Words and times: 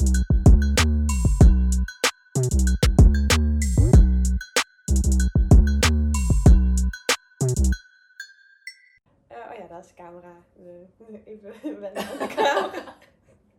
Eh, 0.00 0.06
oh 9.50 9.56
ja, 9.58 9.66
dat 9.68 9.84
is 9.84 9.88
de 9.88 9.94
camera. 9.94 10.36
Even 11.24 11.80
wennen 11.80 12.02
aan 12.08 12.18
de 12.18 12.34
camera. 12.34 12.94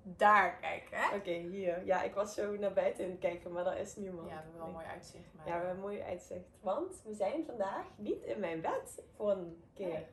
Daar 0.04 0.57
kijken, 0.57 0.97
hè? 0.97 1.15
Oké, 1.15 1.31
hier. 1.31 1.85
Ja, 1.85 2.04
ik 2.04 2.13
was 2.13 2.33
zo 2.33 2.55
naar 2.58 2.73
buiten 2.73 3.03
aan 3.05 3.12
het 3.12 3.19
kijken, 3.19 3.51
maar 3.51 3.63
daar 3.63 3.78
is 3.78 3.96
niemand. 3.96 4.29
Ja, 4.29 4.35
we 4.35 4.42
hebben 4.42 4.58
wel 4.58 4.67
een 4.67 4.73
mooi 4.73 4.85
uitzicht. 4.85 5.33
Maar 5.33 5.47
Ja, 5.47 5.51
we 5.51 5.58
hebben 5.58 5.76
een 5.76 5.81
mooi 5.81 6.01
uitzicht. 6.01 6.49
Want 6.62 7.01
we 7.05 7.13
zijn 7.13 7.46
vandaag 7.46 7.85
niet 7.96 8.23
in 8.23 8.39
mijn 8.39 8.62
bed 8.62 9.03
voor 9.15 9.31
een 9.31 9.63
keer. 9.73 9.87
Nee. 9.87 10.05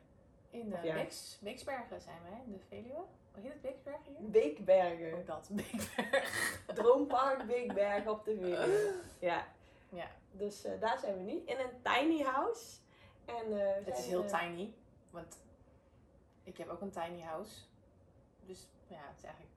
In 0.50 0.70
de 0.70 0.76
ja. 0.82 1.06
Zijn 1.98 2.22
wij, 2.22 2.42
in 2.46 2.52
de 2.52 2.58
Veluwe. 2.68 3.04
Hoe 3.41 3.50
heet 3.50 3.52
het 3.52 3.62
Beeksbergen 3.62 4.14
hier? 4.18 4.30
Beekbergen. 4.30 5.18
Ook 5.18 5.27
dat, 5.27 5.48
Beekbergen. 5.52 6.23
Droompark 6.75 7.46
Beekbergen 7.46 8.11
op 8.11 8.25
de 8.25 8.35
Veluwe. 8.35 9.00
Ja. 9.18 9.46
Ja. 9.89 10.11
Dus 10.31 10.64
eh, 10.64 10.81
daar 10.81 10.99
zijn 10.99 11.17
we 11.17 11.22
nu. 11.22 11.43
In 11.45 11.59
een 11.59 11.82
tiny 11.82 12.22
house. 12.22 12.76
En, 13.25 13.61
eh, 13.61 13.85
Het 13.85 13.98
is 13.98 14.07
heel 14.07 14.25
eh, 14.25 14.40
tiny, 14.40 14.75
want 15.11 15.36
ik 16.43 16.59
heb 16.59 16.68
ook 16.68 16.81
een 16.81 16.90
tiny 16.90 17.21
house. 17.21 17.54
Dus 18.46 18.68
ja, 18.86 19.00
het 19.09 19.17
is 19.17 19.22
eigenlijk... 19.22 19.57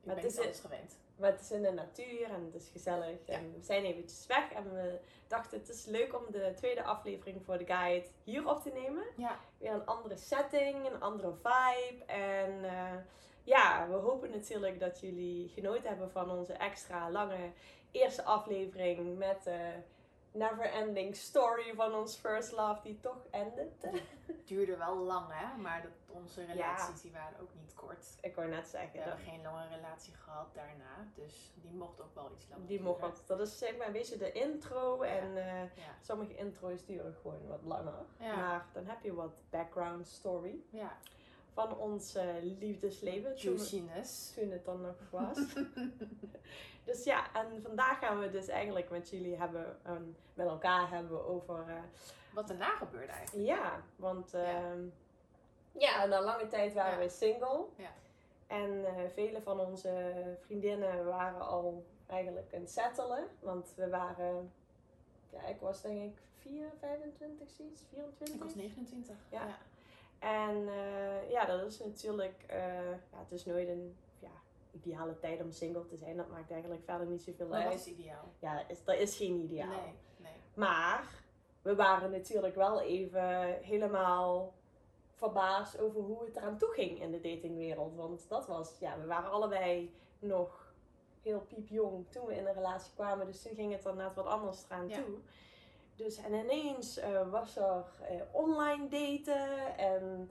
Ik 0.00 0.06
Maar 0.06 0.14
ben 0.14 0.24
het 0.24 0.38
is 0.38 0.60
gewend. 0.60 0.98
Maar 1.18 1.30
het 1.30 1.40
is 1.40 1.50
in 1.50 1.62
de 1.62 1.72
natuur 1.72 2.30
en 2.30 2.44
het 2.44 2.54
is 2.54 2.68
gezellig. 2.68 3.26
Ja. 3.26 3.34
En 3.34 3.52
we 3.52 3.62
zijn 3.62 3.84
eventjes 3.84 4.26
weg 4.26 4.52
en 4.52 4.74
we 4.74 4.98
dachten 5.26 5.58
het 5.58 5.68
is 5.68 5.84
leuk 5.84 6.14
om 6.14 6.22
de 6.30 6.52
tweede 6.56 6.82
aflevering 6.82 7.44
voor 7.44 7.58
de 7.58 7.66
guide 7.66 8.06
hier 8.24 8.48
op 8.48 8.62
te 8.62 8.70
nemen. 8.70 9.04
Ja, 9.16 9.38
Weer 9.58 9.72
een 9.72 9.86
andere 9.86 10.16
setting, 10.16 10.86
een 10.86 11.00
andere 11.00 11.32
vibe. 11.32 12.04
En 12.04 12.64
eh, 12.64 12.96
ja, 13.42 13.88
we 13.88 13.94
hopen 13.94 14.30
natuurlijk 14.30 14.80
dat 14.80 15.00
jullie 15.00 15.48
genoten 15.48 15.88
hebben 15.88 16.10
van 16.10 16.30
onze 16.30 16.52
extra 16.52 17.10
lange 17.10 17.50
eerste 17.90 18.22
aflevering 18.22 19.18
met 19.18 19.42
de 19.44 19.72
never 20.32 20.64
ending 20.72 21.16
story 21.16 21.74
van 21.74 21.94
ons 21.94 22.16
first 22.16 22.52
love 22.52 22.82
die 22.82 23.00
toch 23.00 23.26
eindigde. 23.30 23.90
het 24.26 24.46
duurde 24.46 24.76
wel 24.76 24.96
lang 24.96 25.26
hè, 25.28 25.56
maar 25.56 25.82
dat, 25.82 25.90
onze 26.06 26.44
relaties 26.44 27.00
die 27.00 27.12
waren 27.12 27.40
ook 27.40 27.54
niet 27.54 27.74
kort. 27.74 28.16
Ik 28.20 28.34
wou 28.34 28.48
net 28.48 28.62
We 28.64 28.68
zeggen, 28.68 28.94
dat, 28.98 29.04
hebben 29.04 29.24
geen 29.24 29.42
lange 29.42 29.68
relatie 29.76 30.14
gehad 30.14 30.54
daarna, 30.54 31.08
dus 31.14 31.52
die 31.54 31.72
mocht 31.72 32.00
ook 32.00 32.14
wel 32.14 32.30
iets 32.34 32.48
langer 32.48 32.66
die 32.66 32.80
mocht. 32.82 33.26
Dat 33.26 33.40
is 33.40 33.58
zeg 33.58 33.76
maar 33.76 33.86
een 33.86 33.92
beetje 33.92 34.16
de 34.16 34.32
intro 34.32 35.04
Ja. 35.04 35.10
en... 35.10 35.36
eh, 35.36 35.62
Ja, 35.76 35.94
Sommige 36.00 36.34
intro's 36.36 36.84
duren 36.84 37.14
gewoon 37.22 37.46
wat 37.46 37.62
langer. 37.62 38.04
Maar 38.18 38.66
dan 38.72 38.86
heb 38.86 39.02
je 39.02 39.14
wat 39.14 39.42
background 39.50 40.06
story 40.08 40.60
ja. 40.70 40.96
Van 41.52 41.76
ons 41.78 42.14
eh, 42.14 42.24
liefdesleven. 42.58 43.34
Toen, 43.36 43.42
juiciness. 43.54 44.32
toen 44.34 44.50
het 44.50 44.64
dan 44.64 44.80
nog 44.80 44.96
was. 45.10 45.36
dus 46.84 47.04
ja, 47.04 47.32
en 47.34 47.62
vandaag 47.62 47.98
gaan 47.98 48.18
we 48.18 48.30
dus 48.30 48.48
eigenlijk 48.48 48.90
met 48.90 49.10
jullie 49.10 49.36
hebben, 49.36 49.76
met 50.34 50.46
elkaar 50.46 50.90
hebben 50.90 51.26
over... 51.26 51.64
eh, 51.68 51.74
Wat 52.34 52.48
daarna 52.48 52.76
gebeurde 52.76 53.12
eigenlijk. 53.12 53.46
ja, 53.48 53.82
want 53.96 54.30
Ja. 54.30 54.38
ehm, 54.44 54.80
ja, 55.72 56.04
na 56.06 56.22
lange 56.22 56.46
tijd 56.46 56.74
waren 56.74 56.98
Ja. 56.98 57.04
we 57.04 57.08
single. 57.08 57.64
Ja. 57.76 57.90
En 58.46 58.84
eh, 58.86 58.92
vele 59.14 59.42
van 59.42 59.60
onze 59.60 60.14
vriendinnen 60.40 61.04
waren 61.04 61.40
al 61.48 61.84
eigenlijk 62.06 62.52
een 62.52 62.68
settelen. 62.68 63.26
Want 63.40 63.72
we 63.76 63.88
waren, 63.88 64.52
ja, 65.30 65.46
ik 65.46 65.60
was 65.60 65.82
denk 65.82 66.02
ik 66.02 66.18
4, 66.38 66.66
25, 66.80 67.50
zoiets, 67.50 67.82
24. 67.92 68.34
Ik 68.36 68.42
was 68.42 68.54
29. 68.54 69.16
Ja. 69.30 69.46
En 70.18 70.68
eh, 70.68 71.30
ja, 71.30 71.44
dat 71.44 71.62
is 71.66 71.78
natuurlijk, 71.78 72.44
eh, 72.46 72.90
ja, 72.90 73.18
het 73.18 73.32
is 73.32 73.44
nooit 73.44 73.68
een 73.68 73.96
ja, 74.18 74.30
ideale 74.70 75.18
tijd 75.18 75.40
om 75.42 75.50
single 75.50 75.86
te 75.86 75.96
zijn. 75.96 76.16
Dat 76.16 76.28
maakt 76.28 76.50
eigenlijk 76.50 76.82
verder 76.84 77.06
niet 77.06 77.22
zoveel 77.22 77.52
uit. 77.54 77.74
is 77.74 77.86
ideaal? 77.86 78.24
Ja, 78.38 78.56
dat 78.56 78.64
is, 78.68 78.84
dat 78.84 78.96
is 78.96 79.16
geen 79.16 79.36
ideaal. 79.40 79.68
Nee, 79.68 79.94
nee. 80.16 80.32
Maar 80.54 81.04
we 81.62 81.74
waren 81.74 82.10
natuurlijk 82.10 82.54
wel 82.54 82.80
even 82.80 83.52
helemaal 83.62 84.54
verbaasd 85.14 85.78
over 85.80 86.00
hoe 86.00 86.24
het 86.24 86.36
eraan 86.36 86.58
toe 86.58 86.72
ging 86.72 87.00
in 87.00 87.10
de 87.10 87.20
datingwereld. 87.20 87.94
Want 87.94 88.28
dat 88.28 88.46
was, 88.46 88.78
ja, 88.78 88.98
we 88.98 89.06
waren 89.06 89.30
allebei 89.30 89.94
nog 90.18 90.72
heel 91.22 91.40
piepjong 91.40 92.06
toen 92.10 92.26
we 92.26 92.34
in 92.36 92.46
een 92.46 92.54
relatie 92.54 92.92
kwamen. 92.94 93.26
Dus 93.26 93.42
toen 93.42 93.54
ging 93.54 93.72
het 93.72 93.84
er 93.84 93.96
net 93.96 94.14
wat 94.14 94.26
anders 94.26 94.64
eraan 94.64 94.88
Ja. 94.88 94.96
toe. 94.96 95.16
Dus 95.98 96.16
en 96.16 96.32
ineens 96.34 96.96
eh, 96.96 97.30
was 97.30 97.56
er 97.56 97.84
eh, 98.08 98.20
online 98.32 98.88
daten 98.88 99.78
en 99.78 100.30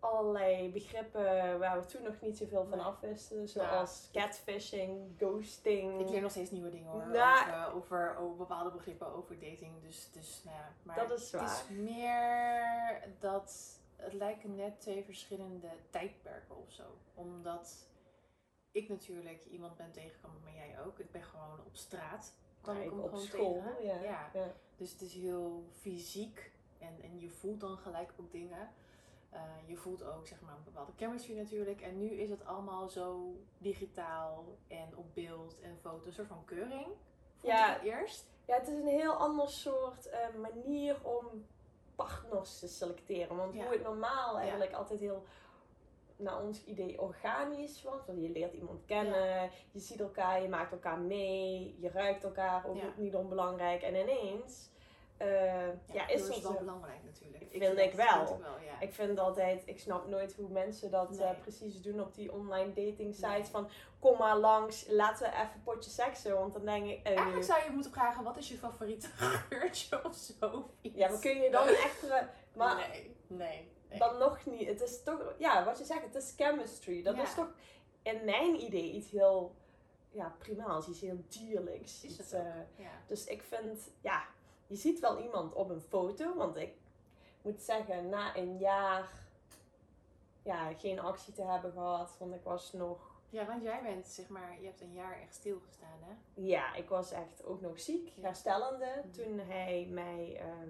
allerlei 0.00 0.72
begrippen 0.72 1.58
waar 1.58 1.80
we 1.80 1.86
toen 1.86 2.02
nog 2.02 2.20
niet 2.20 2.36
zoveel 2.36 2.66
van 2.66 2.78
Nee. 2.78 2.86
afwisten. 2.86 3.48
Zoals 3.48 4.08
catfishing, 4.12 5.14
ghosting. 5.18 6.00
Ik 6.00 6.08
leer 6.08 6.20
nog 6.20 6.30
steeds 6.30 6.50
nieuwe 6.50 6.70
dingen 6.70 6.90
hoor. 6.90 7.06
Nou. 7.06 7.72
over, 7.74 7.74
over, 7.74 8.16
over 8.16 8.36
bepaalde 8.36 8.70
begrippen 8.70 9.06
over 9.06 9.38
dating. 9.38 9.82
Dus, 9.82 10.10
dus 10.12 10.42
nou 10.44 10.56
ja. 10.56 10.72
Maar 10.82 10.96
Dat 10.96 11.18
is 11.18 11.32
het 11.32 11.42
is 11.42 11.64
meer 11.68 13.02
dat 13.18 13.78
het 13.96 14.12
lijken 14.12 14.54
net 14.54 14.80
twee 14.80 15.04
verschillende 15.04 15.68
tijdperken 15.90 16.56
of 16.56 16.72
zo. 16.72 16.82
Omdat 17.14 17.86
ik 18.70 18.88
natuurlijk 18.88 19.44
iemand 19.50 19.76
ben 19.76 19.92
tegengekomen, 19.92 20.40
maar 20.42 20.54
jij 20.54 20.80
ook. 20.86 20.98
Ik 20.98 21.10
ben 21.10 21.22
gewoon 21.22 21.60
op 21.66 21.76
straat. 21.76 22.34
Kwam 22.60 22.76
ik 22.76 22.90
hem 22.90 22.98
op 23.00 23.08
gewoon 23.08 23.24
school. 23.24 23.52
tegen. 23.54 23.84
Ja, 23.86 23.94
Ja. 24.02 24.30
ja. 24.34 24.52
Dus 24.76 24.92
het 24.92 25.00
is 25.00 25.14
heel 25.14 25.64
fysiek 25.72 26.52
en, 26.78 27.02
en 27.02 27.18
je 27.20 27.30
voelt 27.30 27.60
dan 27.60 27.76
gelijk 27.78 28.12
ook 28.20 28.30
dingen. 28.32 28.68
Eh, 29.30 29.40
je 29.66 29.76
voelt 29.76 30.02
ook 30.04 30.26
zeg 30.26 30.40
maar 30.40 30.54
een 30.56 30.64
bepaalde 30.64 30.92
chemistry 30.96 31.36
natuurlijk. 31.36 31.80
En 31.80 31.98
nu 31.98 32.10
is 32.10 32.30
het 32.30 32.44
allemaal 32.44 32.88
zo 32.88 33.36
digitaal 33.58 34.44
en 34.68 34.96
op 34.96 35.14
beeld 35.14 35.60
en 35.60 35.78
foto's. 35.80 36.06
Een 36.06 36.12
soort 36.12 36.28
van 36.28 36.44
keuring. 36.44 36.84
Vond 37.40 37.52
Ja. 37.52 37.72
het 37.72 37.82
eerst. 37.82 38.26
Ja, 38.46 38.54
het 38.58 38.68
is 38.68 38.74
een 38.74 38.86
heel 38.86 39.12
ander 39.12 39.48
soort 39.48 40.08
eh, 40.08 40.18
manier 40.40 40.96
om 41.04 41.46
partners 41.96 42.58
te 42.58 42.68
selecteren. 42.68 43.36
Want 43.36 43.54
Ja. 43.54 43.62
hoe 43.64 43.72
het 43.72 43.82
normaal 43.82 44.38
eigenlijk 44.38 44.72
altijd 44.72 45.00
heel, 45.00 45.24
naar 46.18 46.42
ons 46.42 46.64
idee, 46.64 47.00
organisch 47.00 47.82
was. 47.82 48.00
Want 48.06 48.22
je 48.22 48.30
leert 48.30 48.52
iemand 48.52 48.84
kennen, 48.86 49.50
je 49.70 49.78
ziet 49.80 50.00
elkaar, 50.00 50.42
je 50.42 50.48
maakt 50.48 50.72
elkaar 50.72 50.98
mee, 50.98 51.76
je 51.80 51.90
ruikt 51.90 52.24
elkaar, 52.24 52.66
ook 52.66 52.76
Ja. 52.76 52.92
niet 52.96 53.14
onbelangrijk. 53.14 53.82
En 53.82 53.94
ineens, 53.94 54.70
eh, 55.16 55.66
ja, 55.92 56.08
is 56.08 56.26
dat 56.26 56.40
wel 56.42 56.52
zo. 56.52 56.58
belangrijk 56.58 57.04
natuurlijk. 57.04 57.36
Vind 57.50 57.62
ik 57.62 57.68
wel. 57.68 57.76
vind 57.76 57.90
ik 57.90 58.44
wel 58.44 58.58
ja. 58.64 58.80
Ik 58.80 58.92
vind 58.92 59.18
altijd, 59.18 59.62
ik 59.66 59.78
snap 59.80 60.06
nooit 60.08 60.34
hoe 60.34 60.48
mensen 60.48 60.90
dat 60.90 61.18
eh, 61.18 61.30
precies 61.40 61.82
doen 61.82 62.00
op 62.00 62.14
die 62.14 62.32
online 62.32 62.72
dating 62.72 63.14
sites. 63.14 63.28
Nee. 63.30 63.44
Van 63.44 63.68
kom 63.98 64.18
maar 64.18 64.36
langs, 64.38 64.86
laten 64.88 65.30
we 65.30 65.36
even 65.36 65.62
potje 65.64 65.90
seksen. 65.90 66.34
Want 66.38 66.52
dan 66.52 66.64
denk 66.64 66.86
ik, 66.86 67.02
eh, 67.06 67.12
Eigenlijk 67.16 67.44
zou 67.44 67.64
je 67.64 67.70
moeten 67.70 67.90
vragen, 67.92 68.24
wat 68.24 68.36
is 68.36 68.48
je 68.48 68.56
favoriete 68.58 69.08
geurtje 69.48 70.04
of 70.04 70.14
zo? 70.14 70.70
ja, 70.80 71.08
maar 71.08 71.20
kun 71.20 71.40
je 71.40 71.50
dan 71.50 71.66
echt... 71.86 72.06
Maar 72.54 72.76
Nee, 72.76 73.16
nee. 73.26 73.76
Nee. 73.90 73.98
dan 73.98 74.18
nog 74.18 74.46
niet. 74.46 74.68
Het 74.68 74.80
is 74.80 75.02
toch, 75.02 75.34
ja, 75.38 75.64
wat 75.64 75.78
je 75.78 75.84
zegt, 75.84 76.02
het 76.02 76.14
is 76.14 76.34
chemistry. 76.36 77.02
Dat 77.02 77.16
Ja. 77.16 77.22
is 77.22 77.34
toch 77.34 77.48
in 78.02 78.24
mijn 78.24 78.62
idee 78.62 78.92
iets 78.92 79.10
heel 79.10 79.54
ja, 80.10 80.34
primaals, 80.38 80.88
iets 80.88 81.00
heel 81.00 81.24
dierlijks. 81.28 82.04
Is 82.04 82.18
Iets, 82.18 82.32
eh, 82.32 82.44
Ja. 82.76 82.90
dus 83.06 83.24
ik 83.26 83.42
vind, 83.42 83.90
ja, 84.00 84.24
je 84.66 84.76
ziet 84.76 85.00
wel 85.00 85.18
iemand 85.22 85.52
op 85.54 85.70
een 85.70 85.80
foto, 85.80 86.34
want 86.34 86.56
ik 86.56 86.72
moet 87.42 87.60
zeggen, 87.62 88.08
na 88.08 88.36
een 88.36 88.58
jaar 88.58 89.26
ja, 90.42 90.72
geen 90.74 90.98
actie 91.00 91.32
te 91.32 91.42
hebben 91.42 91.72
gehad, 91.72 92.16
want 92.18 92.34
ik 92.34 92.42
was 92.42 92.72
nog, 92.72 93.16
ja, 93.30 93.46
want 93.46 93.62
jij 93.62 93.82
bent 93.82 94.06
zeg 94.06 94.28
maar, 94.28 94.60
je 94.60 94.66
hebt 94.66 94.80
een 94.80 94.92
jaar 94.94 95.20
echt 95.20 95.34
stilgestaan 95.34 95.98
hè? 96.00 96.12
ja, 96.34 96.74
ik 96.74 96.88
was 96.88 97.10
echt 97.12 97.44
ook 97.44 97.60
nog 97.60 97.80
ziek, 97.80 98.12
herstellende, 98.20 99.02
Mhm. 99.04 99.10
toen 99.10 99.38
hij 99.38 99.86
mij 99.90 100.36
ehm, 100.40 100.68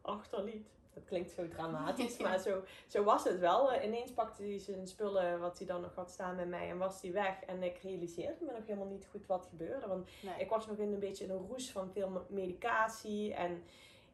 achterliet. 0.00 0.68
Dat 0.98 1.06
klinkt 1.08 1.30
zo 1.30 1.48
dramatisch, 1.48 2.18
maar 2.22 2.38
zo, 2.38 2.62
zo 2.86 3.04
was 3.04 3.24
het 3.24 3.38
wel. 3.38 3.72
Eh, 3.72 3.84
Ineens 3.86 4.12
pakte 4.12 4.42
hij 4.42 4.58
zijn 4.58 4.86
spullen, 4.86 5.40
wat 5.40 5.58
hij 5.58 5.66
dan 5.66 5.80
nog 5.80 5.94
had 5.94 6.10
staan 6.10 6.36
met 6.36 6.48
mij, 6.48 6.70
en 6.70 6.78
was 6.78 7.02
hij 7.02 7.12
weg. 7.12 7.42
En 7.46 7.62
ik 7.62 7.78
realiseerde 7.78 8.44
me 8.44 8.52
nog 8.52 8.66
helemaal 8.66 8.86
niet 8.88 9.06
goed 9.10 9.26
wat 9.26 9.46
gebeurde. 9.46 9.86
Want 9.86 10.08
Nee. 10.22 10.34
ik 10.38 10.50
was 10.50 10.66
nog 10.66 10.76
in 10.76 10.92
een 10.92 10.98
beetje 10.98 11.24
in 11.24 11.30
een 11.30 11.46
roes 11.48 11.70
van 11.72 11.90
veel 11.92 12.08
me- 12.08 12.22
medicatie. 12.28 13.34
En 13.34 13.62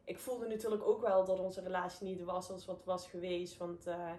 ik 0.03 0.19
voelde 0.19 0.47
natuurlijk 0.47 0.83
ook 0.83 1.01
wel 1.01 1.25
dat 1.25 1.39
onze 1.39 1.61
relatie 1.61 2.07
niet 2.07 2.23
was 2.23 2.45
zoals 2.45 2.65
wat 2.65 2.83
was 2.83 3.07
geweest. 3.07 3.57
Want 3.57 3.87
eh, 3.87 4.09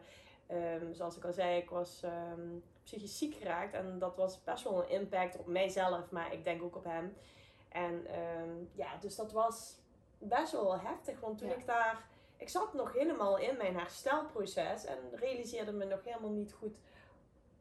ehm, 0.47 0.93
zoals 0.93 1.17
ik 1.17 1.25
al 1.25 1.33
zei, 1.33 1.57
ik 1.61 1.71
was 1.71 2.03
ehm, 2.03 2.59
psychisch 2.83 3.19
ziek 3.19 3.35
geraakt. 3.35 3.75
En 3.75 3.99
dat 3.99 4.17
was 4.17 4.43
best 4.45 4.65
wel 4.65 4.83
een 4.83 4.89
impact 4.91 5.37
op 5.39 5.47
mijzelf, 5.47 6.11
maar 6.11 6.33
ik 6.33 6.45
denk 6.45 6.63
ook 6.63 6.77
op 6.77 6.85
hem. 6.85 7.17
En 7.69 8.07
ehm, 8.07 8.51
ja, 8.73 8.97
dus 9.01 9.17
dat 9.17 9.33
was 9.33 9.79
best 10.19 10.53
wel 10.53 10.81
heftig. 10.81 11.21
Want 11.21 11.39
toen 11.39 11.49
Ja. 11.49 11.55
ik 11.55 11.67
daar... 11.67 12.05
Ik 12.37 12.49
zat 12.49 12.75
nog 12.75 12.93
helemaal 12.93 13.39
in 13.39 13.57
mijn 13.57 13.77
herstelproces. 13.77 14.85
En 14.85 14.99
realiseerde 15.13 15.73
me 15.73 15.85
nog 15.85 16.05
helemaal 16.05 16.31
niet 16.31 16.53
goed 16.53 16.77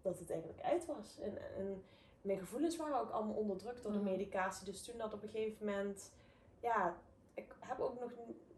dat 0.02 0.20
het 0.20 0.30
eigenlijk 0.32 0.62
uit 0.62 0.86
was. 0.86 1.20
En, 1.20 1.38
en 1.56 1.84
mijn 2.22 2.40
gevoelens 2.40 2.78
waren 2.78 3.00
ook 3.00 3.10
allemaal 3.10 3.36
onderdrukt 3.36 3.84
door 3.84 3.92
de 3.92 3.98
Mhm. 3.98 4.10
medicatie. 4.10 4.66
Dus 4.66 4.84
toen 4.84 4.98
dat 4.98 5.14
op 5.14 5.24
een 5.24 5.30
gegeven 5.30 5.66
moment... 5.66 6.12
Ja, 6.60 6.98
ik 7.34 7.56
heb 7.60 7.80
ook 7.80 8.00
nog 8.00 8.12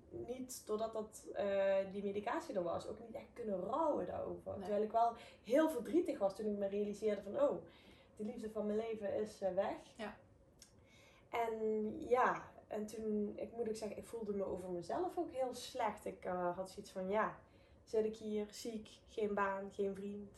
niet, 0.10 0.64
doordat 0.66 0.94
dat, 0.94 1.26
eh, 1.34 1.76
die 1.92 2.04
medicatie 2.04 2.56
er 2.56 2.64
was, 2.64 2.88
ook 2.88 3.00
niet 3.00 3.16
echt 3.16 3.34
kunnen 3.34 3.60
rouwen 3.60 4.06
daarover. 4.06 4.52
Nee. 4.52 4.60
Terwijl 4.62 4.84
ik 4.84 4.92
wel 4.92 5.14
heel 5.44 5.70
verdrietig 5.70 6.20
was 6.20 6.36
toen 6.36 6.46
ik 6.46 6.58
me 6.58 6.68
realiseerde 6.68 7.22
van... 7.22 7.42
Oh, 7.42 7.64
de 8.16 8.24
liefde 8.24 8.50
van 8.50 8.66
mijn 8.66 8.78
leven 8.78 9.14
is 9.14 9.42
eh, 9.42 9.54
weg. 9.54 9.76
Ja. 9.96 10.18
En 11.30 11.52
ja, 12.10 12.44
en 12.68 12.86
toen, 12.86 13.34
ik 13.36 13.52
moet 13.52 13.70
ook 13.70 13.76
zeggen, 13.76 13.98
ik 13.98 14.08
voelde 14.08 14.34
me 14.34 14.46
over 14.46 14.70
mezelf 14.70 15.18
ook 15.18 15.32
heel 15.32 15.56
slecht. 15.56 16.06
Ik 16.06 16.26
eh, 16.26 16.56
had 16.56 16.70
zoiets 16.70 16.92
van, 16.92 17.10
ja, 17.10 17.36
zit 17.84 18.06
ik 18.06 18.16
hier 18.16 18.46
ziek, 18.50 18.90
geen 19.08 19.34
baan, 19.34 19.72
geen 19.72 19.96
vriend. 19.96 20.32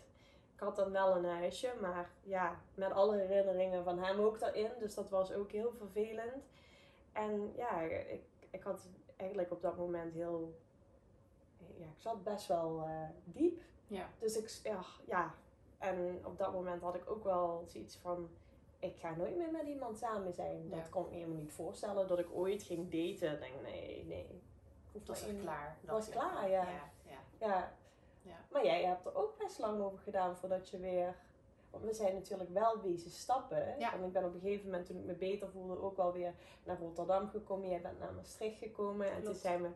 Ik 0.54 0.60
had 0.66 0.76
dan 0.76 0.92
wel 0.92 1.16
een 1.16 1.26
huisje, 1.26 1.74
maar 1.82 2.12
ja, 2.24 2.62
met 2.74 2.92
alle 2.92 3.18
herinneringen 3.18 3.84
van 3.84 4.00
hem 4.00 4.20
ook 4.20 4.40
daarin. 4.40 4.72
Dus 4.80 4.96
dat 4.96 5.10
was 5.10 5.32
ook 5.32 5.52
heel 5.52 5.72
vervelend. 5.72 6.44
En 7.12 7.54
ja, 7.56 7.82
ik, 7.82 8.22
ik 8.50 8.64
had 8.64 8.88
eigenlijk 9.16 9.52
op 9.52 9.62
dat 9.62 9.78
moment 9.78 10.14
heel, 10.14 10.60
ja, 11.78 11.86
ik 11.86 12.00
zat 12.00 12.24
best 12.24 12.48
wel 12.48 12.84
eh, 12.84 13.10
diep. 13.24 13.62
Ja. 13.88 14.10
Dus 14.20 14.38
ik, 14.38 14.60
ja, 14.64 14.84
ja, 15.06 15.34
en 15.78 16.22
op 16.26 16.38
dat 16.38 16.54
moment 16.54 16.82
had 16.82 16.96
ik 16.96 17.10
ook 17.10 17.24
wel 17.24 17.64
zoiets 17.68 17.98
van, 17.98 18.30
ik 18.80 18.96
ga 18.98 19.16
nooit 19.16 19.38
meer 19.38 19.52
met 19.52 19.66
iemand 19.68 19.98
samen 19.98 20.34
zijn. 20.34 20.70
Dat 20.70 20.80
Ja. 20.80 20.86
kon 20.90 21.04
ik 21.06 21.10
me 21.10 21.16
helemaal 21.16 21.38
niet 21.38 21.52
voorstellen 21.52 22.08
dat 22.08 22.20
ik 22.20 22.28
ooit 22.34 22.64
ging 22.64 22.84
daten. 22.84 23.34
Ik 23.34 23.40
denk, 23.40 23.62
nee, 23.64 24.06
nee. 24.08 24.20
Ik 24.24 24.92
hoef 24.92 24.94
Het 24.94 25.08
was 25.08 25.28
echt 25.28 25.40
klaar. 25.42 25.78
Het 25.82 25.90
was 25.90 26.10
klaar, 26.10 26.50
ja. 26.50 26.64
ja, 26.64 26.70
ja. 27.10 27.20
Ja. 27.48 27.74
Ja. 28.22 28.36
Maar 28.52 28.66
jij 28.66 28.84
hebt 28.84 29.06
er 29.06 29.16
ook 29.16 29.38
best 29.38 29.60
lang 29.60 29.82
over 29.82 30.00
gedaan 30.00 30.36
voordat 30.38 30.70
je 30.70 30.78
weer... 30.78 31.16
Want 31.70 31.84
we 31.84 31.94
zijn 31.94 32.14
natuurlijk 32.14 32.50
wel 32.50 32.82
wezen 32.82 33.12
stappen. 33.12 33.66
Want 33.80 34.06
ik 34.06 34.12
ben 34.14 34.26
op 34.26 34.34
een 34.34 34.40
gegeven 34.40 34.66
moment, 34.66 34.86
toen 34.86 34.98
ik 34.98 35.04
me 35.06 35.14
beter 35.14 35.50
voelde, 35.50 35.82
ook 35.82 35.98
wel 35.98 36.14
weer 36.14 36.34
naar 36.64 36.80
Rotterdam 36.80 37.30
gekomen. 37.30 37.70
Jij 37.70 37.82
bent 37.82 38.00
naar 38.00 38.14
Maastricht 38.14 38.58
gekomen. 38.58 39.12
En 39.12 39.24
toen 39.24 39.34
zijn 39.36 39.62
we 39.62 39.70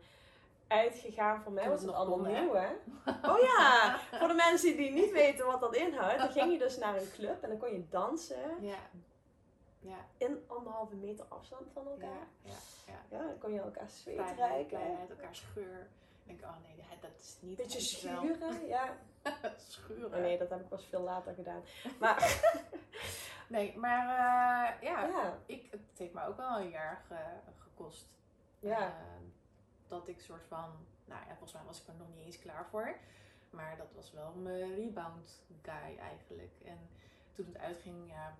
uitgegaan. 0.73 1.41
Voor 1.43 1.51
mij 1.51 1.69
was 1.69 1.81
het 1.81 1.91
allemaal 1.93 2.17
kon, 2.19 2.33
nieuw, 2.33 2.53
hè? 2.53 2.67
Oh 3.31 3.39
ja! 3.39 3.97
Voor 4.11 4.27
de 4.27 4.33
mensen 4.33 4.77
die 4.77 4.91
niet 4.91 5.11
weten 5.11 5.45
wat 5.45 5.59
dat 5.59 5.75
inhoudt. 5.75 6.17
Dan 6.17 6.31
ging 6.31 6.51
je 6.51 6.57
dus 6.57 6.77
naar 6.77 6.95
een 6.97 7.11
club 7.11 7.43
en 7.43 7.49
dan 7.49 7.57
kon 7.57 7.71
je 7.73 7.87
dansen. 7.89 8.57
Ja. 8.65 8.77
Ja. 9.79 9.97
In 10.17 10.43
anderhalve 10.47 10.95
meter 10.95 11.25
afstand 11.29 11.67
van 11.73 11.87
elkaar. 11.87 12.27
Ja. 12.41 12.49
Ja. 12.85 12.93
Ja. 13.09 13.17
Ja, 13.17 13.23
dan 13.27 13.37
kon 13.37 13.53
je 13.53 13.59
elkaar 13.59 13.89
zweet 13.89 14.15
Kleinheid, 14.15 14.49
ruiken. 14.51 14.77
kleinheid, 14.77 15.09
elkaar 15.09 15.35
scheur. 15.35 15.87
Ik 16.25 16.39
denk, 16.39 16.41
oh 16.43 16.55
nee, 16.67 16.87
dat- 17.01 17.09
is 17.19 17.37
niet. 17.39 17.57
Beetje 17.57 18.07
wel- 18.09 18.21
schuren, 18.21 18.67
ja. 18.67 18.97
Schuren. 19.69 20.13
Oh 20.13 20.19
nee, 20.19 20.37
dat 20.37 20.49
heb 20.49 20.59
ik 20.59 20.67
pas 20.69 20.85
veel 20.85 21.01
later 21.01 21.33
gedaan. 21.33 21.61
Maar 21.99 22.41
Nee, 23.47 23.77
maar 23.77 24.07
eh, 24.07 24.81
ja, 24.81 25.33
Ik, 25.45 25.67
het 25.71 25.79
heeft 25.97 26.13
me 26.13 26.25
ook 26.27 26.37
wel 26.37 26.57
een 26.59 26.69
jaar 26.69 27.03
ge- 27.07 27.51
gekost. 27.63 28.07
ja. 28.59 28.77
Ehm, 28.79 29.23
dat 29.93 30.07
ik 30.07 30.21
soort 30.21 30.45
van, 30.45 30.69
nou 31.05 31.21
ja, 31.21 31.27
volgens 31.27 31.53
mij 31.53 31.63
was 31.65 31.81
ik 31.81 31.87
er 31.87 31.93
nog 31.97 32.07
niet 32.15 32.25
eens 32.25 32.39
klaar 32.39 32.65
voor. 32.65 32.95
Maar 33.49 33.77
dat 33.77 33.93
was 33.95 34.11
wel 34.11 34.33
mijn 34.33 34.75
rebound 34.75 35.43
guy 35.61 35.97
eigenlijk. 35.97 36.53
En 36.65 36.77
toen 37.33 37.45
het 37.45 37.57
uitging, 37.57 38.09
ja, 38.09 38.37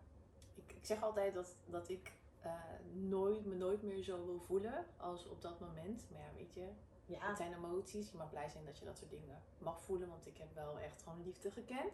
ik, 0.55 0.73
ik 0.73 0.85
zeg 0.85 1.03
altijd 1.03 1.33
dat, 1.33 1.55
dat 1.65 1.89
ik 1.89 2.11
eh, 2.41 2.51
nooit, 2.91 3.45
me 3.45 3.55
nooit 3.55 3.83
meer 3.83 4.03
zo 4.03 4.25
wil 4.25 4.39
voelen 4.39 4.85
als 4.97 5.27
op 5.27 5.41
dat 5.41 5.59
moment. 5.59 6.05
Maar 6.11 6.21
ja, 6.21 6.27
weet 6.35 6.53
je, 6.53 6.67
ja. 7.05 7.27
het 7.27 7.37
zijn 7.37 7.53
emoties. 7.53 8.11
Je 8.11 8.17
mag 8.17 8.29
blij 8.29 8.49
zijn 8.49 8.65
dat 8.65 8.77
je 8.77 8.85
dat 8.85 8.97
soort 8.97 9.11
dingen 9.11 9.41
mag 9.57 9.81
voelen, 9.81 10.09
want 10.09 10.27
ik 10.27 10.37
heb 10.37 10.53
wel 10.53 10.79
echt 10.79 11.03
gewoon 11.03 11.23
liefde 11.23 11.51
gekend. 11.51 11.93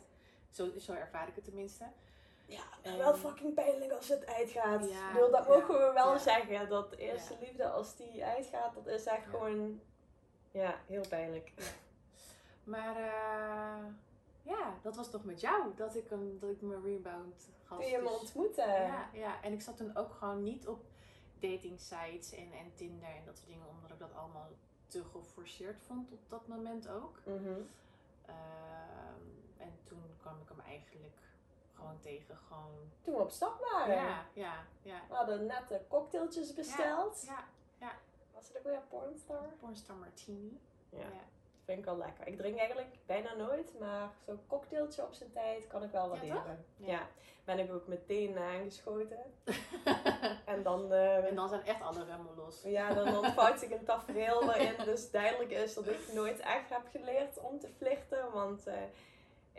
Zo, 0.50 0.80
zo 0.80 0.94
ervaar 0.94 1.28
ik 1.28 1.36
het 1.36 1.44
tenminste. 1.44 1.86
Ja, 2.50 2.64
En- 2.82 2.98
wel 2.98 3.14
fucking 3.16 3.54
pijnlijk 3.54 3.92
als 3.92 4.08
het 4.08 4.26
uitgaat. 4.26 4.90
Ja, 4.90 5.08
ik 5.08 5.14
bedoel, 5.14 5.32
dat 5.32 5.48
mogen 5.48 5.78
we 5.78 5.92
wel 5.94 6.18
zeggen. 6.20 6.70
Dat 6.70 6.90
de 6.90 6.98
eerste 6.98 7.38
liefde, 7.40 7.70
als 7.70 7.96
die 7.96 8.24
uitgaat, 8.26 8.74
dat 8.74 8.88
is 8.88 9.06
echt 9.06 9.26
gewoon... 9.30 9.82
Ja, 10.52 10.76
heel 10.88 11.08
pijnlijk. 11.10 11.52
Maar 12.64 12.96
eh, 12.96 13.86
ja, 14.42 14.74
dat 14.82 14.96
was 14.96 15.10
toch 15.10 15.24
met 15.24 15.42
jou 15.42 15.76
dat 15.76 15.96
ik, 15.96 16.10
hem, 16.10 16.40
dat 16.40 16.50
ik 16.50 16.62
mijn 16.62 16.82
rebound 16.84 17.50
had. 17.64 17.80
Kun 17.80 17.88
je 17.88 17.98
me 17.98 18.04
Dus- 18.10 18.20
ontmoeten? 18.20 18.68
ja, 18.82 19.10
ja, 19.14 19.42
en 19.42 19.54
ik 19.54 19.62
zat 19.62 19.78
toen 19.78 19.96
ook 19.98 20.14
gewoon 20.14 20.44
niet 20.44 20.68
op 20.68 20.84
dating 21.40 21.80
sites 21.80 22.32
en, 22.32 22.52
en 22.52 22.74
Tinder 22.76 23.10
en 23.10 23.26
dat 23.26 23.38
soort 23.38 23.50
dingen, 23.50 23.68
omdat 23.68 23.92
ik 23.92 24.00
dat 24.00 24.14
allemaal 24.16 24.50
te 24.88 25.04
geforceerd 25.04 25.82
vond 25.88 26.12
op 26.12 26.30
dat 26.30 26.48
moment 26.48 26.88
ook. 26.88 27.20
Mhm. 27.26 27.60
Ehm, 28.26 29.24
en 29.58 29.80
toen 29.84 30.04
kwam 30.22 30.34
ik 30.42 30.50
hem 30.50 30.60
eigenlijk 30.60 31.18
gewoon 31.80 32.00
tegen, 32.00 32.38
gewoon. 32.48 32.92
Toen 33.02 33.14
we 33.16 33.22
op 33.22 33.30
stap 33.32 33.60
waren. 33.72 33.96
Ja, 33.96 34.26
ja, 34.34 34.54
ja. 34.82 35.02
We 35.10 35.16
hadden 35.16 35.46
net 35.46 35.68
de 35.68 35.80
cocktailtjes 35.88 36.54
besteld. 36.54 37.24
Ja, 37.26 37.92
Was 38.34 38.48
het 38.48 38.58
ook 38.58 38.64
weer 38.64 38.82
Pornstar? 38.90 39.46
Pornstar 39.60 39.96
Martini. 39.96 40.60
Ja. 40.90 41.00
Ja. 41.00 41.06
Vind 41.66 41.80
ik 41.80 41.86
wel 41.86 41.98
lekker. 41.98 42.28
Ik 42.28 42.38
drink 42.38 42.58
eigenlijk 42.58 42.90
bijna 43.06 43.34
nooit, 43.34 43.80
maar 43.80 44.10
zo'n 44.26 44.40
cocktailtje 44.48 45.04
op 45.04 45.14
zijn 45.14 45.32
tijd 45.32 45.68
kan 45.68 45.84
ik 45.84 45.92
wel 45.92 46.04
Ja, 46.04 46.10
waarderen. 46.10 46.66
toch? 46.78 46.88
Ja, 46.88 47.08
Ben 47.44 47.60
ik 47.60 47.72
ook 47.74 47.88
meteen 47.88 48.38
aangeschoten. 48.38 49.20
En 50.46 50.64
dan, 50.64 50.92
eh, 50.94 51.26
en 51.26 51.36
dan 51.36 51.50
zijn 51.50 51.66
echt 51.66 51.82
alle 51.82 52.04
remmen 52.06 52.36
los. 52.36 52.62
ja, 52.64 52.94
dan 52.94 53.18
ontvouwt 53.18 53.60
zich 53.60 53.72
een 53.72 53.84
tafereel 53.86 54.46
waarin 54.46 54.74
dus 54.86 55.12
duidelijk 55.12 55.52
is 55.52 55.74
dat 55.74 55.88
ik 55.88 56.14
nooit 56.14 56.40
echt 56.40 56.70
heb 56.70 56.82
geleerd 56.92 57.40
om 57.40 57.60
te 57.60 57.68
flirten. 57.78 58.32
Want 58.32 58.68
eh 58.68 58.74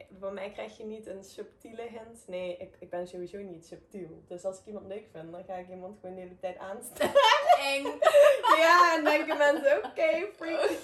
bij 0.09 0.31
mij 0.31 0.51
krijg 0.51 0.77
je 0.77 0.85
niet 0.85 1.07
een 1.07 1.25
subtiele 1.25 1.83
hint. 1.83 2.25
Nee, 2.27 2.57
ik, 2.57 2.77
ik 2.79 2.91
ben 2.91 3.09
sowieso 3.09 3.39
niet 3.39 3.67
subtiel. 3.67 4.23
Dus 4.27 4.45
als 4.45 4.61
ik 4.61 4.67
iemand 4.67 4.87
leuk 4.87 5.09
vind, 5.13 5.33
dan 5.33 5.45
ga 5.45 5.55
ik 5.55 5.69
iemand 5.69 5.99
gewoon 6.01 6.15
de 6.15 6.21
hele 6.21 6.39
tijd 6.39 6.59
aanstellen. 6.59 7.15
Eng. 7.61 7.85
ja, 8.65 8.95
en 8.97 9.05
denken 9.05 9.39
mensen, 9.39 9.85
oké, 9.85 10.29
freak. 10.37 10.71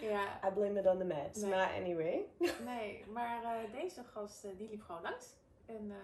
Ja, 0.00 0.40
I 0.48 0.50
blame 0.50 0.80
it 0.80 0.86
on 0.86 0.98
the 0.98 1.04
meds. 1.04 1.40
Nee. 1.40 1.50
Maar 1.50 1.72
anyway. 1.74 2.26
Nee, 2.64 3.04
maar 3.08 3.42
eh, 3.42 3.72
deze 3.80 4.04
gast 4.04 4.44
eh, 4.44 4.50
die 4.56 4.68
liep 4.68 4.82
gewoon 4.82 5.02
langs. 5.02 5.34
En 5.66 5.90
eh, 5.90 5.96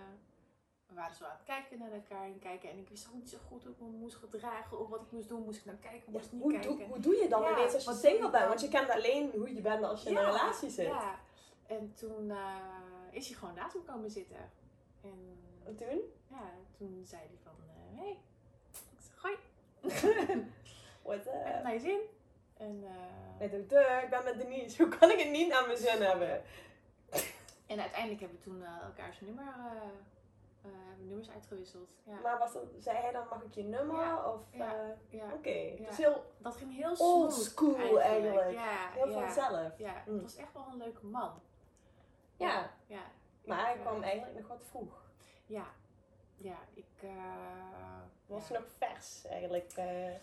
we 0.87 0.95
waren 0.95 1.15
zo 1.15 1.25
aan 1.25 1.31
het 1.31 1.45
kijken 1.45 1.79
naar 1.79 1.93
elkaar 1.93 2.25
en 2.25 2.39
kijken. 2.39 2.71
En 2.71 2.79
ik 2.79 2.89
wist 2.89 3.07
ook 3.09 3.15
niet 3.15 3.31
zo 3.31 3.39
goed 3.49 3.63
hoe 3.63 3.73
ik 3.73 3.81
me 3.81 3.87
moest 3.87 4.17
gedragen 4.17 4.81
of 4.81 4.89
wat 4.89 5.01
ik 5.01 5.11
moest 5.11 5.29
doen. 5.29 5.43
Moest 5.43 5.59
ik 5.59 5.65
nou 5.65 5.79
kijken, 5.79 6.13
moest 6.13 6.33
niet 6.33 6.43
hoe, 6.43 6.53
kijken. 6.53 6.77
doe, 6.77 6.87
hoe 6.87 7.01
doe 7.01 7.17
je 7.17 7.29
dan 7.29 7.43
Ja, 7.43 7.51
ineens 7.51 7.75
als 7.75 7.85
je 7.85 8.09
single 8.09 8.31
bent? 8.31 8.49
Want 8.49 8.61
je 8.61 8.69
kent 8.69 8.91
alleen 8.91 9.31
hoe 9.35 9.55
je 9.55 9.61
bent 9.61 9.85
als 9.85 10.03
je 10.03 10.11
in 10.11 10.17
een 10.17 10.25
relatie 10.25 10.71
zit. 10.71 10.87
Ja, 10.87 11.19
en 11.77 11.95
toen 11.95 12.31
eh, 12.31 12.57
is 13.11 13.29
hij 13.29 13.37
gewoon 13.39 13.55
naast 13.55 13.75
me 13.75 13.81
komen 13.81 14.11
zitten. 14.11 14.51
En 15.03 15.39
En 15.65 15.77
toen? 15.77 16.01
ja, 16.29 16.51
toen 16.77 17.03
zei 17.05 17.23
hij 17.23 17.39
van, 17.43 17.53
hé, 17.95 18.03
hey. 18.03 18.19
ik 18.73 19.01
zeg, 19.01 19.23
hoi, 19.23 19.35
What 21.03 21.25
heb 21.25 21.57
up? 21.57 21.63
naar 21.63 21.73
je 21.73 21.81
zin? 21.81 22.01
En, 22.57 22.85
eh, 23.39 23.45
Ik 23.47 23.53
dacht, 23.53 23.69
duh, 23.69 24.03
ik 24.03 24.11
ben 24.11 24.25
met 24.25 24.39
Denise. 24.39 24.83
Hoe 24.83 24.97
kan 24.99 25.11
ik 25.11 25.19
het 25.19 25.31
niet 25.31 25.49
naar 25.49 25.67
mijn 25.67 25.79
zin 25.79 26.03
hebben? 26.03 26.43
en 27.73 27.81
uiteindelijk 27.81 28.21
hebben 28.21 28.39
we 28.39 28.45
toen 28.45 28.63
eh, 28.63 28.83
elkaars 28.85 29.21
nummer, 29.21 29.45
eh, 29.45 29.73
eh, 30.63 30.71
hebben 30.89 31.07
nummers 31.07 31.31
uitgewisseld. 31.31 31.89
Ja, 32.03 32.19
Maar 32.23 32.39
was 32.39 32.53
dat, 32.53 32.63
zei 32.79 32.97
hij 32.99 33.13
dan, 33.13 33.27
mag 33.31 33.43
ik 33.43 33.55
je 33.55 33.63
nummer? 33.63 33.97
Ja, 34.01 34.31
Of, 34.33 34.41
ja, 34.51 34.75
eh, 34.75 35.19
ja. 35.19 35.25
Oké, 35.33 35.75
dus 35.87 35.97
heel 35.97 36.25
Dat 36.39 36.57
ging 36.57 36.75
heel 36.77 36.91
old 36.99 37.33
smooth 37.33 37.33
school 37.33 38.01
eigenlijk. 38.01 38.51
Ja, 38.51 38.91
Heel 38.93 39.13
vanzelf. 39.13 39.79
Ja, 39.79 40.03
Mm. 40.07 40.13
het 40.15 40.23
was 40.23 40.37
echt 40.37 40.53
wel 40.53 40.67
een 40.73 40.77
leuke 40.77 41.07
man. 41.07 41.31
Ja, 42.37 42.71
ja. 42.87 43.03
maar 43.45 43.59
Ik, 43.59 43.65
hij 43.65 43.75
eh, 43.75 43.81
kwam 43.81 44.03
eigenlijk 44.03 44.39
nog 44.39 44.49
wat 44.49 44.65
vroeg. 44.71 45.03
Ja, 45.47 45.67
ja, 46.37 46.59
ik... 46.75 46.87
eh, 47.03 47.11
Was 48.27 48.49
ja. 48.49 48.59
nog 48.59 48.69
vers 48.79 49.25
eigenlijk. 49.27 49.73
eh. 49.73 50.15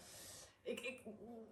Ik, 0.64 0.80
ik, 0.80 1.02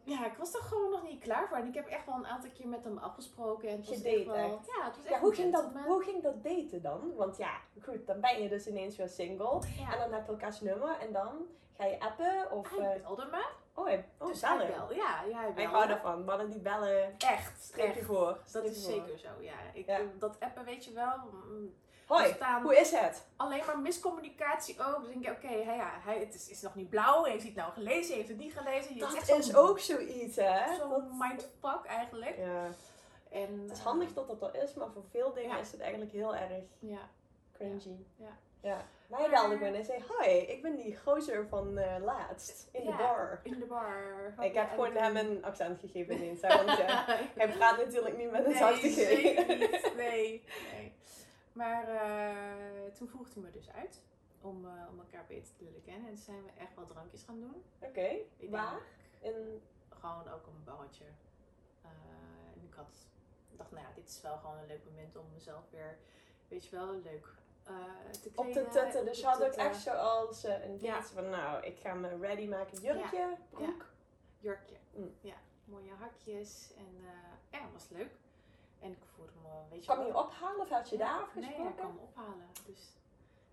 ja, 0.03 0.25
ik 0.25 0.37
was 0.37 0.53
er 0.53 0.61
gewoon 0.61 0.91
nog 0.91 1.03
niet 1.03 1.21
klaar 1.21 1.47
voor. 1.47 1.57
En 1.57 1.67
ik 1.67 1.73
heb 1.73 1.87
echt 1.87 2.05
wel 2.05 2.15
een 2.15 2.27
aantal 2.27 2.49
keer 2.49 2.67
met 2.67 2.83
hem 2.83 2.97
afgesproken. 2.97 3.69
En 3.69 3.77
het 3.77 3.87
was 3.87 3.95
Gedate 3.97 4.15
echt 4.17 4.25
wel, 4.25 4.35
echt? 4.35 4.65
Ja, 4.77 4.85
het 4.85 4.95
was 4.95 5.05
echt 5.05 5.13
Ja, 5.15 5.19
hoe 5.19 5.33
ging, 5.33 5.53
dat, 5.53 5.71
hoe 5.85 6.03
ging 6.03 6.23
dat 6.23 6.43
daten 6.43 6.81
dan? 6.81 7.15
Want 7.15 7.37
ja, 7.37 7.61
goed, 7.81 8.07
dan 8.07 8.21
ben 8.21 8.41
je 8.43 8.49
dus 8.49 8.67
ineens 8.67 8.95
weer 8.95 9.09
single. 9.09 9.61
Ja. 9.77 9.93
En 9.93 9.99
dan 9.99 10.13
heb 10.13 10.25
je 10.25 10.31
elkaars 10.31 10.61
nummer 10.61 10.97
en 10.99 11.11
dan 11.11 11.47
ga 11.77 11.85
je 11.85 11.99
appen 11.99 12.51
of... 12.51 12.69
Hij 12.77 12.95
eh, 12.95 13.01
belde 13.01 13.25
me. 13.25 13.45
Oh, 13.73 13.85
hij, 13.85 14.05
oh 14.17 14.27
dus 14.27 14.41
hij 14.41 14.57
bellen. 14.57 14.71
belde. 14.75 14.95
Ja, 14.95 15.23
ja, 15.29 15.39
hij 15.39 15.49
Ik 15.49 15.55
belde. 15.55 15.71
hou 15.77 15.89
ervan, 15.89 16.23
mannen 16.25 16.49
die 16.49 16.59
bellen, 16.59 17.15
Echt, 17.17 17.63
streepje 17.63 17.99
echt. 17.99 18.05
voor. 18.07 18.37
Dat 18.51 18.63
is 18.63 18.83
voor. 18.83 18.91
zeker 18.93 19.17
zo, 19.17 19.27
ja. 19.39 19.53
Ik, 19.73 19.85
Ja. 19.85 19.99
Dat 20.19 20.39
appen, 20.39 20.65
weet 20.65 20.85
je 20.85 20.93
wel. 20.93 21.13
mm, 21.33 21.73
Hoi, 22.07 22.35
hoe 22.61 22.77
is 22.79 22.91
het? 22.91 23.25
alleen 23.35 23.65
maar 23.65 23.79
miscommunicatie 23.79 24.75
ook. 24.85 24.99
Dus 24.99 25.07
denk 25.13 25.25
ik, 25.27 25.31
oké, 25.31 25.47
hij- 25.63 25.75
ja, 25.75 25.91
hij, 25.99 26.19
het 26.19 26.33
is, 26.35 26.49
is 26.49 26.61
nog 26.61 26.75
niet 26.75 26.89
blauw. 26.89 27.23
Heeft 27.23 27.37
hij 27.43 27.47
het 27.47 27.55
nou 27.55 27.71
gelezen? 27.71 28.15
Heeft 28.15 28.27
hij 28.27 28.37
het 28.37 28.45
niet 28.45 28.57
gelezen? 28.57 28.91
Het 28.91 28.99
Dat 28.99 29.13
echt 29.13 29.29
is 29.37 29.55
ook 29.55 29.79
zoiets, 29.79 30.35
hè? 30.35 30.75
Zo'n 30.75 30.89
Dat- 30.89 31.11
mindfuck 31.17 31.85
eigenlijk. 31.85 32.37
Ja, 32.37 32.65
En, 33.31 33.59
het 33.61 33.71
is 33.71 33.77
eh, 33.79 33.85
handig 33.85 34.13
dat 34.13 34.27
dat 34.27 34.41
er 34.43 34.63
is, 34.63 34.73
maar 34.73 34.87
voor 34.93 35.03
veel 35.11 35.33
dingen 35.33 35.49
Ja. 35.55 35.59
is 35.59 35.71
het 35.71 35.81
eigenlijk 35.81 36.11
heel 36.11 36.35
erg 36.35 36.63
Ja, 36.79 37.09
cringy. 37.53 38.05
Ja. 38.15 38.37
Ja. 38.61 38.85
Hij 39.09 39.29
belde 39.29 39.57
gewoon 39.57 39.73
en 39.73 39.85
zei, 39.85 40.03
hi, 40.19 40.29
ik 40.29 40.61
ben 40.61 40.75
die 40.75 40.97
gozer 40.97 41.47
van 41.47 41.77
eh, 41.77 42.03
laatst, 42.03 42.69
in 42.71 42.85
de 42.85 42.91
bar. 42.91 43.39
in 43.43 43.59
de 43.59 43.65
bar. 43.65 44.33
Ik 44.39 44.53
heb 44.53 44.69
En 44.69 44.69
gewoon 44.69 44.95
hem 44.95 45.17
een 45.17 45.43
accent 45.43 45.79
gegeven 45.79 46.15
ineens, 46.15 46.41
hè, 46.41 46.65
want 46.65 46.77
ja, 46.87 47.05
hij 47.35 47.49
praat 47.49 47.77
natuurlijk 47.77 48.17
niet 48.17 48.31
met 48.31 48.45
een 48.45 48.55
zachte 48.55 48.89
G. 48.89 48.95
Nee, 49.95 50.43
nee. 50.73 50.93
Maar 51.53 51.87
eh, 51.87 52.93
toen 52.93 53.07
vroeg 53.07 53.33
hij 53.33 53.43
me 53.43 53.51
dus 53.51 53.71
uit 53.71 54.01
om, 54.41 54.65
eh, 54.65 54.71
om 54.89 54.99
elkaar 54.99 55.25
beter 55.27 55.55
te 55.57 55.63
leren 55.63 55.81
kennen. 55.81 56.07
En 56.07 56.13
toen 56.13 56.23
zijn 56.23 56.43
we 56.43 56.51
echt 56.57 56.75
wel 56.75 56.85
drankjes 56.85 57.23
gaan 57.23 57.39
doen. 57.39 57.63
Oké, 57.79 58.09
waar? 58.49 58.81
denk 59.19 59.35
In, 59.35 59.61
gewoon 59.89 60.29
ook 60.29 60.47
een 60.47 60.63
barretje. 60.63 61.05
Eh, 61.81 61.89
en 62.55 62.63
ik 62.63 62.73
had 62.73 63.07
dacht, 63.59 63.71
nou 63.71 63.83
ja, 63.83 63.93
dit 63.95 64.09
is 64.09 64.21
wel 64.21 64.37
gewoon 64.37 64.57
een 64.57 64.67
leuk 64.67 64.85
moment 64.85 65.15
om 65.15 65.25
mezelf 65.33 65.63
weer, 65.71 65.97
weet 66.47 66.65
je 66.65 66.75
wel, 66.75 67.01
leuk 67.01 67.27
eh, 67.69 68.11
te 68.21 68.29
Op 68.35 68.45
de 68.45 68.51
kleden, 68.51 68.71
tutten. 68.71 69.05
Dus 69.05 69.19
je 69.19 69.25
had 69.25 69.43
ook 69.43 69.53
echt 69.53 69.81
zoals 69.81 70.43
eh, 70.43 70.63
een 70.65 70.77
Ja. 70.81 71.03
van 71.03 71.29
nou, 71.29 71.63
ik 71.65 71.79
ga 71.79 71.93
me 71.93 72.17
ready 72.17 72.47
maken. 72.47 72.81
Jurkje, 72.81 73.37
broek. 73.49 73.85
jurkje. 74.39 74.75
Mm. 74.93 75.15
Ja, 75.21 75.35
mooie 75.65 75.91
hakjes 75.99 76.71
en 76.77 76.95
eh, 77.05 77.59
ja, 77.59 77.67
was 77.73 77.89
leuk. 77.89 78.11
En 78.79 78.91
ik 78.91 79.03
voelde 79.15 79.31
me, 79.41 79.49
weet 79.69 79.85
je 79.85 79.91
Kwam 79.91 80.05
je 80.05 80.17
ophalen 80.17 80.59
of 80.61 80.69
had 80.69 80.89
je 80.89 80.97
daar 80.97 81.13
Nee, 81.13 81.21
afgesproken? 81.23 81.63
hij 81.63 81.73
kwam 81.73 81.93
me 81.93 81.99
ophalen. 82.01 82.47
Dus 82.65 82.97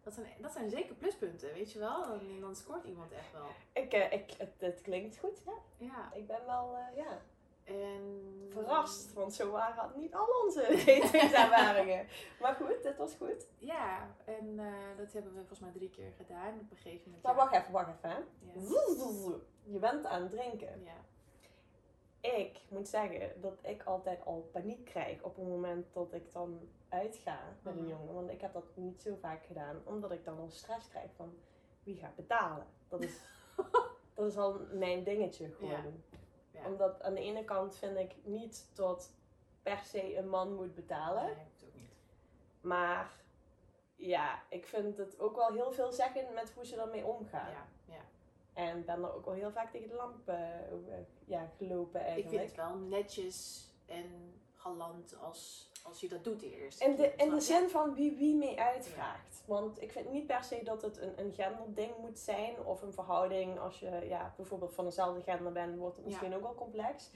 dat 0.03 0.15
zijn, 0.15 0.27
dat 0.41 0.53
zijn 0.53 0.71
zeker 0.71 0.95
pluspunten, 0.95 1.53
weet 1.53 1.73
je 1.73 1.79
wel. 1.79 2.07
Dan, 2.07 2.41
dan 2.41 2.57
scoort 2.57 2.85
iemand 2.85 3.13
echt 3.13 3.33
wel. 3.33 3.47
Ik, 3.73 3.93
eh, 3.93 4.13
ik, 4.13 4.31
het, 4.39 4.53
het 4.59 4.81
klinkt 4.83 5.19
goed, 5.19 5.43
ja. 5.45 5.53
Ja, 5.77 6.11
Ik 6.15 6.27
ben 6.27 6.45
wel 6.47 6.77
eh, 6.77 6.97
ja, 6.97 7.21
en... 7.67 8.23
verrast, 8.51 9.13
want 9.13 9.35
zo 9.35 9.51
waren 9.51 9.93
niet 9.97 10.15
al 10.15 10.27
onze 10.45 10.61
datingservaringen. 10.87 12.07
maar 12.41 12.55
goed, 12.55 12.83
dit 12.83 12.97
was 12.97 13.15
goed. 13.15 13.47
Ja, 13.59 14.15
en 14.25 14.59
eh, 14.59 14.97
dat 14.97 15.13
hebben 15.13 15.33
we 15.33 15.39
volgens 15.39 15.61
mij 15.61 15.71
drie 15.73 15.91
keer 15.91 16.13
gedaan. 16.17 16.55
Op 16.61 16.71
een 16.71 16.77
gegeven 16.77 17.03
moment... 17.05 17.23
Maar 17.23 17.33
ja, 17.35 17.39
wacht 17.39 17.55
even, 17.55 17.73
wacht 17.73 17.89
even. 18.05 18.27
Je 19.63 19.79
bent 19.79 20.05
aan 20.07 20.23
het 20.23 20.31
drinken. 20.31 20.83
ja. 20.85 20.95
Ik 22.21 22.61
moet 22.69 22.89
zeggen 22.89 23.41
dat 23.41 23.59
ik 23.63 23.83
altijd 23.83 24.25
al 24.25 24.49
paniek 24.53 24.85
krijg 24.85 25.23
op 25.23 25.37
het 25.37 25.47
moment 25.49 25.87
dat 25.93 26.13
ik 26.13 26.33
dan 26.33 26.61
uitga 26.89 27.39
met 27.63 27.77
een 27.77 27.81
Mhm. 27.83 27.91
jongen. 27.91 28.15
Want 28.15 28.31
ik 28.31 28.41
heb 28.41 28.53
dat 28.53 28.65
niet 28.75 29.03
zo 29.03 29.17
vaak 29.21 29.45
gedaan, 29.45 29.77
omdat 29.85 30.11
ik 30.13 30.25
dan 30.25 30.39
al 30.39 30.51
stress 30.51 30.89
krijg 30.89 31.11
van 31.17 31.35
wie 31.83 31.97
gaat 31.97 32.17
betalen. 32.17 32.67
Dat 32.89 33.03
is, 33.03 33.21
dat 34.15 34.27
is 34.27 34.37
al 34.37 34.61
mijn 34.73 35.05
dingetje 35.05 35.51
gewoon. 35.51 35.71
Ja. 35.71 36.16
Omdat 36.65 37.03
aan 37.03 37.15
de 37.15 37.21
ene 37.21 37.45
kant 37.45 37.77
vind 37.77 37.97
ik 37.97 38.15
niet 38.23 38.71
dat 38.75 39.13
per 39.63 39.79
se 39.85 40.17
een 40.17 40.29
man 40.29 40.55
moet 40.55 40.75
betalen. 40.75 41.25
Nee, 41.25 41.35
dat 41.35 41.69
ook 41.69 41.75
niet. 41.75 41.91
Maar 42.61 43.11
ja, 43.97 44.43
ik 44.49 44.67
vind 44.67 44.97
het 44.97 45.19
ook 45.19 45.37
wel 45.37 45.53
heel 45.53 45.73
veel 45.73 45.93
zeggen 45.93 46.35
met 46.35 46.53
hoe 46.53 46.67
ze 46.67 46.81
ermee 46.81 47.05
omgaan. 47.05 47.51
Ja, 47.51 47.67
ja. 47.85 48.05
En 48.53 48.85
ben 48.85 49.03
er 49.03 49.15
ook 49.15 49.25
wel 49.25 49.35
heel 49.35 49.53
vaak 49.53 49.71
tegen 49.71 49.89
de 49.89 49.95
lamp 49.95 50.29
eh, 50.29 50.37
ja, 51.25 51.51
gelopen 51.57 52.01
Ik 52.01 52.07
eigenlijk. 52.07 52.39
vind 52.39 52.57
het 52.57 52.67
wel 52.67 52.77
netjes 52.77 53.69
en 53.87 54.41
galant 54.55 55.17
als, 55.21 55.71
als 55.89 56.01
je 56.01 56.09
dat 56.09 56.25
doet 56.25 56.43
eerst. 56.43 56.81
In 56.81 56.97
de, 56.97 57.13
in 57.17 57.31
de 57.31 57.41
zin 57.41 57.69
van 57.69 57.95
wie 57.95 58.17
wie 58.17 58.35
mee 58.37 58.61
uitvraagt. 58.61 59.43
Want 59.47 59.83
ik 59.83 59.93
vind 59.93 60.11
niet 60.13 60.27
per 60.27 60.45
se 60.45 60.61
dat 60.65 60.83
het 60.83 60.99
een, 61.01 61.13
een 61.17 61.33
genderding 61.33 61.91
moet 62.01 62.19
zijn. 62.19 62.65
Of 62.65 62.83
een 62.83 62.93
verhouding. 62.93 63.59
Als 63.59 63.79
je 63.81 64.05
ja, 64.09 64.33
bijvoorbeeld 64.37 64.75
van 64.75 64.85
dezelfde 64.85 65.23
gender 65.23 65.53
bent, 65.53 65.77
wordt 65.79 65.97
het 65.97 66.05
Ja. 66.05 66.11
misschien 66.11 66.35
ook 66.35 66.43
wel 66.43 66.55
complex. 66.55 67.11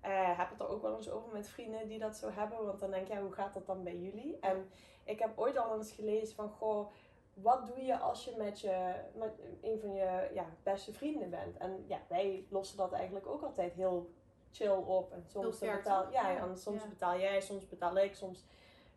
Eh, 0.00 0.38
heb 0.38 0.50
het 0.50 0.60
er 0.60 0.68
ook 0.68 0.82
wel 0.82 0.96
eens 0.96 1.10
over 1.10 1.32
met 1.32 1.48
vrienden 1.48 1.88
die 1.88 1.98
dat 1.98 2.16
zo 2.16 2.30
hebben. 2.30 2.66
Want 2.66 2.80
dan 2.80 2.90
denk 2.90 3.06
je, 3.06 3.12
ja, 3.14 3.20
hoe 3.20 3.32
gaat 3.32 3.54
dat 3.54 3.66
dan 3.66 3.82
bij 3.82 3.96
jullie? 3.96 4.38
En 4.40 4.68
ik 5.04 5.18
heb 5.18 5.38
ooit 5.38 5.56
al 5.56 5.76
eens 5.76 5.92
gelezen 5.92 6.34
van, 6.34 6.48
goh, 6.50 6.90
wat 7.34 7.66
doe 7.66 7.84
je 7.84 7.98
als 7.98 8.24
je 8.24 8.34
met, 8.38 8.60
je, 8.60 8.94
met 9.14 9.32
een 9.62 9.80
van 9.80 9.94
je 9.94 10.30
ja, 10.34 10.44
beste 10.62 10.92
vrienden 10.92 11.30
bent? 11.30 11.56
En 11.56 11.84
ja, 11.86 11.98
wij 12.08 12.46
lossen 12.48 12.76
dat 12.76 12.92
eigenlijk 12.92 13.26
ook 13.26 13.42
altijd 13.42 13.72
heel 13.72 14.10
chill 14.52 14.68
op. 14.70 15.12
En 15.12 15.24
soms 15.26 15.58
betaal, 15.58 16.10
ja, 16.12 16.30
Ja, 16.30 16.36
en 16.38 16.58
soms 16.58 16.82
ja. 16.82 16.88
betaal 16.88 17.18
jij, 17.18 17.40
soms 17.40 17.66
betaal 17.68 17.96
ik, 17.96 18.14
soms 18.14 18.44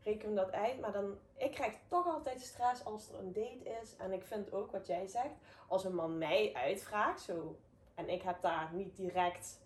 rekenen 0.04 0.36
we 0.36 0.42
dat 0.42 0.52
uit. 0.52 0.80
Maar 0.80 0.92
dan, 0.92 1.18
ik 1.38 1.52
krijg 1.52 1.74
toch 1.88 2.08
altijd 2.08 2.42
stress 2.42 2.86
als 2.86 3.10
er 3.10 3.20
een 3.20 3.34
date 3.34 3.78
is. 3.82 3.96
En 3.98 4.12
ik 4.14 4.26
vind 4.26 4.52
ook 4.52 4.72
wat 4.72 4.88
jij 4.88 5.08
zegt, 5.08 5.36
als 5.68 5.84
een 5.84 5.96
man 5.96 6.18
mij 6.18 6.54
uitvraagt, 6.54 7.22
zo, 7.22 7.58
en 7.96 8.10
ik 8.10 8.22
heb 8.22 8.42
daar 8.42 8.70
niet 8.74 8.96
direct 8.96 9.60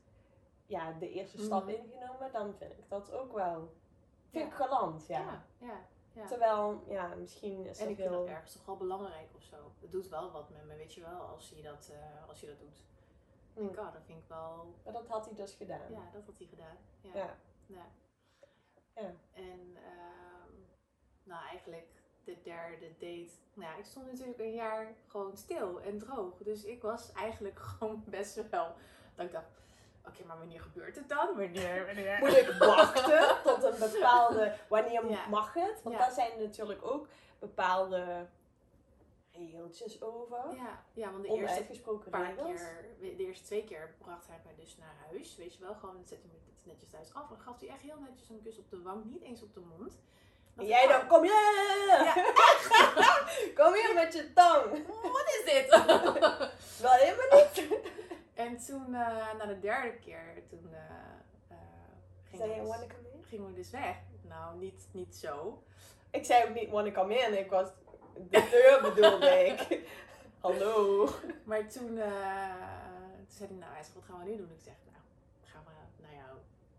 ja, 0.65 0.91
de 0.91 1.11
eerste 1.11 1.37
stap 1.41 1.63
Mhm. 1.63 1.71
ingenomen, 1.73 2.31
dan 2.31 2.53
vind 2.57 2.71
ik 2.71 2.89
dat 2.89 3.11
ook 3.11 3.33
wel 3.33 3.73
vind 4.29 4.45
ik 4.47 4.53
galant. 4.53 5.05
Ja. 5.07 5.43
Ja. 5.57 6.25
Terwijl, 6.27 6.83
ja, 6.87 7.07
misschien 7.15 7.65
is 7.65 7.77
En 7.79 7.83
dat 7.83 7.93
ik 7.93 7.97
vind 7.97 8.09
heel... 8.09 8.19
dat 8.19 8.27
ergens 8.27 8.53
toch 8.53 8.65
wel 8.65 8.77
belangrijk 8.77 9.29
of 9.35 9.43
zo. 9.43 9.55
Het 9.81 9.91
doet 9.91 10.07
wel 10.09 10.31
wat 10.31 10.49
met 10.49 10.65
me, 10.65 10.75
weet 10.75 10.93
je 10.93 11.01
wel, 11.01 11.19
als 11.21 11.49
je 11.55 11.61
dat, 11.61 11.89
eh, 11.93 12.29
als 12.29 12.39
je 12.39 12.47
dat 12.47 12.59
doet. 12.59 12.83
Ik 13.55 13.62
denk, 13.62 13.72
Mm. 13.75 13.86
oh, 13.86 13.93
dat 13.93 14.01
vind 14.05 14.19
ik 14.19 14.27
wel... 14.27 14.75
Maar 14.83 14.93
dat 14.93 15.07
had 15.07 15.25
hij 15.25 15.36
dus 15.36 15.53
gedaan. 15.53 15.91
Ja, 15.91 16.10
dat 16.13 16.25
had 16.25 16.38
hij 16.38 16.48
gedaan. 16.48 16.77
Ja. 17.01 17.12
Ja. 17.15 17.36
Ja. 17.65 17.86
Ja. 18.95 19.12
En, 19.33 19.75
ehm, 19.75 20.53
nou 21.24 21.45
eigenlijk 21.48 21.88
de 22.24 22.41
derde 22.43 22.89
date. 23.00 23.31
Nou 23.53 23.72
ja, 23.72 23.77
ik 23.77 23.86
stond 23.86 24.12
natuurlijk 24.12 24.39
een 24.39 24.53
jaar 24.53 24.93
gewoon 25.07 25.38
stil 25.38 25.81
en 25.81 25.98
droog. 25.98 26.38
Dus 26.38 26.63
ik 26.63 26.81
was 26.81 27.12
eigenlijk 27.12 27.60
gewoon 27.77 28.03
best 28.07 28.50
wel... 28.50 28.74
Dat 29.15 29.25
ik 29.25 29.31
dacht, 29.31 29.48
oké, 30.07 30.24
maar 30.25 30.38
wanneer 30.38 30.62
gebeurt 30.62 30.95
het 30.95 31.10
dan? 31.10 31.27
Wanneer, 31.38 31.86
wanneer... 31.93 32.19
Moet 32.19 32.38
ik 32.38 32.51
wachten 32.60 33.43
tot 33.43 33.63
een 33.63 33.91
bepaalde... 33.91 34.55
Wanneer 34.69 35.10
Ja. 35.10 35.27
mag 35.27 35.53
het? 35.53 35.81
Want 35.83 35.98
daar 35.98 36.12
zijn 36.12 36.39
natuurlijk 36.39 36.86
ook 36.86 37.07
bepaalde 37.39 38.27
regeltjes 39.45 40.01
over. 40.01 40.55
Ja, 40.55 40.83
ja, 40.93 41.12
want 41.12 41.23
de 41.23 41.29
eerste 41.29 41.81
paar 42.09 42.33
regels. 42.35 42.62
keer, 42.62 42.85
de 43.00 43.25
eerste 43.25 43.45
twee 43.45 43.63
keer 43.63 43.95
bracht 43.97 44.27
hij 44.27 44.39
mij 44.43 44.55
dus 44.55 44.77
naar 44.77 44.95
huis. 45.09 45.35
Weet 45.35 45.53
je 45.53 45.59
wel, 45.59 45.73
gewoon 45.73 46.01
zette 46.05 46.27
hij 46.27 46.31
me 46.33 46.71
netjes 46.71 46.89
thuis 46.89 47.13
af. 47.13 47.31
En 47.31 47.39
gaf 47.39 47.59
hij 47.59 47.69
echt 47.69 47.81
heel 47.81 48.00
netjes 48.00 48.29
een 48.29 48.41
kus 48.43 48.57
op 48.57 48.69
de 48.69 48.81
wang, 48.81 49.05
niet 49.05 49.21
eens 49.21 49.43
op 49.43 49.53
de 49.53 49.59
mond. 49.59 49.93
En 50.55 50.65
jij 50.65 50.88
dan, 50.88 51.07
kom 51.07 51.21
hier! 51.21 51.31
Ja. 51.88 52.13
kom 53.63 53.73
hier 53.73 53.91
met 53.93 54.13
je 54.13 54.33
tong! 54.33 54.85
Wat 55.01 55.25
is 55.25 55.43
dit? 55.45 55.69
Wel 56.85 56.91
helemaal 56.91 57.43
niet. 57.43 57.81
en 58.33 58.57
toen, 58.57 58.85
eh, 58.95 59.33
na 59.38 59.45
de 59.45 59.59
derde 59.59 59.95
keer, 59.95 60.43
toen 60.50 60.75
Zei 62.38 62.53
je, 62.53 62.62
we 62.62 62.88
dus, 63.17 63.27
gingen 63.27 63.47
we 63.47 63.53
dus 63.53 63.69
weg. 63.69 63.95
Nou, 64.21 64.57
niet, 64.57 64.88
niet 64.91 65.15
zo. 65.15 65.63
Ik 66.12 66.25
zei 66.25 66.43
ook 66.43 66.53
niet, 66.53 66.69
wanna 66.69 66.91
come 66.91 67.17
in. 67.17 67.38
Ik 67.38 67.50
was... 67.50 67.67
De 68.13 68.48
deur 68.51 68.93
bedoelde 68.93 69.46
ik. 69.46 69.79
Hallo. 70.39 71.10
Maar 71.43 71.67
toen, 71.67 71.98
eh, 71.98 73.15
toen 73.17 73.36
zei 73.38 73.50
hij, 73.50 73.58
nou, 73.58 73.72
wat 73.93 74.03
gaan 74.03 74.20
we 74.20 74.25
nu 74.29 74.38
doen? 74.38 74.51
Ik 74.51 74.63
zeg, 74.63 74.74
nou, 74.91 75.03
gaan 75.43 75.63
we 75.65 76.01
naar 76.01 76.13
jou 76.13 76.38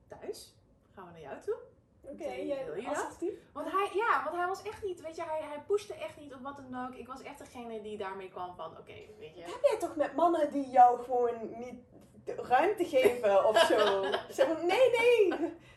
thuis? 0.09 0.55
Gaan 0.95 1.05
we 1.05 1.11
naar 1.11 1.21
jou 1.21 1.41
toe? 1.41 1.57
Oké, 2.01 2.33
jij 2.33 2.65
wil 2.65 2.75
je 2.75 2.83
dat? 2.83 3.19
Want 3.53 3.71
hij, 3.71 3.91
ja, 3.95 4.25
want 4.25 4.37
hij 4.37 4.47
was 4.47 4.63
echt 4.63 4.85
niet, 4.85 5.01
weet 5.01 5.17
je, 5.17 5.23
hij, 5.23 5.41
hij 5.43 5.63
pushte 5.67 5.95
echt 5.95 6.21
niet 6.21 6.35
of 6.35 6.41
wat 6.41 6.57
dan 6.57 6.87
ook. 6.87 6.95
Ik 6.95 7.07
was 7.07 7.23
echt 7.23 7.39
degene 7.39 7.83
die 7.83 7.97
daarmee 7.97 8.31
kwam 8.31 8.55
van, 8.55 8.71
oké, 8.71 8.95
weet 9.19 9.35
je. 9.35 9.43
Heb 9.43 9.63
jij 9.63 9.79
toch 9.79 9.97
met 9.97 10.15
mannen 10.15 10.53
die 10.53 10.71
jou 10.71 11.03
gewoon 11.03 11.59
niet 11.59 11.75
ruimte 12.27 12.85
geven 12.85 13.45
of 13.47 13.59
zo? 13.59 14.05
Zeg 14.37 14.47
nee, 14.63 14.91
nee. 14.91 15.29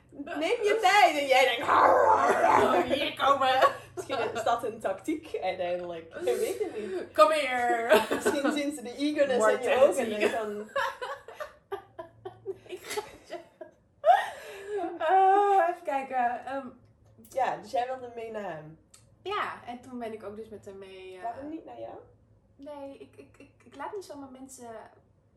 Neem 0.09 0.63
je 0.63 0.77
tijd. 1.01 1.17
En 1.17 1.25
jij 1.27 1.43
denkt... 1.45 1.61
Oh, 1.71 2.81
hier 2.81 3.13
komen! 3.15 3.59
Misschien 3.95 4.33
is 4.33 4.43
dat 4.43 4.63
een 4.63 4.79
tactiek 4.79 5.37
uiteindelijk. 5.41 6.13
Ik 6.15 6.23
weet 6.37 6.59
het 6.59 6.77
niet. 6.79 7.13
Kom 7.13 7.31
hier! 7.31 8.05
Misschien 8.13 8.51
zien 8.51 8.75
ze 8.75 8.81
de 8.83 8.95
eagerness 8.95 9.47
in 9.47 9.61
je 9.69 9.75
ogen 9.75 10.11
en. 10.37 10.69
Ik 12.67 12.79
ga 12.83 13.01
Eh, 14.99 15.67
even 15.69 15.83
kijken. 15.83 16.45
ehm, 16.45 16.67
Ja, 17.29 17.55
dus 17.57 17.71
jij 17.71 17.85
wilde 17.85 18.11
mee 18.15 18.31
naar 18.31 18.51
hem. 18.55 18.79
ja, 19.21 19.53
en 19.65 19.81
toen 19.81 19.99
ben 19.99 20.13
ik 20.13 20.23
ook 20.23 20.35
dus 20.35 20.49
met 20.49 20.65
hem 20.65 20.77
mee. 20.77 21.15
eh, 21.17 21.23
Waarom 21.23 21.49
niet 21.49 21.65
naar 21.65 21.79
jou? 21.79 21.95
Nee, 22.55 22.97
ik, 22.97 23.15
ik, 23.17 23.35
ik, 23.37 23.49
ik 23.63 23.75
laat 23.75 23.93
niet 23.95 24.05
zomaar 24.05 24.31
mensen 24.31 24.67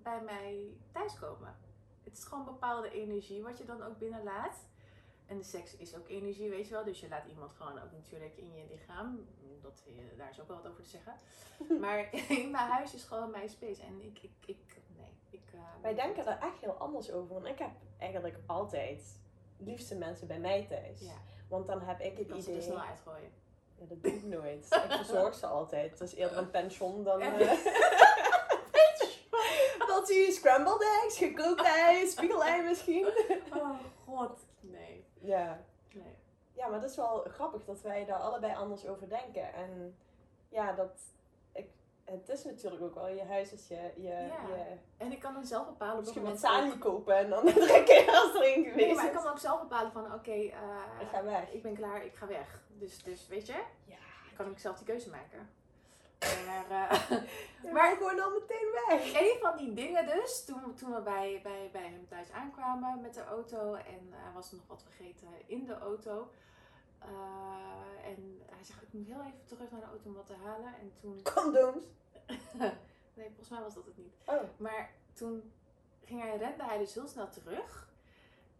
bij 0.02 0.20
mij 0.20 0.76
thuiskomen. 0.92 1.56
Het 2.02 2.18
is 2.18 2.24
gewoon 2.24 2.44
bepaalde 2.44 2.90
energie 2.90 3.42
wat 3.42 3.58
je 3.58 3.64
dan 3.64 3.82
ook 3.82 3.98
binnenlaat. 3.98 4.68
En 5.26 5.38
de 5.38 5.44
seks 5.44 5.76
is 5.76 5.96
ook 5.96 6.08
energie, 6.08 6.50
weet 6.50 6.66
je 6.66 6.74
wel. 6.74 6.84
Dus 6.84 7.00
je 7.00 7.08
laat 7.08 7.26
iemand 7.26 7.52
gewoon 7.52 7.78
ook 7.82 7.92
natuurlijk 7.92 8.36
in 8.36 8.54
je 8.54 8.64
lichaam. 8.70 9.26
Dat, 9.62 9.82
eh, 9.86 10.18
daar 10.18 10.30
is 10.30 10.40
ook 10.40 10.48
wel 10.48 10.56
wat 10.56 10.70
over 10.70 10.82
te 10.82 10.88
zeggen. 10.88 11.14
Maar 11.80 12.08
mijn 12.28 12.54
huis 12.54 12.94
is 12.94 13.04
gewoon 13.04 13.30
mijn 13.30 13.48
space. 13.48 13.82
En 13.82 14.00
ik, 14.02 14.22
ik, 14.22 14.32
ik 14.46 14.82
nee. 14.96 15.12
Ik, 15.30 15.52
eh, 15.52 15.60
Wij 15.82 15.94
denken 15.94 16.26
er 16.26 16.38
echt 16.38 16.60
heel 16.60 16.72
anders 16.72 17.10
over. 17.12 17.34
Want 17.34 17.46
ik 17.46 17.58
heb 17.58 17.70
eigenlijk 17.98 18.38
altijd 18.46 19.18
liefste 19.56 19.96
mensen 19.96 20.26
bij 20.26 20.38
mij 20.38 20.66
thuis. 20.68 21.00
Ja, 21.00 21.16
Want 21.48 21.66
dan 21.66 21.80
heb 21.80 22.00
ik 22.00 22.18
het 22.18 22.28
kan 22.28 22.42
ze 22.42 22.48
idee... 22.48 22.56
er 22.56 22.62
snel 22.62 22.80
uitgooien. 22.80 23.30
Ja, 23.78 23.86
dat 23.86 24.02
doe 24.02 24.12
ik 24.12 24.24
nooit. 24.24 24.64
Ik 24.64 24.92
verzorg 24.92 25.34
ze 25.34 25.46
altijd. 25.46 25.90
Het 25.90 26.00
is 26.00 26.14
eerder 26.14 26.38
een 26.38 26.50
pension 26.50 27.04
dan... 27.04 27.20
Echt? 27.22 28.09
Zie 30.10 30.32
scrambled 30.32 30.82
eggs, 31.02 31.18
gekookt 31.18 31.62
ijs, 31.62 32.10
spiegelei 32.16 32.62
misschien. 32.62 33.06
Oh 33.56 33.70
god. 34.04 34.40
Nee. 34.60 35.04
Ja. 35.20 35.60
nee. 35.94 36.16
ja, 36.52 36.68
maar 36.68 36.80
dat 36.80 36.90
is 36.90 36.96
wel 36.96 37.24
grappig 37.28 37.64
dat 37.64 37.80
wij 37.80 38.04
daar 38.04 38.18
allebei 38.18 38.54
anders 38.54 38.86
over 38.86 39.08
denken. 39.08 39.52
En 39.54 39.96
ja, 40.48 40.72
dat... 40.72 41.00
Ik, 41.52 41.66
het 42.04 42.28
is 42.28 42.44
natuurlijk 42.44 42.82
ook 42.82 42.94
wel 42.94 43.08
je 43.08 43.24
huis 43.24 43.52
als 43.52 43.68
je... 43.68 43.90
je, 43.96 44.08
Ja. 44.08 44.46
je 44.46 44.76
En 44.96 45.12
ik 45.12 45.18
kan 45.20 45.34
dan 45.34 45.44
zelf 45.46 45.66
bepalen 45.66 45.96
misschien 45.98 46.22
wat 46.22 46.38
salie 46.40 46.78
kopen 46.78 47.16
en 47.16 47.30
dan 47.30 47.44
drie 47.66 47.82
keer 47.84 48.10
als 48.10 48.34
erin 48.34 48.60
Nee, 48.62 48.70
geweest 48.70 48.94
maar 48.96 49.06
ik 49.06 49.14
is. 49.14 49.22
kan 49.22 49.30
ook 49.32 49.38
zelf 49.38 49.60
bepalen 49.60 49.92
van 49.92 50.14
oké, 50.14 50.30
eh, 50.30 50.50
Ik 51.00 51.08
ga 51.12 51.24
weg. 51.24 51.50
ik 51.52 51.62
ben 51.62 51.74
klaar, 51.74 52.04
ik 52.04 52.14
ga 52.14 52.26
weg. 52.26 52.60
Dus, 52.68 53.02
dus 53.02 53.26
weet 53.28 53.46
je, 53.46 53.62
Ja, 53.84 53.96
kan 54.36 54.50
ik 54.50 54.58
zelf 54.58 54.76
die 54.76 54.86
keuze 54.86 55.10
maken. 55.10 55.50
Maar 56.46 56.70
eh, 56.70 57.22
maar 57.74 57.96
gewoon 57.96 58.20
al 58.20 58.30
meteen 58.30 58.68
weg. 58.88 59.20
een 59.20 59.38
van 59.40 59.56
die 59.56 59.74
dingen 59.74 60.06
dus, 60.06 60.44
toen, 60.44 60.74
toen 60.74 60.94
we 60.94 61.00
bij, 61.00 61.40
bij, 61.42 61.68
bij 61.72 61.88
hem 61.88 62.06
thuis 62.08 62.30
aankwamen 62.30 63.00
met 63.00 63.14
de 63.14 63.24
auto 63.24 63.74
en 63.74 64.08
hij 64.10 64.32
was 64.32 64.52
nog 64.52 64.66
wat 64.66 64.82
vergeten 64.82 65.28
in 65.46 65.64
de 65.64 65.78
auto. 65.78 66.30
Eh, 66.98 68.08
en 68.08 68.42
hij 68.50 68.64
zegt, 68.64 68.82
ik 68.82 68.92
moet 68.92 69.06
heel 69.06 69.22
even 69.22 69.44
terug 69.44 69.70
naar 69.70 69.80
de 69.80 69.86
auto 69.86 70.08
om 70.08 70.14
wat 70.14 70.26
te 70.26 70.34
halen. 70.44 70.74
En 70.80 70.92
toen... 71.00 71.22
Condooms. 71.34 71.84
nee, 73.14 73.26
volgens 73.26 73.48
mij 73.48 73.60
was 73.60 73.74
dat 73.74 73.86
het 73.86 73.96
niet. 73.96 74.14
Oh. 74.26 74.42
Maar 74.56 74.90
toen 75.12 75.52
ging 76.04 76.20
hij, 76.20 76.36
rende 76.36 76.64
hij 76.64 76.78
dus 76.78 76.94
heel 76.94 77.08
snel 77.08 77.30
terug. 77.30 77.88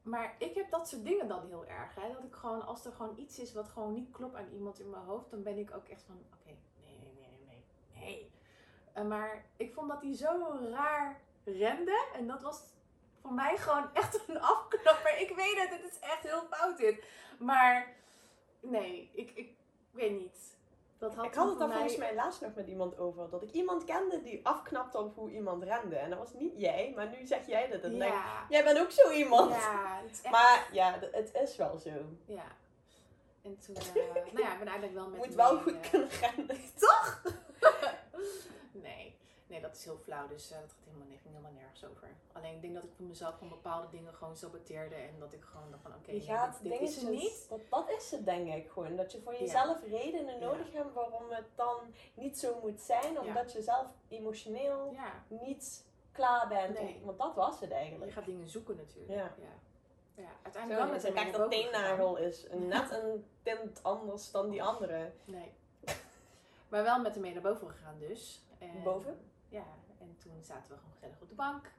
Maar 0.02 0.35
ik 0.38 0.55
heb 0.55 0.71
dat 0.71 0.88
soort 0.88 1.05
dingen 1.05 1.29
dan 1.29 1.47
heel 1.47 1.67
erg. 1.67 1.95
Hè? 1.95 2.12
Dat 2.12 2.25
ik 2.25 2.35
gewoon, 2.35 2.67
als 2.67 2.85
er 2.85 2.93
gewoon 2.93 3.19
iets 3.19 3.38
is 3.38 3.52
wat 3.52 3.69
gewoon 3.69 3.93
niet 3.93 4.11
klopt 4.11 4.35
aan 4.35 4.52
iemand 4.52 4.81
in 4.81 4.90
mijn 4.90 5.05
hoofd, 5.05 5.31
dan 5.31 5.43
ben 5.43 5.59
ik 5.59 5.75
ook 5.75 5.88
echt 5.88 6.02
van, 6.02 6.19
oké, 6.35 6.57
nee, 6.83 6.99
nee, 6.99 7.12
nee, 7.14 7.38
nee, 7.47 7.64
nee. 7.95 8.31
Eh, 8.89 8.89
maar 9.07 9.45
ik 9.57 9.75
vond 9.75 9.88
dat 9.88 10.02
hij 10.02 10.16
zo 10.16 10.59
raar 10.71 11.21
rende. 11.45 12.04
En 12.14 12.26
dat 12.26 12.42
was 12.42 12.62
voor 13.23 13.33
mij 13.33 13.57
gewoon 13.57 13.85
echt 14.02 14.28
een 14.28 14.40
afknapper. 14.40 15.19
Ik 15.19 15.37
weet 15.37 15.59
het, 15.59 15.71
het 15.71 15.92
is 15.92 15.99
echt 15.99 16.23
heel 16.23 16.42
fout 16.50 16.76
dit. 16.76 17.04
Maar 17.38 17.95
nee, 18.61 19.11
ik, 19.12 19.30
ik 19.35 19.54
weet 19.90 20.19
niet. 20.21 20.59
Dat 20.99 21.14
had 21.14 21.25
ik 21.25 21.35
had 21.35 21.49
het 21.49 21.59
daar 21.59 21.71
volgens 21.71 21.97
mij 21.97 22.14
laatst 22.14 22.40
nog 22.40 22.54
met 22.54 22.66
iemand 22.66 22.99
over. 22.99 23.30
Dat 23.30 23.42
ik 23.42 23.50
iemand 23.50 23.85
kende 23.85 24.23
die 24.23 24.47
afknapte 24.47 24.99
op 24.99 25.14
hoe 25.14 25.30
iemand 25.30 25.62
rende. 25.62 25.97
En 25.97 26.11
dat 26.11 26.19
was 26.19 26.33
niet 26.33 26.52
jij, 26.57 26.92
maar 26.97 27.09
nu 27.09 27.26
zeg 27.26 27.47
jij 27.47 27.69
dat. 27.69 27.80
En 27.80 27.99
denk 27.99 28.14
jij 28.49 28.64
bent 28.64 28.78
ook 28.78 28.90
zo 28.90 29.11
iemand. 29.11 29.54
ja, 29.54 30.00
het 30.02 30.11
is 30.11 30.23
echt 30.23 30.33
Maar 30.33 30.69
ja, 30.73 30.99
het 31.12 31.35
is 31.35 31.57
wel 31.57 31.78
zo. 31.78 31.90
Ja. 32.25 32.45
En 33.42 33.59
toen, 33.59 33.75
eh, 33.75 33.95
nou 34.33 34.45
ja, 34.45 34.52
ik 34.52 34.59
ben 34.59 34.69
eigenlijk 34.69 34.95
wel 34.95 35.09
met 35.09 35.19
moet 35.19 35.35
wel 35.35 35.54
mee, 35.54 35.62
goed 35.62 35.73
eh, 35.73 35.90
kunnen 35.90 36.09
rennen. 36.09 36.47
nee, 36.47 36.61
nee, 39.50 39.61
dat 39.61 39.76
is 39.76 39.85
heel 39.85 39.99
flauw, 39.99 40.28
dus 40.28 40.50
eh, 40.50 40.59
dat 40.61 40.71
gaat 40.73 40.85
helemaal, 40.85 41.07
ging 41.07 41.35
helemaal 41.35 41.52
nergens 41.52 41.85
over. 41.85 42.09
Alleen 42.33 42.54
ik 42.54 42.61
denk 42.62 42.75
dat 42.75 42.85
ik 42.85 42.90
voor 42.97 43.07
mezelf 43.07 43.35
gewoon 43.35 43.49
bepaalde 43.49 43.88
dingen 43.90 44.14
gewoon 44.14 44.37
saboteerde 44.37 44.95
en 44.95 45.19
dat 45.19 45.33
ik 45.33 45.42
gewoon 45.45 45.71
dacht 45.71 45.83
van 45.83 45.95
oké, 45.95 46.11
je 46.11 46.16
nee, 46.16 46.26
gaat 46.26 46.62
dit, 46.62 46.73
dit 46.73 46.80
is 46.80 46.99
dingetjes, 46.99 47.02
er 47.02 47.11
niet. 47.11 47.47
Dat, 47.49 47.61
dat 47.71 47.90
is 47.99 48.11
het 48.11 48.25
denk 48.25 48.49
ik 48.54 48.71
gewoon. 48.71 48.97
Dat 48.97 49.12
je 49.12 49.21
voor 49.21 49.33
Ja. 49.33 49.38
jezelf 49.38 49.83
redenen 49.88 50.38
Ja. 50.38 50.47
nodig 50.47 50.73
hebt 50.73 50.92
waarom 50.95 51.30
het 51.30 51.47
dan 51.54 51.76
niet 52.14 52.38
zo 52.38 52.59
moet 52.62 52.80
zijn. 52.80 53.21
Omdat 53.21 53.52
je 53.52 53.62
zelf 53.62 53.87
emotioneel 54.09 54.90
Ja, 54.92 55.25
niet 55.28 55.85
klaar 56.12 56.49
bent. 56.49 56.78
Nee. 56.78 56.95
om- 56.95 57.04
want 57.04 57.19
dat 57.19 57.35
was 57.35 57.61
het 57.61 57.69
je 57.69 57.75
eigenlijk. 57.75 58.12
gaat 58.12 58.25
dingen 58.25 58.49
zoeken 58.49 58.76
natuurlijk. 58.76 59.12
Ja. 59.12 59.35
ja. 59.45 59.59
Ja, 60.14 60.26
Zo, 60.26 60.33
uiteindelijk 60.42 60.85
wel 60.85 60.95
je 60.95 61.00
zegt 61.00 61.14
naar 61.14 61.33
dat 61.33 61.50
teennagel 61.50 62.16
is 62.16 62.47
net 62.50 62.90
een 62.90 63.26
tint 63.42 63.83
anders 63.83 64.30
dan 64.30 64.49
die 64.50 64.62
andere. 64.62 65.12
Nee. 65.25 65.52
Maar 66.69 66.83
wel 66.83 67.00
met 67.00 67.12
hem 67.12 67.23
mee 67.23 67.33
naar 67.33 67.42
boven 67.42 67.69
gegaan 67.71 67.99
dus. 67.99 68.45
En, 68.59 68.83
Boven? 68.83 69.29
Ja, 69.50 69.64
en 69.99 70.16
toen 70.19 70.42
zaten 70.45 70.71
we 70.73 70.76
gewoon 70.78 70.92
gezellig 70.92 71.21
op 71.21 71.28
de 71.28 71.35
bank. 71.35 71.73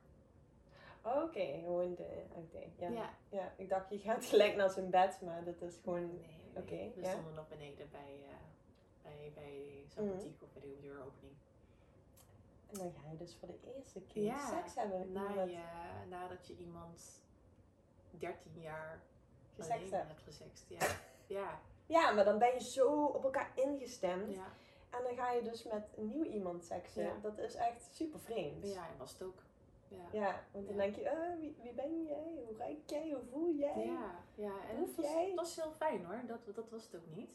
Oké, 1.04 1.60
gewoon 1.64 1.96
de. 1.96 2.24
Oké, 2.34 2.60
ja. 2.78 2.90
Ja. 2.90 3.10
ja. 3.30 3.54
Ik 3.58 3.70
dacht, 3.70 3.90
je 3.90 4.00
gaat 4.00 4.26
gelijk 4.26 4.56
naar 4.56 4.70
zijn 4.70 4.90
bed, 4.90 5.22
maar 5.22 5.44
dat 5.44 5.62
is 5.62 5.78
gewoon. 5.84 6.00
Nee, 6.06 6.28
nee. 6.54 6.64
Oké, 6.64 6.92
we 6.96 7.02
ja. 7.02 7.12
stonden 7.12 7.34
nog 7.34 7.48
beneden 7.48 7.90
bij, 7.92 8.20
eh, 8.30 8.36
bij, 9.04 9.32
bij 9.36 9.84
zo'n 9.88 10.04
Mhm. 10.06 10.14
boutique 10.14 10.44
of 10.46 10.52
bij 10.54 10.62
de 10.62 10.78
deuropening. 10.82 11.34
En 12.72 12.78
dan 12.78 12.92
ga 12.94 13.10
je 13.12 13.18
dus 13.18 13.36
voor 13.40 13.48
de 13.48 13.74
eerste 13.76 14.02
keer 14.02 14.24
Ja, 14.24 14.48
seks 14.50 14.76
hebben 14.76 15.12
Na 15.12 15.30
iemand. 15.30 15.50
je, 15.52 15.64
nadat 16.10 16.48
je 16.48 16.56
iemand 16.58 17.22
13 18.10 18.60
jaar 18.62 19.02
Gesext 19.56 19.92
hebt. 19.92 20.08
hebt 20.08 20.22
gesext. 20.22 20.66
Ja. 20.68 20.88
ja, 21.28 21.60
Ja, 21.86 22.12
maar 22.12 22.26
dan 22.26 22.38
ben 22.40 22.54
je 22.54 22.60
zo 22.64 23.06
op 23.06 23.24
elkaar 23.24 23.52
ingestemd. 23.56 24.34
ja. 24.34 24.48
En 24.92 25.04
dan 25.04 25.16
ga 25.16 25.32
je 25.32 25.42
dus 25.42 25.64
met 25.64 25.84
een 25.98 26.08
nieuw 26.08 26.24
iemand 26.24 26.64
seksen. 26.64 27.04
Ja. 27.04 27.14
Dat 27.22 27.38
is 27.38 27.56
echt 27.56 27.84
super 27.94 28.20
vreemd. 28.20 28.66
ja, 28.68 28.88
was 28.98 29.12
het 29.14 29.24
ook. 29.24 29.42
Ja, 29.88 30.06
Ja, 30.12 30.44
want 30.52 30.66
dan 30.68 30.76
Ja. 30.76 30.82
denk 30.82 30.96
je, 30.96 31.02
eh, 31.10 31.40
wie, 31.40 31.56
wie 31.62 31.74
ben 31.74 32.04
jij? 32.04 32.44
Hoe 32.48 32.58
ruik 32.58 32.90
jij? 32.90 33.10
Hoe 33.12 33.24
voel 33.32 33.56
jij? 33.56 33.86
ja, 33.86 34.20
ja. 34.36 34.54
en 34.70 34.78
het 34.82 34.96
was, 34.96 35.06
jij? 35.06 35.26
het 35.26 35.36
was 35.36 35.56
heel 35.56 35.72
fijn 35.72 36.06
hoor, 36.06 36.22
dat, 36.28 36.56
dat 36.56 36.70
was 36.70 36.84
het 36.84 36.96
ook 36.96 37.16
niet. 37.16 37.30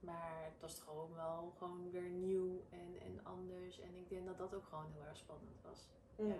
Maar 0.00 0.44
het 0.44 0.60
was 0.60 0.80
gewoon 0.80 1.14
wel 1.14 1.52
gewoon 1.58 1.90
weer 1.90 2.08
nieuw 2.08 2.60
en, 2.70 2.96
en 3.00 3.20
anders. 3.22 3.80
En 3.80 3.96
ik 3.96 4.08
denk 4.08 4.26
dat 4.26 4.38
dat 4.38 4.54
ook 4.54 4.64
gewoon 4.64 4.90
heel 4.92 5.04
erg 5.04 5.16
spannend 5.16 5.60
was. 5.62 5.88
Mm. 6.16 6.26
Ja. 6.28 6.34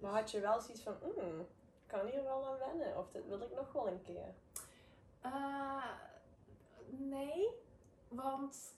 Maar 0.00 0.10
Dus- 0.12 0.20
had 0.20 0.30
je 0.30 0.40
wel 0.40 0.60
zoiets 0.60 0.82
van, 0.82 0.94
mm, 1.02 1.40
ik 1.40 1.46
kan 1.86 2.06
hier 2.06 2.22
wel 2.22 2.46
aan 2.46 2.58
wennen. 2.58 2.98
Of 2.98 3.10
dit 3.10 3.26
wil 3.26 3.40
ik 3.40 3.54
nog 3.54 3.72
wel 3.72 3.88
een 3.88 4.02
keer. 4.02 4.34
Eh, 5.20 5.84
nee, 6.88 7.48
want 8.08 8.74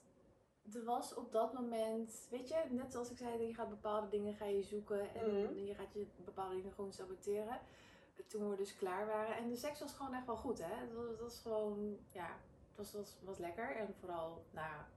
er 0.73 0.83
was 0.83 1.13
op 1.13 1.31
dat 1.31 1.53
moment, 1.53 2.27
weet 2.29 2.47
je, 2.49 2.63
net 2.69 2.91
zoals 2.91 3.11
ik 3.11 3.17
zei, 3.17 3.47
je 3.47 3.53
gaat 3.53 3.69
bepaalde 3.69 4.07
dingen 4.09 4.33
ga 4.33 4.45
je 4.45 4.63
zoeken 4.63 5.15
en 5.15 5.43
Mhm. 5.43 5.65
je 5.65 5.75
gaat 5.75 5.93
je 5.93 6.05
bepaalde 6.25 6.55
dingen 6.55 6.71
gewoon 6.71 6.91
saboteren. 6.93 7.59
Toen 8.27 8.49
we 8.49 8.55
dus 8.55 8.75
klaar 8.75 9.05
waren 9.07 9.35
en 9.35 9.49
de 9.49 9.55
seks 9.55 9.79
was 9.79 9.93
gewoon 9.93 10.13
echt 10.13 10.25
wel 10.25 10.35
goed, 10.35 10.57
hè. 10.63 10.73
Het 10.75 10.93
was, 10.93 11.07
het 11.07 11.19
was 11.19 11.39
gewoon, 11.41 11.97
ja, 12.11 12.27
het 12.67 12.77
was, 12.77 12.93
was, 12.93 13.15
was 13.23 13.37
lekker 13.37 13.75
en 13.75 13.93
vooral 13.99 14.43
na, 14.51 14.87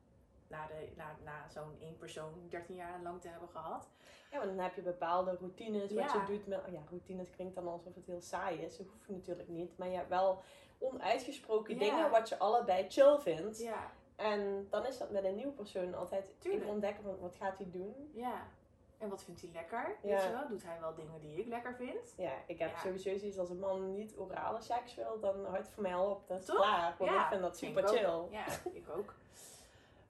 na, 0.49 0.67
de, 0.67 0.89
na, 0.97 1.17
na 1.25 1.49
zo'n 1.49 1.77
één 1.81 1.97
persoon 1.97 2.33
13 2.49 2.77
jaar 2.77 3.03
lang 3.03 3.21
te 3.21 3.29
hebben 3.29 3.49
gehad. 3.49 3.89
Ja, 4.31 4.39
want 4.39 4.51
dan 4.57 4.65
heb 4.65 4.75
je 4.75 4.83
bepaalde 4.83 5.37
routines 5.41 5.93
wat 5.93 6.05
Ja. 6.13 6.21
je 6.27 6.33
doet 6.33 6.47
met... 6.47 6.61
ja, 6.71 6.81
routines 6.91 7.31
klinkt 7.31 7.55
dan 7.55 7.67
alsof 7.69 7.95
het 7.95 8.07
heel 8.07 8.21
saai 8.21 8.59
is. 8.59 8.77
Dat 8.77 8.87
hoeft 8.87 9.09
natuurlijk 9.09 9.49
niet. 9.49 9.79
Maar 9.79 9.89
je 9.89 9.97
hebt 9.97 10.09
wel 10.09 10.43
onuitgesproken 10.79 11.75
Ja. 11.75 11.81
dingen 11.81 12.11
wat 12.11 12.29
je 12.29 12.39
allebei 12.39 12.91
chill 12.91 13.19
vindt. 13.19 13.59
Ja, 13.59 13.91
En 14.17 14.67
dan 14.71 14.87
is 14.87 14.99
dat 14.99 15.11
met 15.11 15.25
een 15.25 15.35
nieuwe 15.35 15.53
persoon 15.53 15.95
altijd 15.95 16.33
Tuurlijk. 16.39 16.63
even 16.63 16.75
ontdekken 16.75 17.03
van 17.05 17.19
wat 17.19 17.35
gaat 17.37 17.59
hij 17.59 17.71
doen. 17.71 18.11
ja. 18.15 18.47
En 18.99 19.09
wat 19.09 19.23
vindt 19.25 19.41
hij 19.41 19.51
lekker? 19.53 19.97
Ja. 20.03 20.09
Weet 20.15 20.23
je 20.23 20.31
wel? 20.31 20.49
Doet 20.49 20.63
hij 20.65 20.81
wel 20.81 20.95
dingen 20.95 21.21
die 21.21 21.37
ik 21.39 21.47
lekker 21.47 21.75
vind? 21.75 22.15
Ja, 22.17 22.33
ik 22.47 22.59
heb 22.59 22.71
Ja. 22.71 22.79
sowieso 22.81 23.17
zoiets 23.19 23.39
als 23.39 23.51
een 23.51 23.59
man 23.59 23.95
niet 23.95 24.17
orale 24.17 24.61
seks 24.61 24.95
wil, 24.95 25.21
dan 25.21 25.45
houdt 25.45 25.59
het 25.59 25.69
voor 25.69 25.83
mij 25.83 25.95
al 25.95 26.11
op. 26.11 26.29
Dat 26.29 26.41
is 26.41 26.47
Toch? 26.47 26.57
klaar. 26.57 26.95
Want 26.99 27.11
Ja, 27.11 27.23
ik 27.23 27.29
vind 27.29 27.41
dat 27.43 27.57
super 27.57 27.83
ook. 27.89 27.89
chill. 27.97 28.39
Ja, 28.39 28.47
ik 28.73 28.89
ook. 28.97 29.15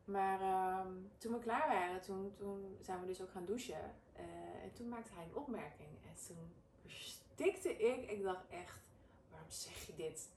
Maar 0.05 0.41
ehm, 0.41 0.89
toen 1.19 1.33
we 1.33 1.39
klaar 1.39 1.69
waren, 1.69 2.01
toen, 2.01 2.33
toen 2.37 2.77
zijn 2.81 3.01
we 3.01 3.07
dus 3.07 3.23
ook 3.23 3.31
gaan 3.31 3.45
douchen. 3.45 3.95
Eh, 4.13 4.23
en 4.63 4.73
toen 4.73 4.89
maakte 4.89 5.13
hij 5.15 5.25
een 5.25 5.35
opmerking. 5.37 5.89
En 6.07 6.15
toen 6.27 6.53
verstikte 6.87 7.77
ik. 7.77 8.11
Ik 8.11 8.23
dacht 8.23 8.45
echt, 8.51 8.79
waarom 9.31 9.51
zeg 9.51 9.87
je 9.87 9.95
dit? 9.97 10.29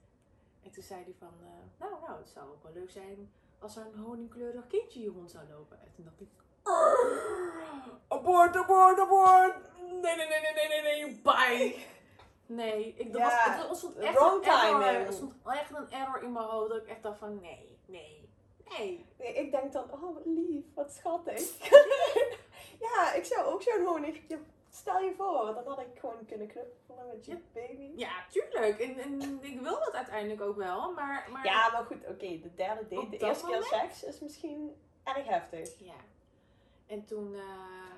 En 0.64 0.72
toen 0.72 0.84
zei 0.84 1.04
hij 1.04 1.14
van, 1.18 1.34
eh, 1.42 1.80
nou, 1.88 2.02
nou, 2.08 2.20
het 2.20 2.30
zou 2.30 2.50
ook 2.50 2.64
wel 2.64 2.74
leuk 2.74 2.92
zijn 2.92 3.32
als 3.60 3.76
er 3.76 3.86
een 3.94 4.00
honingkleurig 4.00 4.68
kindje 4.68 5.00
hier 5.00 5.12
rond 5.12 5.32
zou 5.32 5.44
lopen. 5.50 5.80
En 5.82 5.92
toen 5.96 6.06
dacht 6.06 6.22
ik, 6.22 6.28
abort, 8.18 8.56
abort, 8.56 9.00
abort. 9.00 9.56
Nee, 9.78 10.16
nee, 10.16 10.28
nee, 10.28 10.42
nee, 10.42 10.68
nee, 10.68 10.82
nee, 10.82 11.06
nee, 11.06 11.22
bye. 11.22 11.86
Nee, 12.46 12.94
ik, 12.98 13.12
dat 13.12 13.22
Ja, 13.22 13.68
was, 13.68 13.82
het 13.82 13.96
echt 13.96 14.20
een 14.20 14.44
error. 14.44 14.84
Er 14.84 15.14
stond 15.14 15.34
echt 15.46 15.76
een 15.76 15.92
error 15.92 16.24
in 16.24 16.32
mijn 16.32 16.46
hoofd. 16.46 16.70
Dat 16.70 16.82
ik 16.82 16.88
echt 16.88 17.04
dacht 17.04 17.18
van, 17.18 17.40
nee, 17.40 17.78
nee, 17.86 18.30
nee. 18.78 19.06
Nee, 19.18 19.34
ik 19.34 19.52
denk 19.52 19.74
dan, 19.74 19.92
oh 19.92 20.14
wat 20.14 20.26
lief, 20.26 20.66
wat 20.74 20.92
schattig. 20.94 21.70
ja, 22.86 23.14
ik 23.14 23.26
zou 23.26 23.46
ook 23.46 23.62
zo'n 23.62 23.86
honigje. 23.86 24.40
Stel 24.80 25.00
je 25.00 25.14
voor, 25.18 25.54
dan 25.54 25.64
had 25.68 25.80
ik 25.80 26.00
gewoon 26.00 26.26
kunnen 26.26 26.48
knuffelen 26.48 27.08
met 27.08 27.26
je 27.26 27.32
Ja. 27.32 27.40
baby. 27.54 27.92
Ja, 27.96 28.26
tuurlijk. 28.30 28.80
En, 28.80 28.98
en 28.98 29.38
ik 29.44 29.60
wil 29.62 29.80
dat 29.80 29.94
uiteindelijk 29.94 30.42
ook 30.42 30.56
wel. 30.56 30.92
Maar, 30.94 31.28
maar 31.32 31.46
Ja, 31.46 31.70
maar 31.72 31.86
goed, 31.86 32.06
oké, 32.08 32.40
de 32.40 32.54
derde 32.56 32.82
date, 32.88 33.02
Op 33.02 33.12
de 33.12 33.18
eerste 33.18 33.46
keer 33.46 33.64
seks 33.64 34.04
is 34.04 34.20
misschien 34.20 34.76
erg 35.04 35.28
heftig. 35.28 35.80
Ja. 35.80 35.94
En 36.88 37.06
toen, 37.06 37.34
eh, 37.36 37.42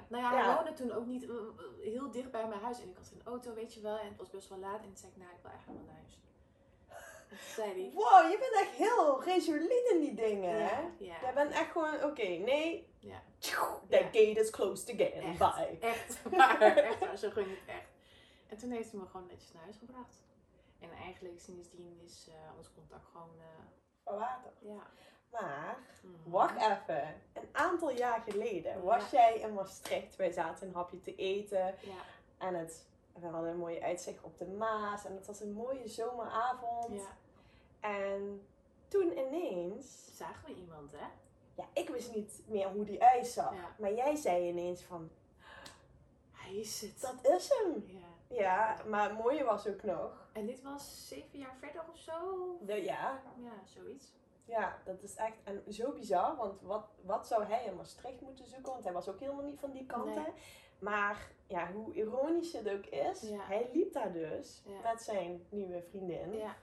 nou 0.08 0.24
ja, 0.24 0.38
Ja. 0.38 0.56
woonde 0.56 0.74
toen 0.74 0.92
ook 0.92 1.06
niet 1.06 1.30
eh, 1.30 1.36
heel 1.82 2.12
dicht 2.12 2.32
bij 2.32 2.48
mijn 2.48 2.62
huis. 2.62 2.82
En 2.82 2.90
ik 2.90 2.96
had 2.98 3.12
een 3.14 3.22
auto, 3.26 3.54
weet 3.54 3.74
je 3.74 3.82
wel. 3.82 3.98
En 3.98 4.08
het 4.08 4.18
was 4.18 4.30
best 4.30 4.50
wel 4.50 4.58
laat. 4.60 4.80
En 4.80 4.86
toen 4.88 4.98
zei 4.98 5.12
ik, 5.12 5.18
nou, 5.18 5.32
ik 5.32 5.42
wil 5.42 5.52
eigenlijk 5.52 5.80
wel 5.80 5.88
naar 5.90 6.02
huis. 6.02 6.20
Zei 7.56 7.70
hij, 7.72 7.92
Wow, 7.94 8.32
je 8.32 8.38
bent 8.40 8.54
echt 8.68 8.76
heel 8.76 9.24
resoluut 9.24 9.90
in 9.92 10.00
die 10.00 10.14
dingen, 10.14 10.58
ja, 10.58 10.66
hè? 10.66 10.82
ja, 10.98 11.16
Jij 11.22 11.34
bent 11.34 11.52
echt 11.52 11.72
gewoon, 11.72 12.04
oké, 12.04 12.28
nee. 12.28 12.90
Ja. 13.00 13.22
That 13.90 14.04
gate 14.04 14.40
is 14.40 14.50
closed 14.50 14.90
again, 14.94 15.24
Echt. 15.24 15.38
bye. 15.38 15.78
echt 15.80 16.22
waar, 16.38 16.62
echt 16.62 17.20
zo 17.20 17.30
ging 17.30 17.48
het 17.50 17.76
echt. 17.76 17.90
En 18.48 18.58
toen 18.58 18.72
heeft 18.72 18.92
hij 18.92 19.00
me 19.00 19.06
gewoon 19.06 19.28
netjes 19.28 19.52
naar 19.54 19.64
huis 19.64 19.78
gebracht. 19.78 20.16
En 20.80 20.90
eigenlijk 20.92 21.40
sindsdien 21.40 22.00
is 22.06 22.28
eh, 22.30 22.58
ons 22.58 22.72
contact 22.74 23.06
gewoon, 23.12 23.30
Van 24.04 24.18
water. 24.18 24.52
ja. 24.60 24.90
Maar, 25.32 25.78
mhm. 26.02 26.30
wacht 26.30 26.56
even. 26.56 27.22
Een 27.34 27.50
aantal 27.52 27.92
jaar 27.92 28.24
geleden 28.30 28.84
was 28.84 29.10
jij 29.10 29.40
in 29.40 29.54
Maastricht. 29.54 30.16
Wij 30.16 30.32
zaten 30.32 30.68
een 30.68 30.74
hapje 30.74 31.02
te 31.02 31.16
eten. 31.16 31.66
Ja, 31.82 32.02
En 32.38 32.54
het, 32.56 32.86
we 33.20 33.28
hadden 33.28 33.50
een 33.50 33.58
mooie 33.58 33.82
uitzicht 33.84 34.24
op 34.24 34.38
de 34.38 34.46
Maas. 34.48 35.06
En 35.06 35.16
het 35.16 35.28
was 35.28 35.40
een 35.42 35.52
mooie 35.54 35.88
zomeravond. 35.88 36.88
ja. 37.02 37.18
En 37.80 38.48
toen 38.88 39.18
ineens... 39.18 40.10
Zagen 40.18 40.46
we 40.46 40.56
iemand, 40.56 40.92
hè? 40.92 41.06
Ja, 41.56 41.64
ik 41.74 41.90
wist 41.90 42.16
niet 42.16 42.42
meer 42.48 42.68
hoe 42.68 42.86
die 42.86 43.04
uitzag. 43.04 43.54
Ja. 43.54 43.76
Maar 43.80 43.94
jij 43.94 44.16
zei 44.16 44.48
ineens 44.48 44.82
van, 44.84 45.10
Hij 46.32 46.56
is 46.56 46.82
het. 46.82 47.02
dat 47.02 47.32
is 47.38 47.50
hem. 47.50 47.84
Ja. 47.88 48.00
Ja, 48.28 48.78
maar 48.88 49.10
het 49.10 49.18
mooie 49.18 49.44
was 49.44 49.68
ook 49.68 49.84
nog. 49.84 50.28
En 50.32 50.46
dit 50.46 50.62
was 50.62 51.08
zeven 51.08 51.40
jaar 51.40 51.56
verder 51.60 51.82
of 51.92 51.98
zo? 51.98 52.58
De, 52.62 52.74
ja, 52.84 53.22
Ja, 53.38 53.52
zoiets. 53.66 54.06
ja, 54.46 54.78
dat 54.86 55.02
is 55.04 55.16
echt 55.16 55.36
en 55.44 55.64
zo 55.74 55.92
bizar. 55.92 56.36
Want 56.36 56.62
wat, 56.62 56.88
wat 57.02 57.28
zou 57.28 57.44
hij 57.44 57.66
in 57.66 57.76
Maastricht 57.76 58.22
moeten 58.22 58.46
zoeken? 58.46 58.72
Want 58.72 58.84
hij 58.84 58.94
was 58.94 59.10
ook 59.10 59.20
helemaal 59.20 59.44
niet 59.46 59.60
van 59.60 59.72
die 59.72 59.86
kant. 59.86 60.16
Nee. 60.16 60.34
Maar 60.82 61.28
ja, 61.48 61.72
hoe 61.72 61.94
ironisch 61.94 62.54
het 62.54 62.70
ook 62.70 62.86
is, 62.86 63.22
Ja. 63.22 63.40
hij 63.42 63.70
liep 63.74 63.94
daar 63.94 64.14
dus 64.14 64.62
Ja. 64.66 64.92
met 64.92 65.02
zijn 65.02 65.46
nieuwe 65.50 65.82
vriendin. 65.90 66.34
Ja. 66.36 66.56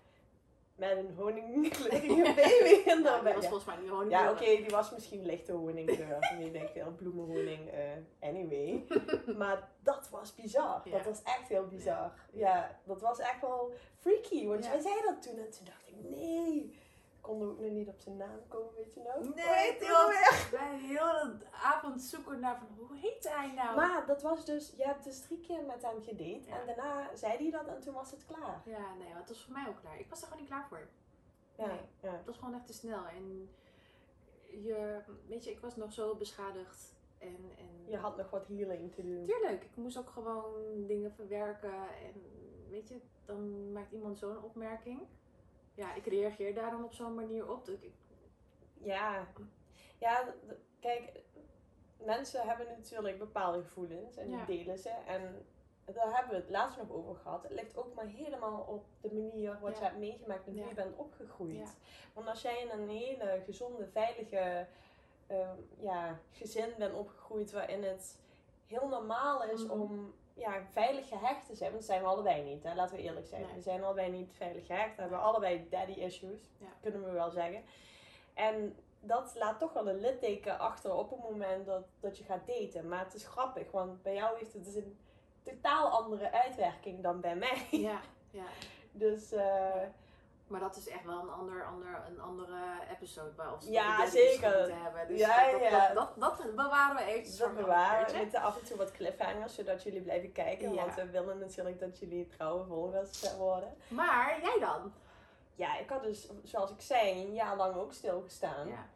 met 0.75 0.97
een 0.97 1.15
honingkleurige 1.17 2.23
baby 2.43 2.83
Ja, 2.85 2.97
erbij. 2.97 3.23
dat 3.23 3.35
was 3.35 3.45
volgens 3.47 3.65
mij 3.65 3.77
niet 3.77 3.89
gewoon 3.89 4.09
Ja, 4.11 4.31
oké, 4.31 4.45
die 4.45 4.69
was 4.69 4.91
misschien 4.91 5.25
lichte 5.27 5.53
honingkleur. 5.53 6.35
Niet 6.39 6.53
denk 6.53 6.69
veel 6.69 6.93
bloemenhoning. 6.97 7.71
eh, 7.71 8.29
anyway. 8.29 8.85
maar 9.39 9.69
dat 9.83 10.09
was 10.11 10.35
bizar. 10.35 10.83
Dat 10.91 11.05
was 11.05 11.23
echt 11.23 11.49
heel 11.49 11.67
bizar. 11.67 12.13
Ja, 12.33 12.79
dat 12.85 13.01
was 13.01 13.19
echt 13.19 13.41
wel 13.41 13.73
freaky. 13.97 14.47
Want 14.47 14.65
jij 14.65 14.81
zei 14.81 14.95
dat 15.05 15.23
toen 15.23 15.39
en 15.39 15.51
toen 15.51 15.65
dacht 15.65 15.87
ik, 15.89 15.95
nee. 16.11 16.79
Ik 17.19 17.25
kon 17.25 17.43
ook 17.43 17.59
nog 17.61 17.71
niet 17.71 17.89
op 17.89 17.99
zijn 18.01 18.17
naam 18.17 18.41
komen, 18.49 18.75
weet 18.77 18.95
je 18.95 19.01
nou? 19.03 19.35
Nee, 19.35 19.77
klopt. 19.77 19.93
alweer? 19.93 20.49
Wij 20.51 20.79
heel 20.79 21.39
de 21.39 21.47
avond 21.53 22.03
zoeken 22.03 22.41
naar 22.41 22.59
van 22.59 22.69
hoe 22.77 22.97
heet 22.97 23.29
hij 23.29 23.53
nou? 23.55 23.77
Maar 23.77 24.07
dat 24.07 24.23
was 24.23 24.45
dus, 24.45 24.73
je 24.77 24.85
hebt 24.85 25.05
dus 25.05 25.21
drie 25.21 25.41
keer 25.41 25.63
met 25.65 25.83
hem 25.83 26.03
gedate. 26.03 26.49
Ja. 26.49 26.61
En 26.61 26.67
daarna 26.67 27.17
zei 27.17 27.37
hij 27.37 27.51
dat 27.51 27.67
en 27.67 27.81
toen 27.81 27.95
was 27.95 28.11
het 28.11 28.27
klaar. 28.27 28.63
Ja, 28.65 28.95
nee, 28.99 29.09
het 29.15 29.29
was 29.29 29.45
voor 29.45 29.53
mij 29.53 29.69
ook 29.69 29.81
klaar. 29.81 29.99
Ik 29.99 30.09
was 30.09 30.21
er 30.21 30.27
gewoon 30.27 30.41
niet 30.43 30.51
klaar 30.51 30.67
voor. 30.69 30.89
Ja, 31.57 31.67
Nee. 31.67 31.81
ja. 32.01 32.11
Het 32.17 32.27
was 32.27 32.37
gewoon 32.39 32.55
echt 32.55 32.67
te 32.67 32.73
snel. 32.73 33.07
En 33.07 33.49
je, 34.47 35.01
weet 35.27 35.45
je, 35.45 35.51
ik 35.51 35.61
was 35.61 35.77
nog 35.77 35.93
zo 35.93 36.15
beschadigd. 36.15 36.95
En, 37.19 37.37
en 37.59 37.91
Je 37.91 37.97
had 37.97 38.17
nog 38.17 38.31
wat 38.31 38.47
healing 38.47 38.95
te 38.95 39.03
doen. 39.03 39.25
Tuurlijk, 39.27 39.65
ik 39.65 39.77
moest 39.77 39.99
ook 39.99 40.11
gewoon 40.11 40.87
dingen 40.87 41.13
verwerken. 41.13 41.73
En 41.73 42.23
weet 42.71 42.89
je, 42.89 43.01
dan 43.25 43.73
maakt 43.73 43.93
iemand 43.93 44.19
zo'n 44.19 44.43
opmerking. 44.43 45.01
Ja, 45.79 45.95
ik 45.95 46.07
reageer 46.07 46.55
daar 46.55 46.71
dan 46.71 46.85
op 46.85 46.93
zo'n 46.93 47.15
manier 47.15 47.51
op. 47.51 47.65
Dat 47.67 47.83
ik, 47.83 47.93
Ja, 48.81 49.27
ja 49.99 50.35
kijk, 50.81 51.13
mensen 52.05 52.47
hebben 52.49 52.67
natuurlijk 52.67 53.19
bepaalde 53.19 53.63
gevoelens 53.63 54.17
en 54.17 54.31
Ja. 54.31 54.45
die 54.45 54.57
delen 54.59 54.79
ze. 54.79 54.89
En 54.91 55.47
daar 55.85 56.15
hebben 56.17 56.31
we 56.35 56.41
het 56.41 56.51
laatst 56.51 56.79
nog 56.79 56.91
over 56.91 57.15
gehad. 57.17 57.43
Het 57.43 57.53
ligt 57.53 57.77
ook 57.77 57.95
maar 57.95 58.07
helemaal 58.07 58.61
op 58.61 58.85
de 59.01 59.13
manier 59.15 59.59
wat 59.61 59.73
Ja. 59.73 59.79
je 59.79 59.85
hebt 59.85 59.99
meegemaakt 59.99 60.47
en 60.47 60.53
hoe 60.53 60.63
Ja. 60.63 60.69
je 60.69 60.75
bent 60.75 60.97
opgegroeid. 60.97 61.77
Want 62.15 62.27
als 62.29 62.43
jij 62.43 62.61
in 62.63 62.71
een 62.71 62.89
hele 62.89 63.43
gezonde, 63.45 63.87
veilige 63.89 64.67
ehm, 65.27 65.57
ja, 65.81 66.19
gezin 66.31 66.75
bent 66.79 66.95
opgegroeid 66.95 67.53
waarin 67.53 67.83
het 67.83 68.19
heel 68.67 68.89
normaal 68.89 69.43
is 69.45 69.65
Mhm. 69.65 69.81
om 69.81 70.15
ja, 70.39 70.63
veilig 70.73 71.09
gehecht 71.09 71.47
te 71.47 71.55
zijn. 71.55 71.71
Want 71.71 71.83
dat 71.83 71.91
zijn 71.91 72.03
we 72.03 72.09
allebei 72.09 72.43
niet, 72.43 72.63
hè? 72.63 72.75
laten 72.75 72.97
we 72.97 73.03
eerlijk 73.03 73.27
zijn. 73.27 73.43
Nee. 73.43 73.55
We 73.55 73.61
zijn 73.61 73.85
allebei 73.85 74.11
niet 74.11 74.33
veilig 74.37 74.67
gehecht. 74.67 74.95
We 74.95 75.01
hebben 75.01 75.21
allebei 75.23 75.67
daddy 75.71 75.93
issues, 75.93 76.41
Ja. 76.59 76.67
kunnen 76.81 77.05
we 77.05 77.11
wel 77.11 77.31
zeggen. 77.31 77.63
En 78.35 78.77
dat 79.01 79.33
laat 79.35 79.59
toch 79.59 79.73
wel 79.73 79.89
een 79.89 80.01
litteken 80.01 80.59
achter 80.59 80.95
op 80.95 81.11
het 81.11 81.21
moment 81.21 81.67
dat, 81.67 81.85
dat 82.01 82.19
je 82.19 82.25
gaat 82.25 82.47
daten. 82.47 82.89
Maar 82.89 83.05
het 83.05 83.15
is 83.15 83.27
grappig, 83.27 83.71
want 83.71 84.03
bij 84.03 84.15
jou 84.15 84.39
heeft 84.39 84.53
het 84.53 84.65
dus 84.65 84.75
een 84.75 84.99
totaal 85.43 85.89
andere 85.91 86.33
uitwerking 86.33 87.03
dan 87.03 87.21
bij 87.21 87.37
mij. 87.37 87.67
ja, 87.71 88.01
ja. 88.31 88.45
Dus 88.93 89.33
eh, 89.33 89.83
Maar 90.49 90.61
dat 90.61 90.77
is 90.77 90.89
echt 90.89 91.05
wel 91.05 91.21
een, 91.21 91.31
ander, 91.31 91.65
ander, 91.67 92.03
een 92.09 92.21
andere 92.21 92.57
episode 92.97 93.35
waar 93.35 93.59
we 93.59 93.71
Ja, 93.71 94.07
zeker. 94.07 94.59
moeten 94.59 94.83
hebben. 94.83 95.09
Dus 95.09 95.19
Ja, 95.19 95.51
dat, 95.51 95.61
ja. 95.61 95.95
Dat, 95.95 96.15
dat, 96.19 96.37
dat 96.39 96.55
bewaren 96.55 96.97
we 96.97 97.03
eventjes 97.03 97.37
dat 97.37 97.49
voor 97.49 97.57
bewaren 97.57 98.07
we 98.13 98.19
met 98.19 98.35
af 98.35 98.59
en 98.61 98.67
toe 98.67 98.77
wat 98.77 98.93
cliffhangers, 98.93 99.55
zodat 99.55 99.83
jullie 99.83 100.01
blijven 100.03 100.33
kijken. 100.33 100.73
Ja. 100.75 100.81
Want 100.85 100.95
we 100.95 101.11
willen 101.11 101.39
natuurlijk 101.39 101.81
dat 101.81 101.99
jullie 101.99 102.27
trouwe 102.27 102.65
volgers 102.65 103.37
worden. 103.37 103.75
Maar 103.89 104.39
jij 104.43 104.57
dan? 104.61 104.93
Ja, 105.55 105.79
ik 105.79 105.89
had 105.91 106.03
dus, 106.03 106.29
zoals 106.43 106.71
ik 106.71 106.81
zei, 106.81 107.25
een 107.27 107.35
jaar 107.35 107.57
lang 107.57 107.75
ook 107.77 107.93
stilgestaan. 107.93 108.69
Ja. 108.69 108.87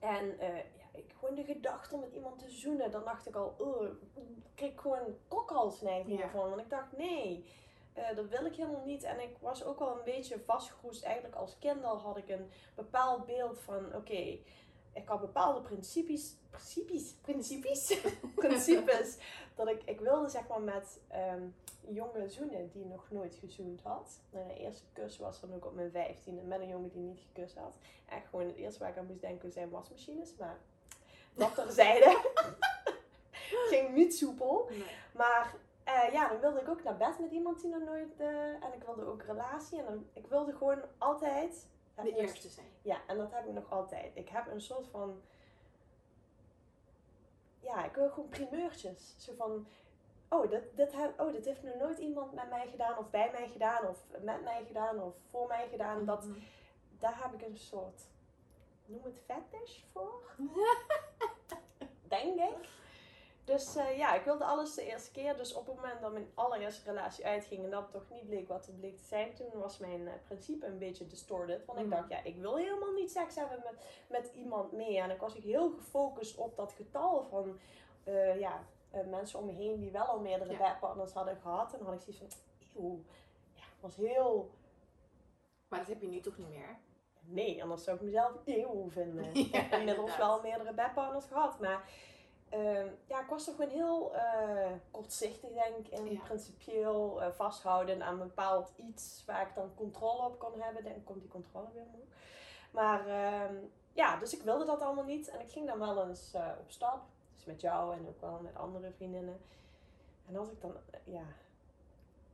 En 0.00 0.38
eh, 0.40 0.56
ja, 0.56 0.84
ik 0.92 1.14
gewoon 1.18 1.34
de 1.34 1.44
gedachte 1.44 1.94
om 1.94 2.00
met 2.00 2.12
iemand 2.12 2.38
te 2.38 2.50
zoenen, 2.50 2.90
dan 2.90 3.04
dacht 3.04 3.26
ik 3.28 3.34
al, 3.36 3.54
oh, 3.58 3.82
ik 4.14 4.24
kreeg 4.54 4.80
gewoon 4.80 5.16
kokhalsneigingen 5.28 6.18
Ja. 6.18 6.28
van. 6.28 6.48
Want 6.48 6.60
ik 6.60 6.70
dacht, 6.70 6.96
nee, 6.96 7.44
eh, 7.98 8.16
dat 8.16 8.28
wil 8.28 8.44
ik 8.44 8.56
helemaal 8.56 8.84
niet. 8.84 9.02
En 9.02 9.20
ik 9.20 9.36
was 9.40 9.64
ook 9.64 9.78
wel 9.78 9.96
een 9.96 10.04
beetje 10.04 10.40
vastgeroest. 10.46 11.02
Eigenlijk 11.02 11.34
als 11.34 11.58
kind 11.58 11.84
al 11.84 11.98
had 11.98 12.16
ik 12.16 12.28
een 12.28 12.50
bepaald 12.74 13.26
beeld 13.26 13.58
van, 13.58 13.94
oké, 13.94 14.38
ik 14.92 15.08
had 15.08 15.20
bepaalde 15.20 15.60
principes, 15.60 16.36
principes, 16.50 17.14
principes, 17.20 18.00
principes. 18.34 19.16
dat 19.54 19.68
ik, 19.68 19.82
ik 19.84 20.00
wilde 20.00 20.28
zeg 20.28 20.48
maar 20.48 20.60
met 20.60 21.00
ehm, 21.08 21.42
een 21.86 21.94
jongen 21.94 22.30
zoenen 22.30 22.70
die 22.70 22.84
nog 22.84 23.10
nooit 23.10 23.34
gezoend 23.34 23.80
had. 23.82 24.20
Mijn 24.30 24.50
eerste 24.50 24.84
kus 24.92 25.18
was 25.18 25.40
dan 25.40 25.54
ook 25.54 25.66
op 25.66 25.74
mijn 25.74 25.90
vijftiende 25.90 26.42
met 26.42 26.60
een 26.60 26.68
jongen 26.68 26.90
die 26.90 27.02
niet 27.02 27.20
gekust 27.20 27.56
had. 27.56 27.76
Echt 28.08 28.26
gewoon 28.28 28.46
het 28.46 28.56
eerste 28.56 28.78
waar 28.78 28.90
ik 28.90 28.96
aan 28.96 29.06
moest 29.06 29.20
denken 29.20 29.52
zijn 29.52 29.70
wasmachines. 29.70 30.34
Maar 30.38 30.58
dat 31.34 31.54
terzijde. 31.54 32.20
Ging 33.70 33.94
niet 33.94 34.16
soepel. 34.16 34.66
Nee. 34.70 34.84
Maar 35.12 35.54
eh, 35.94 36.12
ja, 36.12 36.28
dan 36.28 36.40
wilde 36.40 36.60
ik 36.60 36.68
ook 36.68 36.82
naar 36.82 36.96
bed 36.96 37.18
met 37.18 37.30
iemand 37.30 37.60
die 37.60 37.70
nog 37.70 37.82
nooit... 37.82 38.20
eh, 38.20 38.64
en 38.64 38.72
ik 38.74 38.82
wilde 38.84 39.04
ook 39.06 39.22
relatie. 39.22 39.78
En 39.78 39.84
dan, 39.84 40.06
ik 40.12 40.26
wilde 40.26 40.52
gewoon 40.52 40.82
altijd... 40.98 41.66
De 41.94 42.02
nog- 42.02 42.12
eerste 42.16 42.48
zijn. 42.48 42.66
Ja, 42.82 42.98
en 43.06 43.16
dat 43.16 43.32
heb 43.32 43.46
ik 43.46 43.52
nog 43.52 43.70
altijd. 43.72 44.16
Ik 44.16 44.28
heb 44.28 44.46
een 44.46 44.60
soort 44.60 44.88
van... 44.88 45.22
Ja, 47.60 47.84
ik 47.84 47.94
wil 47.94 48.10
gewoon 48.10 48.28
primeurtjes. 48.28 49.14
Zo 49.18 49.32
van... 49.36 49.66
Oh 50.28 50.50
dit, 50.50 50.76
dit, 50.76 50.92
heb, 50.92 51.20
oh, 51.20 51.32
dit 51.32 51.44
heeft 51.44 51.62
nog 51.62 51.74
nooit 51.74 51.98
iemand 51.98 52.32
met 52.32 52.48
mij 52.48 52.66
gedaan. 52.68 52.98
Of 52.98 53.10
bij 53.10 53.30
mij 53.32 53.48
gedaan. 53.48 53.86
Of 53.88 54.04
met 54.22 54.42
mij 54.42 54.64
gedaan. 54.66 55.02
Of 55.02 55.14
voor 55.30 55.46
mij 55.48 55.68
gedaan. 55.70 56.04
Dat, 56.04 56.24
Mhm. 56.24 56.38
daar 56.98 57.22
heb 57.22 57.32
ik 57.40 57.46
een 57.46 57.56
soort... 57.56 58.02
Noem 58.86 59.02
het 59.04 59.18
fetish 59.26 59.82
voor? 59.92 60.22
denk 62.08 62.34
ik. 62.40 62.68
Dus 63.48 63.76
eh, 63.76 63.96
ja, 63.98 64.14
ik 64.14 64.24
wilde 64.24 64.44
alles 64.44 64.74
de 64.74 64.86
eerste 64.86 65.10
keer. 65.10 65.36
Dus 65.36 65.54
op 65.54 65.66
het 65.66 65.74
moment 65.76 66.00
dat 66.00 66.12
mijn 66.12 66.30
allereerste 66.34 66.90
relatie 66.90 67.26
uitging 67.26 67.64
en 67.64 67.70
dat 67.70 67.90
toch 67.90 68.04
niet 68.10 68.26
bleek 68.26 68.48
wat 68.48 68.66
het 68.66 68.76
bleek 68.76 68.96
te 68.96 69.04
zijn, 69.04 69.34
toen 69.34 69.46
was 69.60 69.78
mijn 69.78 70.08
eh, 70.08 70.14
principe 70.24 70.66
een 70.66 70.78
beetje 70.78 71.06
distorted. 71.06 71.64
Want 71.64 71.78
ik 71.78 71.84
Mhm. 71.86 71.94
dacht, 71.96 72.08
ja, 72.08 72.22
ik 72.24 72.36
wil 72.36 72.56
helemaal 72.56 72.92
niet 72.92 73.10
seks 73.10 73.34
hebben 73.34 73.60
met, 73.64 73.74
met 74.08 74.32
iemand 74.34 74.72
meer. 74.72 75.02
En 75.02 75.10
ik 75.10 75.20
was 75.20 75.36
ook 75.36 75.42
heel 75.42 75.70
gefocust 75.70 76.36
op 76.36 76.56
dat 76.56 76.72
getal 76.72 77.26
van 77.30 77.58
eh, 78.04 78.38
ja, 78.40 78.64
mensen 79.10 79.38
om 79.38 79.46
me 79.46 79.52
heen 79.52 79.78
die 79.78 79.90
wel 79.90 80.04
al 80.04 80.20
meerdere 80.20 80.52
Ja. 80.52 80.58
bedpartners 80.72 81.12
hadden 81.12 81.36
gehad. 81.36 81.72
En 81.72 81.78
dan 81.78 81.86
had 81.88 81.96
ik 82.08 82.14
zoiets 82.14 82.36
van, 82.72 82.82
eeuw, 82.82 83.02
ja, 83.54 83.62
was 83.80 83.96
heel... 83.96 84.50
Maar 85.68 85.78
dat 85.78 85.88
heb 85.88 86.00
je 86.00 86.08
nu 86.08 86.20
toch 86.20 86.36
niet 86.38 86.48
meer? 86.48 86.76
Nee, 87.20 87.62
anders 87.62 87.84
zou 87.84 87.96
ik 87.96 88.02
mezelf 88.02 88.32
eeuw 88.44 88.90
vinden. 88.90 89.24
Ja, 89.34 89.40
ik 89.40 89.52
heb 89.54 89.72
inmiddels 89.80 90.16
wel 90.16 90.40
meerdere 90.42 90.72
bedpartners 90.74 91.24
gehad, 91.24 91.58
maar 91.60 91.88
ehm, 92.48 92.88
ja, 93.06 93.20
ik 93.20 93.28
was 93.28 93.44
toch 93.44 93.54
gewoon 93.56 93.70
heel 93.70 94.14
eh, 94.14 94.72
kortzichtig, 94.90 95.50
denk 95.52 95.86
ik, 95.86 95.88
en 95.92 96.12
Ja. 96.12 96.20
principieel 96.24 97.22
eh, 97.22 97.30
vasthouden 97.30 98.02
aan 98.02 98.12
een 98.20 98.26
bepaald 98.28 98.72
iets 98.76 99.22
waar 99.26 99.48
ik 99.48 99.54
dan 99.54 99.74
controle 99.74 100.22
op 100.22 100.38
kon 100.38 100.60
hebben. 100.60 100.84
Dan 100.84 101.04
komt 101.04 101.20
die 101.20 101.30
controle 101.30 101.66
weer 101.74 101.82
omhoog. 101.82 102.06
Maar 102.70 103.06
ehm, 103.06 103.54
ja, 103.92 104.16
dus 104.16 104.34
ik 104.36 104.42
wilde 104.42 104.64
dat 104.64 104.80
allemaal 104.80 105.04
niet 105.04 105.28
en 105.28 105.40
ik 105.40 105.50
ging 105.50 105.66
dan 105.66 105.78
wel 105.78 106.08
eens 106.08 106.34
eh, 106.34 106.48
op 106.60 106.70
stap. 106.70 107.00
Dus 107.36 107.44
met 107.44 107.60
jou 107.60 107.94
en 107.94 108.08
ook 108.08 108.20
wel 108.20 108.38
met 108.42 108.56
andere 108.56 108.90
vriendinnen. 108.92 109.40
En 110.28 110.36
als 110.36 110.48
ik 110.50 110.60
dan, 110.60 110.72
ja, 111.04 111.22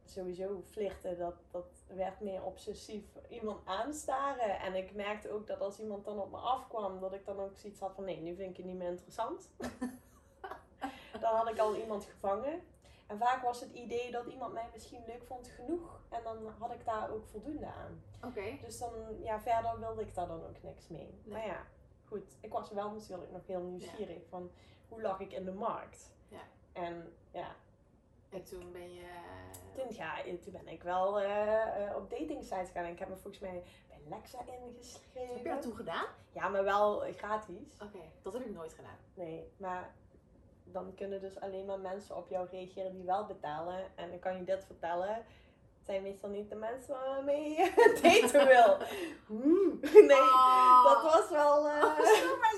sowieso 0.05 0.62
flirten, 0.70 1.18
dat, 1.18 1.35
dat 1.50 1.66
werd 1.87 2.20
meer 2.20 2.42
obsessief 2.42 3.05
iemand 3.29 3.66
aanstaren. 3.66 4.61
En 4.61 4.75
ik 4.75 4.94
merkte 4.94 5.31
ook 5.31 5.47
dat 5.47 5.61
als 5.61 5.81
iemand 5.81 6.05
dan 6.05 6.20
op 6.20 6.31
me 6.31 6.37
afkwam, 6.37 7.01
dat 7.01 7.12
ik 7.12 7.25
dan 7.27 7.40
ook 7.40 7.59
zoiets 7.59 7.81
had 7.81 7.94
van 7.94 8.05
nee, 8.05 8.20
nu 8.20 8.35
vind 8.35 8.51
ik 8.51 8.57
je 8.57 8.64
niet 8.64 8.77
meer 8.77 8.90
interessant. 8.90 9.51
dan 11.20 11.35
had 11.35 11.49
ik 11.49 11.59
al 11.59 11.77
iemand 11.77 12.05
gevangen. 12.05 12.62
En 13.07 13.18
vaak 13.18 13.42
was 13.42 13.61
het 13.61 13.73
idee 13.73 14.11
dat 14.11 14.27
iemand 14.27 14.53
mij 14.53 14.68
misschien 14.73 15.03
leuk 15.07 15.25
vond 15.25 15.49
genoeg. 15.49 16.01
En 16.09 16.20
dan 16.23 16.53
had 16.59 16.73
ik 16.73 16.85
daar 16.85 17.11
ook 17.11 17.27
voldoende 17.27 17.66
aan. 17.66 18.03
Oké. 18.23 18.59
Dus 18.61 18.79
dan, 18.79 18.92
ja, 19.23 19.40
verder 19.40 19.79
wilde 19.79 20.03
ik 20.03 20.14
daar 20.14 20.27
dan 20.27 20.44
ook 20.44 20.62
niks 20.62 20.88
mee. 20.88 21.20
Nee. 21.25 21.33
Maar 21.33 21.47
ja, 21.47 21.66
goed. 22.05 22.37
Ik 22.40 22.53
was 22.53 22.70
wel 22.70 22.90
natuurlijk 22.90 23.31
nog 23.31 23.47
heel 23.47 23.61
nieuwsgierig 23.61 24.29
van 24.29 24.51
hoe 24.88 25.03
lag 25.03 25.20
ik 25.20 25.33
in 25.33 25.44
de 25.44 25.53
markt. 25.53 26.12
Ja. 26.29 26.42
En 26.73 27.12
ja, 27.31 27.57
En 28.35 28.44
toen 28.44 28.73
ben 28.73 28.94
je... 28.94 29.07
toen, 29.75 29.85
ja, 29.88 30.23
toen 30.23 30.53
ben 30.53 30.68
ik 30.68 30.83
wel 30.83 31.20
eh, 31.20 31.87
eh, 31.87 31.97
op 31.97 32.11
dating 32.11 32.44
sites 32.44 32.66
gegaan. 32.66 32.85
En 32.85 32.92
ik 32.92 32.99
heb 32.99 33.09
me 33.09 33.16
volgens 33.16 33.42
mij 33.42 33.62
bij 33.88 33.99
Lexa 34.09 34.38
ingeschreven. 34.47 35.35
Heb 35.35 35.44
je 35.44 35.51
dat 35.51 35.62
toen 35.62 35.77
gedaan? 35.77 36.07
Ja, 36.33 36.49
maar 36.49 36.64
wel 36.64 37.05
eh, 37.05 37.14
gratis. 37.14 37.77
Oké, 37.83 37.99
dat 38.23 38.33
heb 38.33 38.44
ik 38.44 38.55
nooit 38.55 38.73
gedaan. 38.73 38.99
Nee, 39.14 39.53
maar 39.57 39.94
dan 40.64 40.94
kunnen 40.94 41.20
dus 41.20 41.40
alleen 41.40 41.66
maar 41.66 41.81
mensen 41.81 42.16
op 42.16 42.29
jou 42.29 42.49
reageren 42.51 42.92
die 42.92 43.05
wel 43.05 43.27
betalen. 43.27 43.97
En 43.97 44.11
dan 44.11 44.18
kan 44.18 44.37
je 44.37 44.44
dit 44.44 44.64
vertellen. 44.64 45.25
Het 45.85 45.92
zijn 45.94 46.03
meestal 46.03 46.29
niet 46.31 46.49
de 46.49 46.55
mensen 46.55 46.94
waarmee 47.05 47.49
je 47.51 47.73
daten 48.03 48.47
wil. 48.47 48.77
Oeh, 49.31 49.83
nee, 50.11 50.20
Oh. 50.20 50.85
dat 50.85 51.03
was 51.12 51.31
wel... 51.31 51.68
eh, 51.68 51.99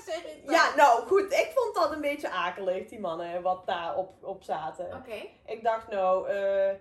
zeg 0.05 0.23
ik 0.25 0.45
dat. 0.45 0.55
Ja, 0.55 0.75
nou 0.75 1.07
goed, 1.07 1.31
ik 1.31 1.51
vond 1.55 1.75
dat 1.75 1.91
een 1.91 2.01
beetje 2.01 2.29
akelig, 2.29 2.87
die 2.87 2.99
mannen 2.99 3.41
wat 3.41 3.65
daar 3.65 3.95
op, 3.97 4.23
op 4.23 4.43
zaten. 4.43 4.85
Oké. 4.95 5.27
Ik 5.45 5.63
dacht 5.63 5.87
nou, 5.87 6.29
eh, 6.29 6.75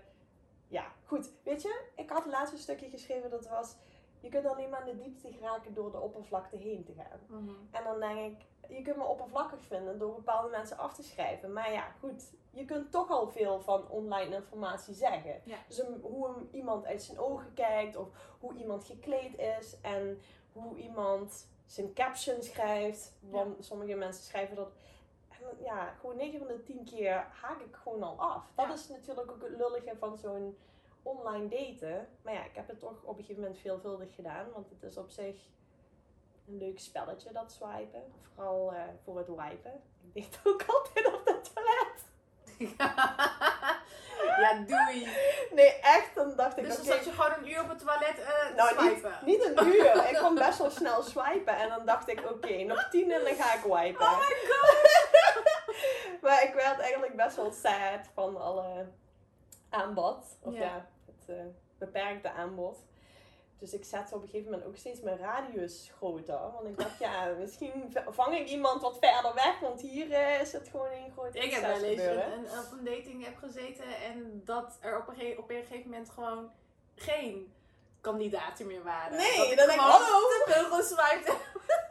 ja, 0.69 0.85
goed. 1.07 1.31
Weet 1.45 1.63
je, 1.63 1.81
ik 1.97 2.11
had 2.11 2.27
laatst 2.27 2.53
een 2.53 2.59
stukje 2.59 2.91
geschreven 2.91 3.31
dat 3.31 3.49
was, 3.49 3.75
je 4.21 4.29
kunt 4.29 4.47
alleen 4.47 4.71
maar 4.71 4.89
in 4.89 4.97
de 4.97 5.03
diepte 5.03 5.33
geraken 5.33 5.75
door 5.75 5.91
de 5.91 6.01
oppervlakte 6.01 6.57
heen 6.57 6.85
te 6.85 6.93
gaan. 6.93 7.21
Mhm. 7.43 7.55
En 7.71 7.85
dan 7.85 8.01
denk 8.01 8.33
ik, 8.33 8.47
je 8.77 8.83
kunt 8.83 8.97
me 8.97 9.05
oppervlakkig 9.05 9.61
vinden 9.65 9.99
door 9.99 10.15
bepaalde 10.15 10.49
mensen 10.49 10.79
af 10.79 10.95
te 10.95 11.03
schrijven. 11.03 11.53
Maar 11.53 11.73
ja, 11.73 11.91
goed, 12.01 12.33
je 12.51 12.65
kunt 12.65 12.91
toch 12.91 13.11
al 13.11 13.29
veel 13.29 13.61
van 13.61 13.89
online 13.89 14.35
informatie 14.35 14.95
zeggen. 14.95 15.41
Ja. 15.45 15.57
Dus 15.69 15.79
een- 15.79 16.01
hoe 16.03 16.29
een- 16.29 16.49
iemand 16.53 16.85
uit 16.87 17.03
zijn 17.03 17.19
ogen 17.19 17.55
kijkt, 17.55 17.97
of 17.97 18.09
hoe 18.41 18.55
iemand 18.55 18.85
gekleed 18.85 19.39
is, 19.39 19.81
en 19.81 20.21
hoe 20.53 20.77
iemand 20.77 21.49
zijn 21.67 21.93
caption 21.95 22.43
schrijft. 22.43 23.13
Want 23.21 23.65
sommige 23.65 23.95
mensen 23.95 24.25
schrijven 24.25 24.57
dat. 24.57 24.73
En 25.29 25.65
ja, 25.65 25.87
gewoon 26.01 26.17
9 26.17 26.39
van 26.39 26.47
de 26.49 26.63
10 26.63 26.85
keer 26.85 27.13
haak 27.43 27.61
ik 27.61 27.75
gewoon 27.77 28.03
al 28.03 28.15
af. 28.19 28.53
Dat 28.55 28.67
Ja. 28.67 28.73
is 28.73 28.89
natuurlijk 28.89 29.31
ook 29.31 29.43
het 29.43 29.51
lullige 29.57 29.97
van 29.99 30.17
zo'n 30.17 30.57
online 31.07 31.49
daten. 31.49 32.09
Maar 32.23 32.33
ja, 32.35 32.45
ik 32.45 32.55
heb 32.55 32.69
het 32.69 32.79
toch 32.79 33.03
op 33.03 33.19
een 33.19 33.25
gegeven 33.25 33.43
moment 33.43 33.61
veelvuldig 33.61 34.15
gedaan. 34.15 34.47
Want 34.55 34.71
het 34.71 34.83
is 34.83 34.97
op 34.97 35.11
zich 35.11 35.37
een 36.49 36.59
leuk 36.59 36.79
spelletje, 36.79 37.33
dat 37.33 37.53
swipen. 37.53 38.03
Vooral 38.35 38.73
eh, 38.73 38.81
voor 39.05 39.19
het 39.19 39.27
wipen. 39.27 39.83
Ik 40.13 40.13
deed 40.13 40.39
ook 40.45 40.65
altijd 40.67 41.07
op 41.15 41.21
het 41.27 41.51
toilet. 41.55 42.05
ja, 44.41 44.55
doei. 44.67 45.09
Nee, 45.53 45.73
echt. 45.81 46.15
Dan 46.15 46.37
dacht 46.37 46.57
ik, 46.59 46.65
Dus 46.65 46.77
dan 46.77 46.85
zat 46.85 47.05
je 47.05 47.13
gewoon 47.13 47.33
een 47.33 47.49
uur 47.51 47.63
op 47.63 47.69
het 47.69 47.79
toilet 47.79 48.27
Nou, 48.57 48.69
swipen. 48.69 49.19
niet 49.25 49.45
een 49.45 49.67
uur. 49.67 49.95
Ik 50.11 50.17
kon 50.23 50.35
best 50.35 50.59
wel 50.59 50.71
snel 50.71 51.03
swipen. 51.03 51.57
En 51.57 51.69
dan 51.69 51.87
dacht 51.87 52.09
ik, 52.09 52.31
oké, 52.31 52.63
nog 52.63 52.89
tien 52.91 53.13
en 53.13 53.25
dan 53.25 53.35
ga 53.35 53.55
ik 53.55 53.63
wipen. 53.63 54.07
Oh 54.07 54.19
my 54.19 54.35
god. 54.49 54.85
maar 56.23 56.43
ik 56.43 56.55
werd 56.55 56.79
eigenlijk 56.81 57.17
best 57.17 57.37
wel 57.37 57.53
sad 57.53 58.07
van 58.15 58.37
alle 58.41 58.87
aanbod. 59.71 60.25
Of 60.43 60.55
Ja. 60.55 60.61
ja, 60.61 60.87
het 61.07 61.37
eh, 61.37 61.45
beperkte 61.79 62.31
aanbod. 62.31 62.79
Dus 63.59 63.73
ik 63.73 63.85
zette 63.85 64.15
op 64.15 64.23
een 64.23 64.29
gegeven 64.29 64.51
moment 64.51 64.69
ook 64.69 64.77
steeds 64.77 65.01
mijn 65.01 65.19
radius 65.19 65.93
groter. 65.97 66.39
Want 66.53 66.67
ik 66.67 66.79
dacht, 66.79 66.99
ja, 66.99 67.27
misschien 67.39 67.97
vang 68.09 68.35
ik 68.35 68.49
iemand 68.49 68.83
wat 68.83 68.99
verder 69.01 69.35
weg. 69.35 69.61
Want 69.61 69.81
hier 69.81 70.13
eh, 70.13 70.41
is 70.41 70.53
het 70.53 70.69
gewoon 70.69 70.93
een 70.93 71.13
groot 71.13 71.35
Ik 71.35 71.51
heb 71.51 71.63
wel 71.63 71.83
eens 71.83 72.03
een, 72.03 72.33
een, 72.33 72.45
op 72.45 72.73
een 72.79 72.85
dating 72.85 73.27
app 73.27 73.37
gezeten 73.37 73.97
en 74.05 74.43
dat 74.45 74.79
er 74.81 74.99
op 74.99 75.09
een, 75.09 75.39
op 75.39 75.51
een 75.51 75.65
gegeven 75.65 75.91
moment 75.91 76.11
gewoon 76.11 76.51
geen 76.95 77.53
kandidaten 78.01 78.67
meer 78.67 78.83
waren. 78.83 79.17
Nee, 79.17 79.37
dat 79.37 79.51
ik 79.51 79.57
dan 79.57 79.67
denk 79.67 79.81
ik, 79.81 79.87
gewoon 79.87 80.03
hallo. 80.03 80.29
heb. 81.25 81.37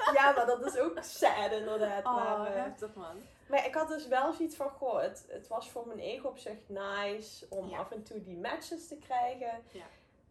Ja, 0.13 0.31
maar 0.31 0.45
dat 0.45 0.65
is 0.65 0.77
ook 0.77 0.97
sad 1.01 1.51
inderdaad. 1.51 2.05
Oh, 2.05 2.15
maar, 2.15 2.47
eh, 2.47 2.63
heftig 2.63 2.93
man. 2.93 3.21
Maar 3.49 3.65
ik 3.65 3.73
had 3.75 3.87
dus 3.87 4.07
wel 4.07 4.33
zoiets 4.33 4.55
van, 4.55 4.69
goh, 4.69 5.01
het, 5.01 5.25
het 5.29 5.47
was 5.47 5.69
voor 5.71 5.87
mijn 5.87 5.99
ego 5.99 6.27
op 6.27 6.37
zich 6.37 6.57
nice 6.67 7.45
om 7.49 7.69
Ja. 7.69 7.77
af 7.77 7.91
en 7.91 8.03
toe 8.03 8.21
die 8.21 8.37
matches 8.37 8.87
te 8.87 8.95
krijgen. 8.97 9.63
Ja. 9.71 9.85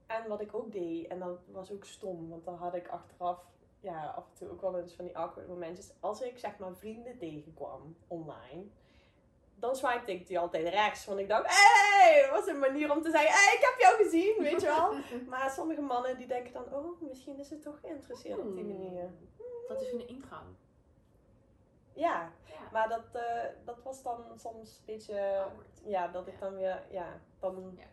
En 0.07 0.29
wat 0.29 0.41
ik 0.41 0.55
ook 0.55 0.73
deed, 0.73 1.07
en 1.07 1.19
dat 1.19 1.39
was 1.47 1.73
ook 1.73 1.85
stom, 1.85 2.29
want 2.29 2.45
dan 2.45 2.55
had 2.55 2.75
ik 2.75 2.89
achteraf 2.89 3.39
ja, 3.81 4.07
af 4.17 4.25
en 4.29 4.35
toe 4.39 4.51
ook 4.51 4.61
wel 4.61 4.79
eens 4.79 4.95
van 4.95 5.05
die 5.05 5.17
awkward 5.19 5.49
momentjes. 5.49 5.91
Als 6.01 6.21
ik 6.21 6.39
zeg 6.39 6.59
maar 6.59 6.75
vrienden 6.77 7.19
tegenkwam 7.19 7.97
online, 8.09 8.65
dan 9.55 9.77
swipte 9.77 10.13
ik 10.13 10.27
die 10.27 10.39
altijd 10.39 10.69
rechts. 10.69 11.05
Want 11.05 11.19
ik 11.19 11.29
dacht, 11.29 11.47
hé, 11.47 12.03
hey, 12.03 12.23
dat 12.23 12.31
was 12.31 12.47
een 12.47 12.59
manier 12.59 12.93
om 12.93 13.03
te 13.03 13.11
zeggen, 13.11 13.31
hé, 13.31 13.45
hey, 13.45 13.55
ik 13.55 13.61
heb 13.61 13.79
jou 13.79 14.03
gezien, 14.05 14.35
weet 14.39 14.61
je 14.61 14.67
wel. 14.67 14.95
Maar 15.31 15.51
sommige 15.51 15.81
mannen 15.81 16.17
die 16.17 16.27
denken 16.27 16.53
dan, 16.53 16.65
oh, 16.73 17.01
misschien 17.01 17.39
is 17.39 17.51
het 17.51 17.63
toch 17.63 17.81
geïnteresseerd 17.81 18.39
op 18.39 18.55
die 18.55 18.65
Hmm. 18.65 18.79
manier. 18.79 19.11
Dat 19.69 19.83
is 19.83 19.93
een 19.93 20.09
ingang. 20.09 20.47
Ja, 21.95 22.33
Ja. 22.45 22.55
maar 22.73 22.89
dat, 22.89 23.05
eh, 23.13 23.45
dat 23.65 23.83
was 23.83 24.03
dan 24.03 24.25
soms 24.37 24.69
een 24.79 24.85
beetje... 24.85 25.39
Awkward. 25.39 25.81
Ja, 25.85 26.09
dat 26.09 26.27
ik 26.27 26.41
dan 26.41 26.55
weer, 26.55 26.83
ja, 26.91 27.21
dan... 27.41 27.75
Ja. 27.77 27.85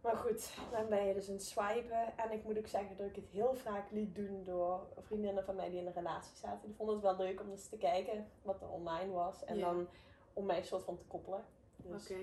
Maar 0.00 0.16
goed, 0.16 0.50
dan 0.70 0.88
ben 0.88 1.06
je 1.06 1.14
dus 1.14 1.28
aan 1.28 1.34
het 1.34 1.44
swipen. 1.44 2.18
En 2.18 2.32
ik 2.32 2.44
moet 2.44 2.58
ook 2.58 2.66
zeggen 2.66 2.96
dat 2.96 3.06
ik 3.06 3.16
het 3.16 3.28
heel 3.30 3.54
vaak 3.54 3.90
liet 3.90 4.14
doen 4.14 4.44
door 4.44 4.86
vriendinnen 4.98 5.44
van 5.44 5.56
mij 5.56 5.70
die 5.70 5.78
in 5.80 5.86
een 5.86 5.92
relatie 5.92 6.36
zaten. 6.36 6.60
Die 6.66 6.74
vonden 6.76 6.94
het 6.94 7.04
wel 7.04 7.16
leuk 7.16 7.40
om 7.40 7.50
eens 7.50 7.68
te 7.68 7.76
kijken 7.76 8.28
wat 8.42 8.60
er 8.60 8.68
online 8.68 9.12
was. 9.12 9.44
En 9.44 9.60
dan 9.60 9.88
om 10.32 10.46
mij 10.46 10.56
een 10.56 10.64
soort 10.64 10.84
van 10.84 10.96
te 10.96 11.04
koppelen. 11.04 11.44
Dus. 11.76 12.10
Oké. 12.10 12.20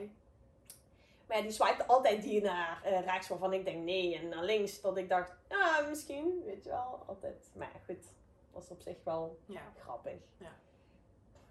Maar 1.27 1.37
ja, 1.37 1.43
die 1.43 1.51
swipte 1.51 1.85
altijd 1.85 2.21
die 2.23 2.41
naar 2.41 2.81
eh, 2.83 3.01
rechts 3.01 3.27
waarvan 3.27 3.53
ik 3.53 3.65
denk 3.65 3.83
nee. 3.83 4.17
En 4.17 4.29
naar 4.29 4.43
links 4.43 4.81
dat 4.81 4.97
ik 4.97 5.09
dacht, 5.09 5.31
ah, 5.47 5.87
misschien, 5.89 6.41
weet 6.45 6.63
je 6.63 6.69
wel. 6.69 7.03
Altijd. 7.05 7.49
Maar 7.55 7.71
ja, 7.73 7.79
goed, 7.85 8.05
was 8.53 8.69
op 8.69 8.81
zich 8.81 8.97
wel 9.03 9.39
Ja. 9.45 9.61
grappig. 9.77 10.19
Ja. 10.37 10.51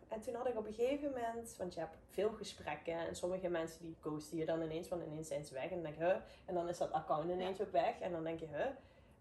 En 0.08 0.20
toen 0.20 0.34
had 0.34 0.46
ik 0.46 0.56
op 0.58 0.66
een 0.66 0.72
gegeven 0.72 1.08
moment, 1.10 1.56
want 1.58 1.74
je 1.74 1.80
hebt 1.80 1.96
veel 2.08 2.30
gesprekken 2.30 2.94
en 2.94 3.16
sommige 3.16 3.48
mensen 3.48 3.82
die 3.82 3.96
ghosten 4.00 4.38
je 4.38 4.44
dan 4.46 4.62
ineens, 4.62 4.88
want 4.88 5.02
ineens 5.06 5.28
zijn 5.28 5.44
ze 5.44 5.54
weg. 5.54 5.64
En 5.70 5.70
dan 5.70 5.82
denk 5.82 5.96
je, 5.96 6.04
huh? 6.04 6.16
En 6.44 6.54
dan 6.54 6.68
is 6.68 6.78
dat 6.78 6.92
account 6.92 7.30
ineens 7.30 7.60
ook 7.60 7.72
weg. 7.72 8.00
En 8.00 8.12
dan 8.12 8.24
denk 8.24 8.40
je, 8.40 8.46
huh? 8.46 8.66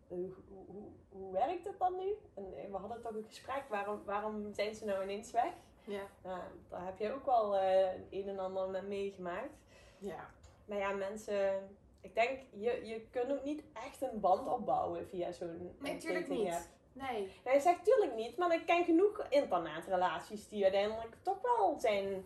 Hoe, 0.08 0.30
hoe, 0.50 0.86
hoe, 1.10 1.32
werkt 1.32 1.66
het 1.66 1.80
dan 1.80 1.96
nu? 1.98 2.16
En 2.34 2.54
eh, 2.58 2.72
we 2.72 2.78
hadden 2.78 3.02
toch 3.02 3.14
een 3.16 3.24
gesprek, 3.28 3.64
waarom, 3.70 4.02
waarom 4.06 4.54
zijn 4.54 4.76
ze 4.76 4.86
nou 4.86 5.04
ineens 5.04 5.32
weg? 5.32 5.54
Ja. 5.84 6.04
Nou, 6.24 6.40
daar 6.70 6.86
heb 6.86 6.98
je 6.98 7.12
ook 7.14 7.26
wel 7.26 7.58
eh, 7.58 7.92
een 8.10 8.28
en 8.28 8.40
ander 8.40 8.70
mee 8.70 8.82
meegemaakt. 8.82 9.58
Ja. 9.98 10.30
Maar 10.66 10.78
ja, 10.78 10.92
mensen, 10.92 11.70
ik 12.02 12.16
denk, 12.16 12.40
je, 12.50 12.86
je 12.86 13.08
kunt 13.10 13.32
ook 13.32 13.44
niet 13.44 13.64
echt 13.74 14.02
een 14.02 14.20
band 14.20 14.48
opbouwen 14.48 15.08
via 15.08 15.32
zo'n 15.32 15.76
Nee, 15.80 15.94
dating 15.94 16.28
niet. 16.28 16.52
app. 16.54 16.66
Nee. 16.94 17.32
Hij 17.44 17.60
zegt 17.60 17.86
tuurlijk 17.86 18.16
niet, 18.16 18.38
maar 18.38 18.54
ik 18.54 18.66
ken 18.66 18.86
genoeg 18.86 19.26
internetrelaties 19.30 20.48
die 20.48 20.64
uiteindelijk 20.64 21.16
toch 21.24 21.42
wel 21.42 21.80
zijn 21.80 22.26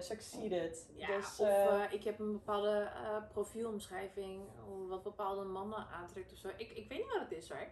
succeeded. 0.00 0.88
Ja, 0.96 1.16
dus, 1.16 1.40
of 1.40 1.46
eh, 1.46 1.84
eh, 1.84 1.92
ik 1.92 2.04
heb 2.04 2.18
een 2.18 2.32
bepaalde 2.32 2.90
eh, 2.94 3.16
profielomschrijving, 3.32 4.40
wat 4.88 5.02
bepaalde 5.02 5.44
mannen 5.44 5.86
aantrekt 5.88 6.32
of 6.32 6.38
zo. 6.38 6.48
Ik, 6.48 6.70
ik 6.70 6.88
weet 6.88 6.98
niet 6.98 7.12
wat 7.12 7.20
het 7.20 7.32
is 7.32 7.48
hoor. 7.48 7.68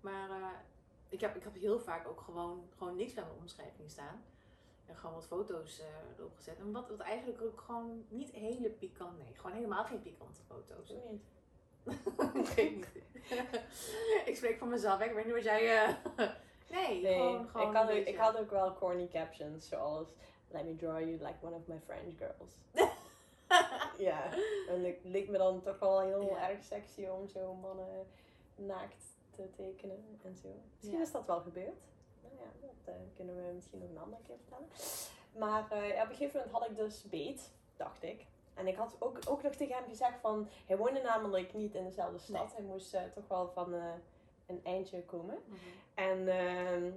Maar 0.00 0.28
ik, 1.08 1.20
heb, 1.20 1.36
ik 1.36 1.42
heb 1.42 1.54
heel 1.54 1.80
vaak 1.80 2.08
ook 2.08 2.20
gewoon, 2.20 2.68
gewoon 2.76 2.96
niks 2.96 3.14
bij 3.14 3.24
mijn 3.24 3.36
omschrijving 3.40 3.90
staan. 3.90 4.24
En 4.86 4.96
gewoon 4.96 5.14
wat 5.14 5.26
foto's 5.26 5.82
erop 6.18 6.36
gezet. 6.36 6.58
En 6.58 6.72
wat, 6.72 6.88
wat 6.88 7.00
eigenlijk 7.00 7.42
ook 7.42 7.60
gewoon 7.60 8.04
niet 8.08 8.30
hele 8.30 8.70
pikant, 8.70 9.18
nee, 9.18 9.34
gewoon 9.34 9.56
helemaal 9.56 9.84
geen 9.84 10.02
pikante 10.02 10.40
foto's. 10.42 10.92
niet. 11.10 11.22
Ik 12.34 12.46
weet 12.56 12.74
niet. 12.74 12.88
ik 14.24 14.36
spreek 14.36 14.58
voor 14.58 14.68
mezelf, 14.68 15.00
ik 15.00 15.12
weet 15.12 15.24
niet 15.24 15.34
wat 15.34 15.44
jij... 15.44 15.82
eh, 15.84 15.88
nee, 16.70 17.02
Nee, 17.02 17.14
gewoon, 17.14 17.48
gewoon 17.48 17.68
ik, 17.70 17.76
had, 17.76 17.90
ook- 17.90 18.06
ik 18.06 18.16
had 18.16 18.36
ook 18.38 18.50
wel 18.50 18.74
corny 18.74 19.08
captions 19.12 19.68
zoals 19.68 20.06
Let 20.50 20.64
me 20.64 20.76
draw 20.76 20.98
you 20.98 21.10
like 21.10 21.34
one 21.40 21.54
of 21.54 21.66
my 21.66 21.80
French 21.84 22.16
girls. 22.18 22.52
ja, 23.98 24.24
en 24.68 24.84
het 24.84 24.96
leek 25.02 25.28
me 25.28 25.38
dan 25.38 25.62
toch 25.62 25.78
wel 25.78 26.00
heel 26.00 26.22
Ja. 26.28 26.50
erg 26.50 26.64
sexy 26.64 27.04
om 27.06 27.28
zo 27.28 27.54
mannen 27.54 28.06
naakt 28.56 29.04
te 29.30 29.50
tekenen 29.56 30.18
en 30.22 30.36
zo. 30.42 30.48
Misschien 30.76 30.98
Ja. 30.98 31.04
is 31.04 31.10
dat 31.12 31.26
wel 31.26 31.40
gebeurd. 31.40 31.80
Nou 32.22 32.34
ja, 32.34 32.66
dat 32.66 32.94
eh, 32.94 33.00
kunnen 33.16 33.36
we 33.46 33.52
misschien 33.54 33.78
nog 33.78 33.88
een 33.90 33.98
andere 33.98 34.22
keer 34.22 34.36
vertellen. 34.36 34.68
Maar 35.38 35.70
eh, 35.70 36.02
op 36.02 36.08
een 36.10 36.16
gegeven 36.16 36.40
moment 36.40 36.50
had 36.58 36.70
ik 36.70 36.76
dus 36.76 37.02
beet, 37.02 37.50
dacht 37.76 38.02
ik. 38.02 38.26
En 38.54 38.66
ik 38.66 38.76
had 38.76 38.96
ook, 38.98 39.18
ook 39.28 39.42
nog 39.42 39.54
tegen 39.54 39.74
hem 39.74 39.84
gezegd 39.88 40.20
van, 40.20 40.48
hij 40.66 40.76
woonde 40.76 41.00
namelijk 41.00 41.54
niet 41.54 41.74
in 41.74 41.84
dezelfde 41.84 42.18
stad. 42.18 42.52
Hij 42.54 42.64
moest 42.64 42.94
eh, 42.94 43.02
toch 43.14 43.28
wel 43.28 43.50
van 43.54 43.74
eh, 43.74 43.84
een 44.46 44.60
eindje 44.64 45.02
komen. 45.02 45.38
Mhm. 45.46 45.58
En 45.94 46.28
ehm, 46.28 46.90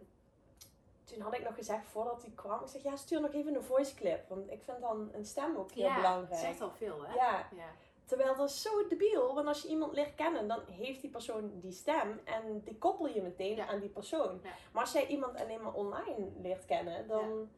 toen 1.04 1.22
had 1.22 1.34
ik 1.34 1.44
nog 1.44 1.56
gezegd, 1.56 1.86
voordat 1.86 2.22
hij 2.22 2.32
kwam, 2.36 2.62
ik 2.62 2.68
zeg, 2.68 2.84
ja, 2.84 2.96
stuur 2.96 3.22
nog 3.22 3.34
even 3.34 3.56
een 3.56 3.64
voice 3.64 3.96
clip. 3.96 4.30
Want 4.30 4.52
ik 4.52 4.64
vind 4.64 4.82
dan 4.82 5.10
een 5.14 5.26
stem 5.26 5.56
ook 5.58 5.72
heel 5.72 5.86
ja, 5.86 5.96
belangrijk. 5.96 6.30
het 6.30 6.40
zegt 6.40 6.62
al 6.62 6.72
veel, 6.72 7.06
hè? 7.06 7.14
Ja, 7.14 7.48
Ja. 7.56 7.70
terwijl 8.06 8.36
dat 8.36 8.50
is 8.50 8.62
zo 8.62 8.88
debiel. 8.88 9.34
Want 9.34 9.48
als 9.48 9.62
je 9.62 9.68
iemand 9.68 9.94
leert 9.94 10.16
kennen, 10.16 10.48
dan 10.48 10.60
heeft 10.72 11.02
die 11.02 11.10
persoon 11.10 11.52
die 11.60 11.72
stem. 11.72 12.20
En 12.24 12.62
die 12.64 12.78
koppel 12.78 13.08
je 13.08 13.22
meteen 13.22 13.56
Ja. 13.56 13.68
aan 13.68 13.80
die 13.80 13.90
persoon. 13.90 14.40
Ja. 14.44 14.50
Maar 14.72 14.82
als 14.82 14.92
jij 14.92 15.08
iemand 15.08 15.40
alleen 15.42 15.62
maar 15.62 15.74
online 15.74 16.28
leert 16.42 16.66
kennen, 16.66 17.08
dan 17.08 17.50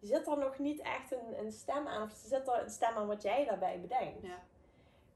zit 0.00 0.26
er 0.26 0.38
nog 0.38 0.58
niet 0.58 0.80
echt 0.80 1.12
een, 1.12 1.38
een 1.38 1.52
stem 1.52 1.86
aan. 1.86 2.02
Of 2.02 2.12
zit 2.12 2.48
er 2.48 2.62
een 2.62 2.70
stem 2.70 2.94
aan 2.96 3.06
wat 3.06 3.22
jij 3.22 3.44
daarbij 3.44 3.80
bedenkt. 3.80 4.22
Ja. 4.22 4.42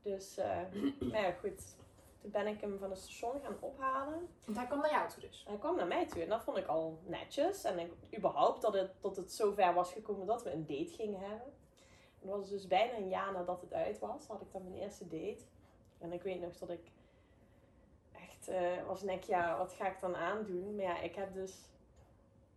Dus, 0.02 0.36
eh, 0.36 0.58
maar 1.10 1.20
ja, 1.20 1.32
goed. 1.32 1.78
Toen 2.20 2.30
ben 2.30 2.46
ik 2.46 2.60
hem 2.60 2.78
van 2.78 2.90
het 2.90 2.98
station 2.98 3.40
gaan 3.42 3.56
ophalen. 3.60 4.28
Want 4.44 4.56
hij 4.56 4.66
kwam 4.66 4.80
naar 4.80 4.90
jou 4.90 5.08
toe 5.08 5.20
dus. 5.20 5.44
Hij 5.46 5.58
kwam 5.58 5.76
naar 5.76 5.86
mij 5.86 6.06
toe 6.06 6.22
en 6.22 6.28
dat 6.28 6.42
vond 6.42 6.56
ik 6.56 6.66
al 6.66 6.98
netjes. 7.06 7.64
En 7.64 7.78
ik, 7.78 7.92
überhaupt 8.16 8.62
dat 8.62 8.74
het, 8.74 9.00
tot 9.00 9.16
het 9.16 9.32
zover 9.32 9.74
was 9.74 9.92
gekomen 9.92 10.26
dat 10.26 10.42
we 10.42 10.52
een 10.52 10.66
date 10.66 10.92
gingen 10.92 11.20
hebben. 11.20 11.52
En 12.20 12.28
dat 12.28 12.38
was 12.38 12.48
dus 12.48 12.66
bijna 12.66 12.96
een 12.96 13.08
jaar 13.08 13.32
nadat 13.32 13.60
het 13.60 13.72
uit 13.72 13.98
was, 13.98 14.26
had 14.26 14.40
ik 14.40 14.52
dan 14.52 14.62
mijn 14.62 14.82
eerste 14.82 15.08
date. 15.08 15.44
En 15.98 16.12
ik 16.12 16.22
weet 16.22 16.40
nog 16.40 16.56
dat 16.56 16.70
ik 16.70 16.90
echt 18.12 18.48
eh, 18.48 18.86
was 18.86 19.00
denk 19.00 19.22
ja, 19.22 19.58
wat 19.58 19.72
ga 19.72 19.88
ik 19.88 20.00
dan 20.00 20.16
aandoen? 20.16 20.74
Maar 20.74 20.84
ja, 20.84 21.00
ik 21.00 21.14
heb 21.14 21.34
dus, 21.34 21.68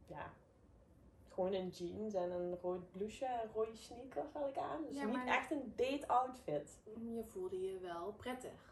ja, 0.08 0.34
gewoon 1.34 1.54
een 1.54 1.68
jeans 1.70 2.14
en 2.14 2.32
een 2.32 2.58
rood 2.62 2.92
blouseje 2.92 3.32
en 3.32 3.50
rode 3.54 3.76
sneakers 3.76 4.34
had 4.34 4.48
ik 4.48 4.58
aan. 4.58 4.84
Dus 4.88 4.96
Ja, 4.98 5.06
niet 5.06 5.26
echt 5.26 5.52
een 5.52 5.74
date 5.76 6.08
outfit. 6.08 6.80
Je 7.16 7.24
voelde 7.24 7.62
je 7.62 7.80
wel 7.80 8.14
prettig. 8.18 8.72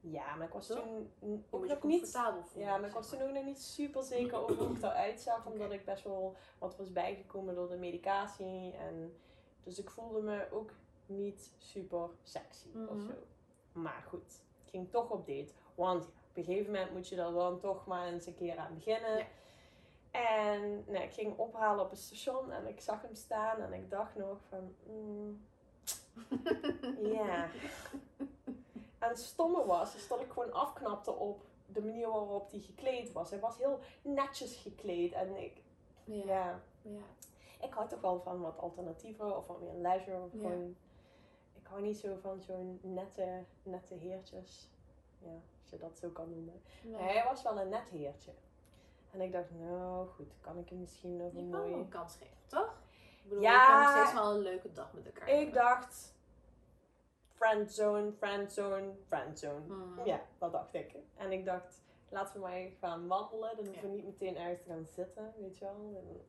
Ja, 0.00 0.34
maar 0.34 0.46
ik 0.46 0.52
was 0.52 0.66
Toch? 0.66 0.78
toen 0.78 1.10
ook 1.50 1.66
nog 1.66 1.82
niet 1.82 2.10
voelen. 2.10 2.44
Ja, 2.54 2.76
maar 2.78 2.88
ik 2.88 2.94
was 2.94 3.08
toen 3.08 3.22
ook 3.22 3.30
nog 3.32 3.44
niet 3.44 3.62
super 3.62 4.02
zeker 4.02 4.38
over 4.42 4.56
hoe 4.56 4.76
ik 4.76 4.82
eruit 4.82 5.20
zag. 5.20 5.46
Omdat 5.46 5.72
ik 5.72 5.84
best 5.84 6.04
wel 6.04 6.36
wat 6.58 6.76
was 6.76 6.92
bijgekomen 6.92 7.54
door 7.54 7.68
de 7.68 7.76
medicatie. 7.76 8.72
En 8.76 9.16
dus 9.64 9.78
ik 9.78 9.90
voelde 9.90 10.20
me 10.20 10.46
ook 10.52 10.70
niet 11.06 11.50
super 11.58 12.08
sexy 12.22 12.68
of 12.88 12.96
Mhm. 12.96 13.06
zo. 13.06 13.12
Maar 13.72 14.04
goed, 14.08 14.40
ik 14.64 14.70
ging 14.70 14.90
toch 14.90 15.10
op 15.10 15.26
date. 15.26 15.52
Want 15.74 16.04
op 16.04 16.12
een 16.36 16.44
gegeven 16.44 16.72
moment 16.72 16.92
moet 16.92 17.08
je 17.08 17.16
er 17.22 17.32
dan 17.32 17.58
toch 17.58 17.86
maar 17.86 18.06
eens 18.06 18.26
een 18.26 18.34
keer 18.34 18.56
aan 18.56 18.74
beginnen. 18.74 19.16
Ja. 19.18 19.26
En 20.10 20.84
nou, 20.86 21.04
ik 21.04 21.12
ging 21.12 21.38
ophalen 21.38 21.84
op 21.84 21.90
het 21.90 21.98
station 21.98 22.52
en 22.52 22.66
ik 22.66 22.80
zag 22.80 23.02
hem 23.02 23.14
staan 23.14 23.60
en 23.60 23.72
ik 23.72 23.90
dacht 23.90 24.14
nog 24.16 24.38
van, 24.48 24.74
mm, 24.86 25.46
ja. 27.16 27.48
En 28.98 29.08
het 29.08 29.18
stomme 29.18 29.66
was, 29.66 29.94
is 29.94 30.08
dat 30.08 30.20
ik 30.20 30.30
gewoon 30.32 30.52
afknapte 30.52 31.12
op 31.12 31.44
de 31.66 31.82
manier 31.82 32.08
waarop 32.08 32.50
hij 32.50 32.60
gekleed 32.60 33.12
was. 33.12 33.30
Hij 33.30 33.40
was 33.40 33.58
heel 33.58 33.78
netjes 34.02 34.56
gekleed 34.56 35.12
en 35.12 35.36
ik, 35.36 35.62
Ja. 36.04 36.24
ja, 36.24 36.60
ja. 36.82 37.00
ik 37.60 37.74
hou 37.74 37.88
toch 37.88 38.00
wel 38.00 38.20
van 38.20 38.40
wat 38.40 38.58
alternatieven 38.58 39.36
of 39.36 39.46
wat 39.46 39.60
meer 39.60 39.74
leisure. 39.74 40.22
Of 40.22 40.32
Ja. 40.32 40.38
gewoon, 40.38 40.76
ik 41.54 41.66
hou 41.66 41.82
niet 41.82 41.98
zo 41.98 42.16
van 42.20 42.40
zo'n 42.40 42.78
nette, 42.82 43.44
nette 43.62 43.94
heertjes. 43.94 44.68
Ja, 45.18 45.32
als 45.60 45.70
je 45.70 45.78
dat 45.78 45.98
zo 45.98 46.08
kan 46.08 46.30
noemen. 46.30 46.62
Nee. 46.82 47.00
Hij 47.02 47.24
was 47.24 47.42
wel 47.42 47.60
een 47.60 47.68
net 47.68 47.88
heertje. 47.88 48.32
En 49.12 49.20
ik 49.20 49.32
dacht, 49.32 49.50
nou 49.50 50.08
goed, 50.08 50.32
kan 50.40 50.58
ik 50.58 50.68
hem 50.68 50.80
misschien 50.80 51.16
nog 51.16 51.26
een 51.34 51.50
kan 51.50 51.60
hem 51.60 51.68
mooi... 51.70 51.82
een 51.82 51.88
kans 51.88 52.16
geven, 52.16 52.36
toch? 52.46 52.78
Ik 53.22 53.28
bedoel, 53.28 53.42
Ja. 53.42 53.60
je 53.60 53.66
kan 53.66 53.80
nog 53.80 53.90
steeds 53.90 54.12
wel 54.12 54.30
een 54.34 54.40
leuke 54.42 54.72
dag 54.72 54.92
met 54.92 55.06
elkaar 55.06 55.28
Ik 55.28 55.34
hebben. 55.36 55.54
dacht, 55.54 56.14
friendzone, 57.34 58.12
friendzone, 58.12 58.92
friendzone. 59.08 59.60
Mhm. 59.66 60.04
Ja, 60.04 60.20
dat 60.38 60.52
dacht 60.52 60.74
ik. 60.74 60.94
En 61.16 61.32
ik 61.32 61.44
dacht, 61.44 61.82
laten 62.08 62.34
we 62.34 62.40
maar 62.40 62.68
gaan 62.80 63.06
wandelen. 63.06 63.56
Dan 63.56 63.64
hoeven 63.64 63.82
we 63.82 63.88
Ja. 63.88 63.94
niet 63.94 64.04
meteen 64.04 64.36
ergens 64.36 64.62
te 64.62 64.68
gaan 64.68 64.86
zitten, 64.86 65.32
weet 65.38 65.58
je 65.58 65.64
wel. 65.64 65.74
En 65.96 66.22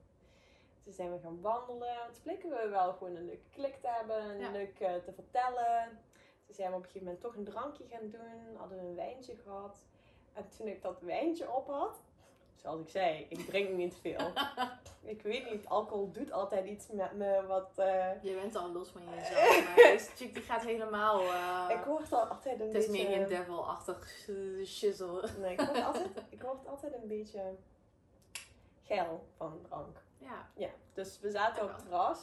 toen 0.84 0.94
zijn 0.94 1.12
we 1.13 1.20
gaan 1.20 1.41
wandelen. 1.41 1.89
En 1.89 2.13
toen 2.13 2.22
bleken 2.24 2.50
we 2.50 2.67
wel 2.70 2.94
gewoon 2.94 3.15
een 3.15 3.26
leuke 3.26 3.50
klik 3.50 3.76
te 3.82 3.88
hebben. 3.89 4.17
En 4.22 4.39
Ja. 4.39 4.52
leuk 4.52 4.80
eh, 4.80 4.94
te 4.96 5.13
vertellen. 5.13 6.00
Toen 6.46 6.56
zijn 6.56 6.70
we 6.70 6.76
op 6.76 6.84
een 6.84 6.89
gegeven 6.89 7.06
moment 7.08 7.24
toch 7.24 7.36
een 7.36 7.44
drankje 7.44 7.86
gaan 7.89 8.10
doen. 8.10 8.56
Hadden 8.58 8.78
we 8.78 8.84
een 8.84 8.96
wijntje 8.96 9.36
gehad. 9.36 9.84
En 10.34 10.50
toen 10.58 10.67
ik 10.67 10.82
dat 10.82 11.02
wijntje 11.02 11.52
op 11.52 11.67
had, 11.67 12.02
zoals 12.62 12.82
ik 12.82 12.89
zei, 12.89 13.26
ik 13.30 13.39
drink 13.45 13.69
niet 13.69 13.95
veel. 14.02 14.32
ik 15.04 15.21
weet 15.21 15.52
niet, 15.52 15.65
alcohol 15.67 16.12
doet 16.12 16.32
altijd 16.32 16.65
iets 16.65 16.88
met 16.91 17.13
me 17.13 17.45
wat... 17.47 17.69
eh, 17.76 18.24
Je 18.24 18.34
bent 18.41 18.56
al 18.56 18.71
los 18.71 18.89
van 18.89 19.02
jezelf, 19.15 19.63
maar 19.65 19.76
deze 19.76 20.10
chick 20.15 20.34
die 20.34 20.43
gaat 20.43 20.62
helemaal 20.62 21.21
uh, 21.24 21.69
ik 21.69 21.84
word 21.86 22.13
al 22.13 22.19
altijd 22.26 22.60
een 22.60 22.71
beetje... 22.71 23.26
Devil-achtig 23.28 24.10
sh- 24.10 24.65
shizzle. 24.69 25.28
Nee, 25.39 25.52
ik 25.52 25.60
word, 25.62 25.84
altijd, 25.86 26.08
ik 26.30 26.41
word 26.41 26.67
altijd 26.67 26.93
een 26.93 27.08
beetje 27.08 27.41
geil 28.84 29.24
van 29.38 29.60
drank. 29.67 29.97
Ja, 30.17 30.50
Ja, 30.56 30.69
dus 30.93 31.19
we 31.19 31.32
zaten 31.32 31.63
op 31.63 31.69
het 31.69 31.80
terras. 31.80 32.19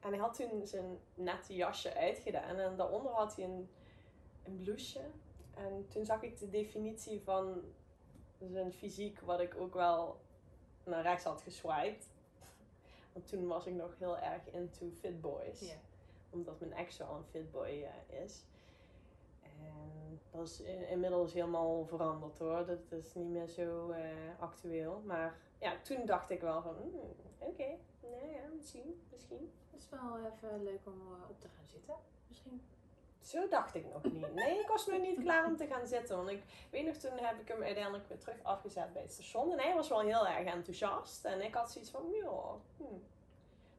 En 0.00 0.08
hij 0.10 0.18
had 0.18 0.34
toen 0.34 0.66
zijn 0.66 0.98
nette 1.14 1.54
jasje 1.54 1.94
uitgedaan. 1.94 2.56
En 2.56 2.76
daaronder 2.76 3.12
had 3.12 3.36
hij 3.36 3.44
een, 3.44 3.70
een 4.44 4.60
blouseje. 4.62 5.04
En 5.54 5.86
toen 5.88 6.04
zag 6.04 6.22
ik 6.22 6.38
de 6.38 6.48
definitie 6.50 7.20
van 7.24 7.62
zijn 8.46 8.72
fysiek, 8.72 9.20
wat 9.20 9.40
ik 9.40 9.54
ook 9.58 9.74
wel 9.74 10.20
naar 10.84 11.02
rechts 11.02 11.24
had 11.24 11.40
geswiped. 11.42 12.08
Want 13.12 13.26
toen 13.28 13.46
was 13.46 13.66
ik 13.66 13.74
nog 13.74 13.98
heel 13.98 14.18
erg 14.18 14.50
into 14.50 14.90
fit 15.00 15.20
boys. 15.20 15.60
Omdat 16.30 16.60
mijn 16.60 16.72
ex 16.72 16.96
wel 16.96 17.14
een 17.14 17.24
fit 17.24 17.50
boy 17.50 17.64
eh, 18.10 18.22
is. 18.24 18.44
En 19.42 20.20
dat 20.30 20.48
is 20.48 20.60
in- 20.60 20.88
inmiddels 20.88 21.32
helemaal 21.32 21.84
veranderd 21.86 22.38
hoor. 22.38 22.66
Dat 22.66 22.92
is 22.92 23.14
niet 23.14 23.28
meer 23.28 23.46
zo 23.46 23.90
eh, 23.90 24.10
actueel. 24.38 25.02
Maar 25.04 25.36
ja, 25.58 25.80
toen 25.82 26.06
dacht 26.06 26.30
ik 26.30 26.40
wel 26.40 26.62
van, 26.62 26.74
hmm, 26.76 27.00
oké, 27.38 27.76
nou 28.02 28.32
ja, 28.32 28.42
misschien, 28.56 29.02
misschien. 29.12 29.52
het 29.70 29.80
is 29.82 29.88
wel 29.88 30.18
even 30.18 30.62
leuk 30.62 30.80
om 30.86 31.00
eh, 31.00 31.30
op 31.30 31.40
te 31.40 31.48
gaan 31.48 31.66
zitten. 31.66 31.94
Misschien. 32.28 32.60
Zo 33.28 33.48
dacht 33.48 33.74
ik 33.74 33.86
nog 33.92 34.02
niet. 34.02 34.34
Nee, 34.34 34.60
ik 34.60 34.66
was 34.66 34.86
nog 34.86 35.00
niet 35.00 35.20
klaar 35.20 35.46
om 35.46 35.56
te 35.56 35.66
gaan 35.66 35.86
zitten. 35.86 36.16
Want 36.16 36.28
ik 36.28 36.42
weet 36.70 36.86
nog, 36.86 36.96
toen 36.96 37.18
heb 37.18 37.40
ik 37.40 37.48
hem 37.48 37.62
uiteindelijk 37.62 38.08
weer 38.08 38.18
terug 38.18 38.42
afgezet 38.42 38.92
bij 38.92 39.02
het 39.02 39.12
station. 39.12 39.52
En 39.52 39.58
hij 39.58 39.74
was 39.74 39.88
wel 39.88 40.00
heel 40.00 40.26
erg 40.26 40.46
enthousiast. 40.46 41.24
En 41.24 41.42
ik 41.42 41.54
had 41.54 41.72
zoiets 41.72 41.90
van, 41.90 42.10
ja, 42.10 42.30
hmm, 42.76 43.02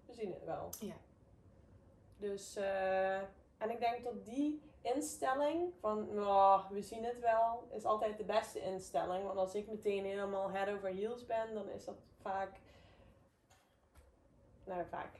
we 0.05 0.13
zien 0.13 0.33
het 0.33 0.45
wel. 0.45 0.69
Ja. 0.79 0.95
Dus, 2.17 2.55
eh, 2.55 3.17
en 3.57 3.69
ik 3.69 3.79
denk 3.79 4.03
dat 4.03 4.25
die 4.25 4.61
instelling 4.81 5.73
van, 5.79 6.07
ja, 6.13 6.67
we 6.69 6.81
zien 6.81 7.03
het 7.03 7.19
wel, 7.19 7.67
is 7.71 7.85
altijd 7.85 8.17
de 8.17 8.23
beste 8.23 8.61
instelling. 8.61 9.25
Want 9.25 9.37
als 9.37 9.55
ik 9.55 9.67
meteen 9.67 10.05
helemaal 10.05 10.51
head 10.51 10.69
over 10.69 10.89
heels 10.89 11.25
ben, 11.25 11.53
dan 11.53 11.69
is 11.69 11.85
dat 11.85 11.97
vaak, 12.21 12.59
nou 14.63 14.85
vaak, 14.89 15.19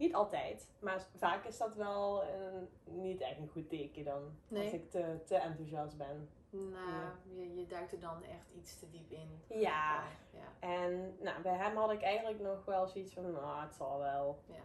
niet 0.00 0.14
altijd, 0.14 0.68
maar 0.78 1.06
vaak 1.16 1.44
is 1.44 1.58
dat 1.58 1.74
wel 1.74 2.24
een, 2.24 2.68
niet 2.84 3.20
echt 3.20 3.38
een 3.38 3.48
goed 3.48 3.68
teken 3.68 4.04
dan. 4.04 4.22
Nee. 4.48 4.64
Als 4.64 4.72
ik 4.72 4.90
te, 4.90 5.18
te 5.24 5.36
enthousiast 5.36 5.96
ben. 5.96 6.28
Nou, 6.50 7.04
je, 7.34 7.54
je 7.54 7.66
duikt 7.66 7.92
er 7.92 8.00
dan 8.00 8.22
echt 8.22 8.50
iets 8.56 8.78
te 8.78 8.90
diep 8.90 9.10
in. 9.10 9.60
Ja. 9.60 10.02
ja. 10.30 10.68
En 10.68 11.16
nou, 11.20 11.42
bij 11.42 11.56
hem 11.56 11.76
had 11.76 11.92
ik 11.92 12.02
eigenlijk 12.02 12.40
nog 12.40 12.64
wel 12.64 12.88
zoiets 12.88 13.12
van, 13.12 13.30
nou, 13.30 13.60
het 13.62 13.74
zal 13.74 13.98
wel. 13.98 14.38
Ja. 14.46 14.62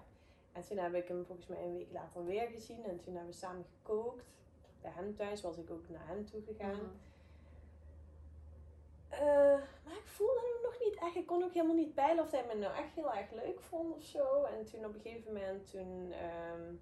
En 0.52 0.62
toen 0.62 0.78
heb 0.78 0.93
ik 0.93 1.08
hem 1.08 1.26
volgens 1.26 1.48
mij 1.48 1.63
een 1.63 1.74
week 1.74 1.91
later 1.91 2.26
weer 2.26 2.48
gezien. 2.48 2.84
En 2.84 3.00
toen 3.00 3.13
hebben 3.13 3.32
we 3.32 3.38
samen 3.38 3.65
gekookt. 3.65 4.26
Bij 4.82 4.91
hem 4.91 5.15
thuis 5.15 5.41
was 5.41 5.58
ik 5.58 5.71
ook 5.71 5.89
naar 5.89 6.08
hem 6.08 6.26
toe 6.26 6.41
gegaan. 6.41 6.76
Mhm. 6.76 6.86
Eh, 9.19 9.60
maar 9.86 9.97
ik 9.97 10.06
voelde 10.06 10.39
hem 10.39 10.63
nog 10.63 10.80
niet 10.80 10.95
echt. 10.95 11.15
Ik 11.15 11.25
kon 11.25 11.43
ook 11.43 11.54
helemaal 11.54 11.75
niet 11.75 11.93
peilen 11.93 12.23
of 12.23 12.32
hij 12.32 12.45
me 12.47 12.56
nou 12.56 12.75
echt 12.75 12.95
heel 12.95 13.13
erg 13.13 13.32
leuk 13.32 13.62
vond 13.62 13.95
of 13.95 14.04
zo. 14.04 14.43
En 14.43 14.65
toen 14.65 14.86
op 14.86 14.93
een 14.93 15.01
gegeven 15.01 15.34
moment, 15.34 15.71
toen 15.71 16.12
ehm, 16.12 16.75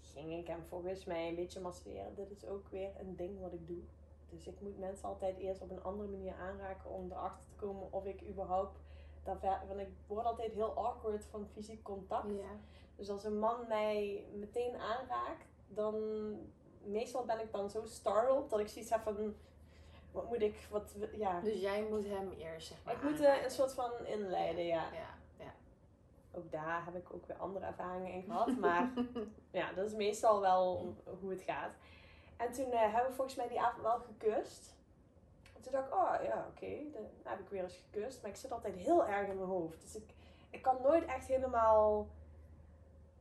ging 0.00 0.32
ik 0.32 0.46
hem 0.46 0.64
volgens 0.68 1.04
mij 1.04 1.28
een 1.28 1.34
beetje 1.34 1.60
masseren. 1.60 2.14
Dit 2.14 2.30
is 2.30 2.46
ook 2.46 2.68
weer 2.68 2.90
een 2.98 3.16
ding 3.16 3.40
wat 3.40 3.52
ik 3.52 3.66
doe. 3.66 3.82
Dus 4.30 4.46
ik 4.46 4.60
moet 4.60 4.78
mensen 4.78 5.08
altijd 5.08 5.38
eerst 5.38 5.62
op 5.62 5.70
een 5.70 5.82
andere 5.82 6.08
manier 6.08 6.34
aanraken 6.34 6.90
om 6.90 7.10
erachter 7.10 7.48
te 7.48 7.66
komen 7.66 7.92
of 7.92 8.04
ik 8.04 8.22
überhaupt 8.28 8.78
daar. 9.24 9.64
Want 9.68 9.80
ik 9.80 9.88
word 10.06 10.24
altijd 10.24 10.52
heel 10.52 10.72
awkward 10.72 11.24
van 11.24 11.46
fysiek 11.46 11.82
contact. 11.82 12.30
Ja. 12.30 12.58
Dus 12.96 13.10
als 13.10 13.24
een 13.24 13.38
man 13.38 13.68
mij 13.68 14.24
meteen 14.34 14.76
aanraakt, 14.76 15.46
dan 15.68 15.94
meestal 16.84 17.24
ben 17.24 17.40
ik 17.40 17.52
dan 17.52 17.70
zo 17.70 17.84
startled 17.84 18.50
dat 18.50 18.60
ik 18.60 18.68
zoiets 18.68 18.90
heb 18.90 19.02
van, 19.02 19.34
wat 20.12 20.28
moet 20.28 20.42
ik, 20.42 20.66
wat, 20.70 20.94
ja. 21.12 21.40
Dus 21.40 21.60
jij 21.60 21.86
moet 21.90 22.04
hem 22.04 22.32
eerst, 22.38 22.66
zeg 22.66 22.78
maar. 22.84 22.94
Ik 22.94 23.02
moet 23.02 23.20
eh, 23.20 23.42
een 23.42 23.50
soort 23.50 23.74
van 23.74 23.90
inleiden, 24.06 24.64
ja. 24.64 24.84
Ja, 24.92 25.14
ja. 25.44 25.52
Ook 26.32 26.52
daar 26.52 26.84
heb 26.84 26.94
ik 26.94 27.14
ook 27.14 27.26
weer 27.26 27.36
andere 27.36 27.66
ervaringen 27.66 28.12
in 28.12 28.22
gehad, 28.22 28.58
maar 28.58 28.92
ja, 29.50 29.72
dat 29.72 29.86
is 29.86 29.94
meestal 29.94 30.40
wel 30.40 30.94
hoe 31.20 31.30
het 31.30 31.42
gaat. 31.42 31.70
En 32.36 32.52
toen 32.52 32.72
eh, 32.72 32.80
hebben 32.80 33.10
we 33.10 33.16
volgens 33.16 33.36
mij 33.36 33.48
die 33.48 33.60
avond 33.60 33.82
wel 33.82 33.98
gekust. 33.98 34.74
En 35.56 35.62
toen 35.62 35.72
dacht 35.72 35.86
ik, 35.86 35.94
oh 35.94 36.14
ja, 36.22 36.46
oké, 36.48 36.76
dan 36.92 37.02
heb 37.22 37.40
ik 37.40 37.48
weer 37.48 37.62
eens 37.62 37.82
gekust. 37.90 38.22
Maar 38.22 38.30
ik 38.30 38.36
zit 38.36 38.52
altijd 38.52 38.74
heel 38.74 39.06
erg 39.06 39.28
in 39.28 39.36
mijn 39.36 39.48
hoofd. 39.48 39.80
Dus 39.80 39.96
ik, 39.96 40.14
ik 40.50 40.62
kan 40.62 40.76
nooit 40.82 41.04
echt 41.04 41.26
helemaal... 41.26 42.08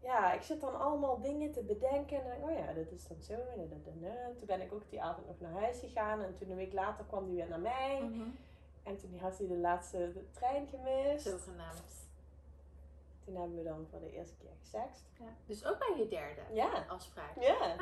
Ja, 0.01 0.33
ik 0.33 0.41
zit 0.41 0.61
dan 0.61 0.79
allemaal 0.79 1.21
dingen 1.21 1.51
te 1.51 1.63
bedenken. 1.63 2.17
En 2.17 2.23
dan 2.23 2.31
denk 2.31 2.43
ik, 2.43 2.49
oh 2.49 2.65
ja, 2.65 2.73
dit 2.73 2.91
is 2.91 3.07
dan 3.07 3.21
zo. 3.21 3.33
Toen 4.37 4.45
ben 4.47 4.61
ik 4.61 4.73
ook 4.73 4.89
die 4.89 5.01
avond 5.01 5.27
nog 5.27 5.39
naar 5.39 5.61
huis 5.61 5.79
gegaan. 5.79 6.21
En 6.23 6.35
toen 6.35 6.49
een 6.49 6.55
week 6.55 6.73
later 6.73 7.05
kwam 7.05 7.23
hij 7.25 7.33
weer 7.33 7.47
naar 7.49 7.59
mij. 7.59 8.01
Mhm. 8.03 8.29
En 8.83 8.97
toen 8.97 9.17
had 9.19 9.37
hij 9.37 9.47
de 9.47 9.57
laatste 9.57 9.97
de 10.13 10.29
trein 10.31 10.67
gemist. 10.67 11.25
Zogenaamd. 11.25 12.07
Toen 13.25 13.35
hebben 13.35 13.57
we 13.57 13.63
dan 13.63 13.87
voor 13.89 13.99
de 13.99 14.11
eerste 14.11 14.35
keer 14.37 14.49
gesext. 14.61 15.03
Ja. 15.19 15.25
Dus 15.45 15.65
ook 15.65 15.77
bij 15.79 15.93
je 15.97 16.07
derde 16.07 16.41
Ja. 16.53 16.85
afspraak. 16.87 17.39
Ja. 17.39 17.75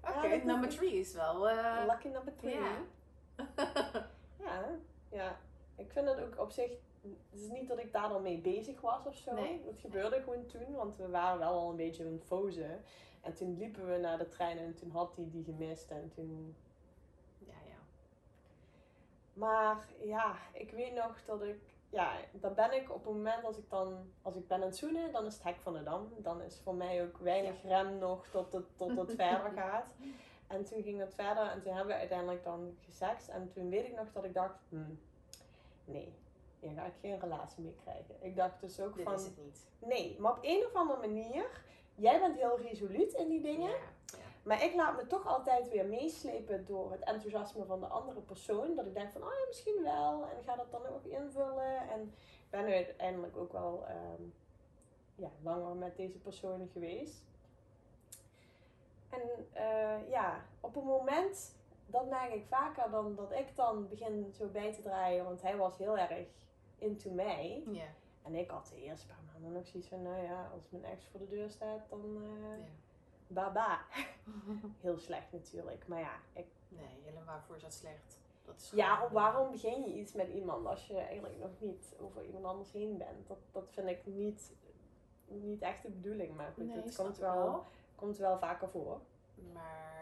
Ah, 0.00 0.16
oké. 0.16 0.26
Ja, 0.26 0.34
dat- 0.34 0.44
number 0.44 0.68
three 0.68 0.92
is 0.98 1.12
wel... 1.14 1.48
eh, 1.48 1.82
Lucky 1.86 2.08
number 2.08 2.36
three. 2.36 2.54
ja. 2.60 2.76
Ja, 4.38 4.64
ja. 5.08 5.36
Ik 5.76 5.90
vind 5.92 6.08
het 6.08 6.20
ook 6.20 6.38
op 6.40 6.50
zich. 6.50 6.70
Het 7.30 7.40
is 7.40 7.48
niet 7.48 7.68
dat 7.68 7.78
ik 7.78 7.92
daar 7.92 8.08
dan 8.08 8.22
mee 8.22 8.38
bezig 8.38 8.80
was 8.80 9.06
of 9.06 9.16
zo. 9.16 9.34
Nee. 9.34 9.62
Het 9.66 9.80
gebeurde 9.80 10.20
gewoon 10.20 10.46
toen, 10.46 10.72
want 10.74 10.96
we 10.96 11.08
waren 11.08 11.38
wel 11.38 11.52
al 11.52 11.70
een 11.70 11.76
beetje 11.76 12.04
een 12.04 12.22
foze. 12.26 12.78
En 13.20 13.34
toen 13.34 13.58
liepen 13.58 13.86
we 13.86 13.98
naar 13.98 14.18
de 14.18 14.28
trein 14.28 14.58
en 14.58 14.74
toen 14.74 14.90
had 14.90 15.16
hij 15.16 15.28
die 15.30 15.44
gemist. 15.44 15.90
En 15.90 16.10
toen. 16.14 16.56
ja, 17.38 17.54
ja. 17.68 17.78
Maar 19.32 19.86
ja, 20.00 20.36
ik 20.52 20.70
weet 20.70 20.94
nog 20.94 21.24
dat 21.24 21.42
ik. 21.42 21.74
Ja, 21.90 22.12
dan 22.32 22.54
ben 22.54 22.72
ik 22.72 22.90
op 22.90 23.04
het 23.04 23.14
moment 23.14 23.44
als 23.44 23.58
ik 23.58 23.70
dan. 23.70 24.10
Als 24.22 24.34
ik 24.34 24.48
ben 24.48 24.56
aan 24.56 24.66
het 24.66 24.76
zoenen, 24.76 25.12
dan 25.12 25.26
is 25.26 25.34
het 25.34 25.42
hek 25.42 25.60
van 25.60 25.72
de 25.72 25.82
dam. 25.82 26.08
Dan 26.18 26.42
is 26.42 26.60
voor 26.60 26.74
mij 26.74 27.02
ook 27.02 27.18
weinig 27.18 27.62
rem 27.62 27.98
nog 27.98 28.26
tot 28.26 28.52
het, 28.52 28.76
tot 28.76 28.96
het 28.96 29.14
verder 29.22 29.50
gaat. 29.50 29.86
En 30.46 30.64
toen 30.64 30.82
ging 30.82 31.00
het 31.00 31.14
verder 31.14 31.50
en 31.50 31.62
toen 31.62 31.72
hebben 31.72 31.94
we 31.94 32.00
uiteindelijk 32.00 32.44
dan 32.44 32.76
gesext. 32.84 33.28
En 33.28 33.50
toen 33.52 33.70
weet 33.70 33.86
ik 33.86 33.96
nog 33.96 34.12
dat 34.12 34.24
ik 34.24 34.34
dacht, 34.34 34.58
hmm, 34.68 34.98
nee, 35.84 36.14
hier 36.60 36.72
ga 36.74 36.84
ik 36.84 36.92
geen 37.00 37.20
relatie 37.20 37.62
mee 37.62 37.76
krijgen. 37.82 38.14
Ik 38.20 38.36
dacht 38.36 38.60
dus 38.60 38.80
ook 38.80 38.94
Dit 38.96 39.04
van, 39.04 39.14
is 39.14 39.24
het 39.24 39.36
niet. 39.44 39.66
nee, 39.78 40.16
maar 40.20 40.32
op 40.32 40.38
een 40.42 40.64
of 40.66 40.74
andere 40.74 41.00
manier, 41.00 41.62
jij 41.94 42.20
bent 42.20 42.36
heel 42.36 42.60
resoluut 42.60 43.12
in 43.12 43.28
die 43.28 43.40
dingen. 43.40 43.68
Ja, 43.68 43.76
ja. 44.06 44.24
Maar 44.42 44.62
ik 44.64 44.74
laat 44.74 44.96
me 44.96 45.06
toch 45.06 45.26
altijd 45.26 45.68
weer 45.68 45.86
meeslepen 45.86 46.64
door 46.66 46.90
het 46.90 47.00
enthousiasme 47.00 47.64
van 47.64 47.80
de 47.80 47.86
andere 47.86 48.20
persoon. 48.20 48.74
Dat 48.74 48.86
ik 48.86 48.94
denk 48.94 49.10
van, 49.12 49.22
oh 49.22 49.28
ja, 49.28 49.46
misschien 49.46 49.82
wel. 49.82 50.22
En 50.22 50.44
ga 50.44 50.56
dat 50.56 50.70
dan 50.70 50.86
ook 50.86 51.04
invullen. 51.04 51.88
En 51.88 52.02
ik 52.44 52.50
ben 52.50 52.64
uiteindelijk 52.64 53.36
ook 53.36 53.52
wel 53.52 53.84
ehm, 53.86 54.22
ja, 55.14 55.28
langer 55.42 55.74
met 55.76 55.96
deze 55.96 56.18
persoon 56.18 56.68
geweest. 56.72 57.24
En 59.10 59.20
eh, 59.52 60.10
ja, 60.10 60.44
op 60.60 60.76
een 60.76 60.84
moment 60.84 61.54
dat 61.86 62.08
merk 62.08 62.32
ik 62.32 62.44
vaker 62.48 62.90
dan 62.90 63.14
dat 63.14 63.32
ik 63.32 63.56
dan 63.56 63.88
begin 63.88 64.32
zo 64.32 64.46
bij 64.48 64.72
te 64.72 64.82
draaien. 64.82 65.24
Want 65.24 65.42
hij 65.42 65.56
was 65.56 65.78
heel 65.78 65.98
erg 65.98 66.26
into 66.78 67.10
mij. 67.10 67.62
Ja. 67.66 67.86
En 68.22 68.34
ik 68.34 68.50
had 68.50 68.66
de 68.74 68.82
eerste 68.82 69.06
paar 69.06 69.22
maanden 69.32 69.52
nog 69.52 69.66
zoiets 69.66 69.88
van, 69.88 70.02
nou 70.02 70.22
ja, 70.22 70.50
als 70.54 70.62
mijn 70.70 70.84
ex 70.84 71.06
voor 71.06 71.20
de 71.20 71.28
deur 71.28 71.50
staat, 71.50 71.88
dan 71.88 72.00
eh 72.22 72.58
ja. 72.58 72.64
baba. 73.26 73.80
Heel 74.80 74.98
slecht 74.98 75.32
natuurlijk. 75.32 75.88
Maar 75.88 76.00
ja, 76.00 76.12
ik, 76.32 76.46
Nee, 76.68 76.86
helemaal 77.04 77.24
waarvoor 77.34 77.56
is 77.56 77.62
dat 77.62 77.72
slecht? 77.72 78.18
Dat 78.44 78.54
is 78.56 78.70
ja, 78.74 78.94
gewoon- 78.96 79.12
waarom 79.12 79.50
begin 79.50 79.82
je 79.82 79.94
iets 79.94 80.12
met 80.12 80.28
iemand 80.28 80.66
als 80.66 80.86
je 80.86 80.96
eigenlijk 80.98 81.38
nog 81.38 81.50
niet 81.58 81.94
over 82.00 82.24
iemand 82.24 82.44
anders 82.44 82.72
heen 82.72 82.96
bent? 82.98 83.28
Dat, 83.28 83.38
dat 83.52 83.70
vind 83.70 83.88
ik 83.88 84.06
niet, 84.06 84.52
niet 85.26 85.62
echt 85.62 85.82
de 85.82 85.90
bedoeling. 85.90 86.36
Maar 86.36 86.52
goed, 86.54 86.66
Nee, 86.66 86.76
het 86.82 86.96
komt 86.96 87.14
ik 87.14 87.20
wel, 87.20 87.64
komt 87.94 88.16
wel 88.16 88.38
vaker 88.38 88.68
voor. 88.68 89.00
Maar 89.52 89.95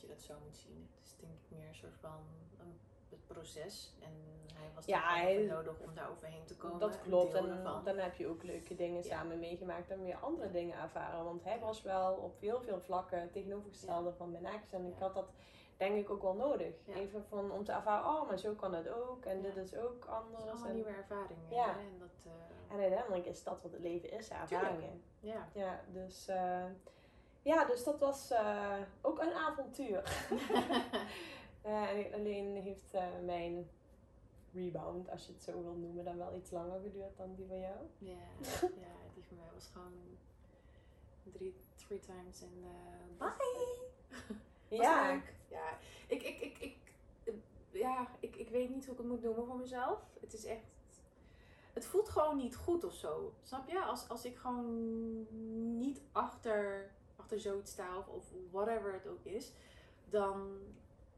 dat 0.00 0.08
je 0.08 0.14
dat 0.14 0.22
zo 0.38 0.44
moet 0.46 0.56
zien. 0.56 0.88
Het 0.96 1.04
is 1.06 1.14
denk 1.16 1.32
ik 1.32 1.56
meer 1.58 1.68
een 1.68 1.74
soort 1.74 1.96
van 2.00 2.18
een, 2.58 2.80
het 3.08 3.26
proces. 3.26 3.94
En 4.00 4.12
hij 4.54 4.70
was 4.74 4.84
Ja, 4.84 5.00
hij- 5.14 5.44
nodig 5.46 5.78
om 5.80 5.94
daar 5.94 6.10
overheen 6.10 6.44
te 6.44 6.56
komen. 6.56 6.78
Dat 6.78 7.00
klopt. 7.02 7.34
En 7.34 7.62
dan 7.84 7.96
heb 7.98 8.14
je 8.14 8.26
ook 8.26 8.42
leuke 8.42 8.74
dingen 8.74 9.02
Ja. 9.02 9.08
samen 9.08 9.38
meegemaakt 9.38 9.90
en 9.90 10.02
weer 10.02 10.16
andere 10.16 10.50
dingen 10.50 10.78
ervaren. 10.78 11.24
Want 11.24 11.44
hij 11.44 11.58
was 11.58 11.82
wel 11.82 12.14
op 12.14 12.40
heel 12.40 12.60
veel 12.60 12.80
vlakken 12.80 13.30
tegenovergestelde 13.30 14.12
van 14.12 14.30
mijn 14.30 14.46
ex. 14.46 14.72
En 14.72 14.86
ik 14.86 14.98
had 14.98 15.14
dat 15.14 15.30
denk 15.76 15.96
ik 15.96 16.10
ook 16.10 16.22
wel 16.22 16.34
nodig. 16.34 16.74
Ja. 16.84 16.94
Even 16.94 17.24
van, 17.28 17.50
om 17.50 17.64
te 17.64 17.72
ervaren, 17.72 18.06
oh, 18.20 18.28
maar 18.28 18.38
zo 18.38 18.54
kan 18.54 18.74
het 18.74 18.88
ook. 18.88 19.24
En 19.24 19.36
Ja. 19.36 19.42
dit 19.42 19.56
is 19.56 19.76
ook 19.76 20.02
Het 20.04 20.08
anders. 20.08 20.44
is 20.44 20.62
en, 20.62 20.74
nieuwe 20.74 20.90
ervaringen. 20.90 21.48
Ja. 21.50 21.68
En 21.78 21.98
dat, 21.98 22.24
eh, 22.26 22.74
en 22.74 22.80
uiteindelijk 22.80 23.26
is 23.26 23.42
dat 23.42 23.62
wat 23.62 23.72
het 23.72 23.80
leven 23.80 24.10
is, 24.10 24.28
ervaringen. 24.28 25.02
ja. 25.20 25.48
Ja, 25.54 25.80
dus, 25.92 26.28
eh, 26.28 26.64
ja, 27.42 27.64
dus 27.64 27.84
dat 27.84 27.98
was 27.98 28.30
eh, 28.30 28.78
ook 29.00 29.18
een 29.18 29.32
avontuur. 29.32 30.02
Eh, 31.62 32.06
en 32.06 32.14
alleen 32.14 32.56
heeft 32.56 32.94
eh, 32.94 33.06
mijn 33.24 33.70
rebound, 34.52 35.10
als 35.10 35.26
je 35.26 35.32
het 35.32 35.42
zo 35.42 35.62
wil 35.62 35.74
noemen, 35.74 36.04
dan 36.04 36.16
wel 36.16 36.34
iets 36.36 36.50
langer 36.50 36.80
geduurd 36.80 37.16
dan 37.16 37.34
die 37.34 37.46
van 37.46 37.60
jou. 37.60 37.76
ja, 37.98 38.10
ja, 38.86 38.94
die 39.14 39.24
van 39.24 39.36
mij 39.36 39.50
was 39.54 39.70
gewoon 39.72 40.18
drie, 41.32 41.54
three 41.74 42.00
times 42.00 42.42
in 42.42 42.64
bye. 43.18 43.28
Ja, 44.82 45.12
leuk. 45.12 45.34
Ja, 45.48 45.78
ik, 46.06 46.22
ik, 46.22 46.40
ik, 46.40 46.58
ik, 46.58 46.76
ja 47.70 48.08
ik, 48.20 48.36
ik 48.36 48.48
weet 48.48 48.70
niet 48.70 48.84
hoe 48.84 48.92
ik 48.92 49.00
het 49.00 49.08
moet 49.08 49.22
noemen 49.22 49.46
voor 49.46 49.56
mezelf. 49.56 50.00
Het 50.20 50.32
is 50.32 50.44
echt. 50.44 51.02
Het 51.72 51.86
voelt 51.86 52.08
gewoon 52.08 52.36
niet 52.36 52.56
goed 52.56 52.84
of 52.84 52.94
zo. 52.94 53.32
Snap 53.42 53.68
je? 53.68 53.80
Als, 53.80 54.08
als 54.08 54.24
ik 54.24 54.36
gewoon 54.36 55.26
niet 55.78 56.02
achter, 56.12 56.90
achter 57.30 57.50
zoiets 57.50 57.70
sta 57.70 57.98
of, 57.98 58.06
of 58.08 58.24
whatever 58.50 58.92
het 58.92 59.06
ook 59.06 59.24
is, 59.24 59.52
dan 60.08 60.58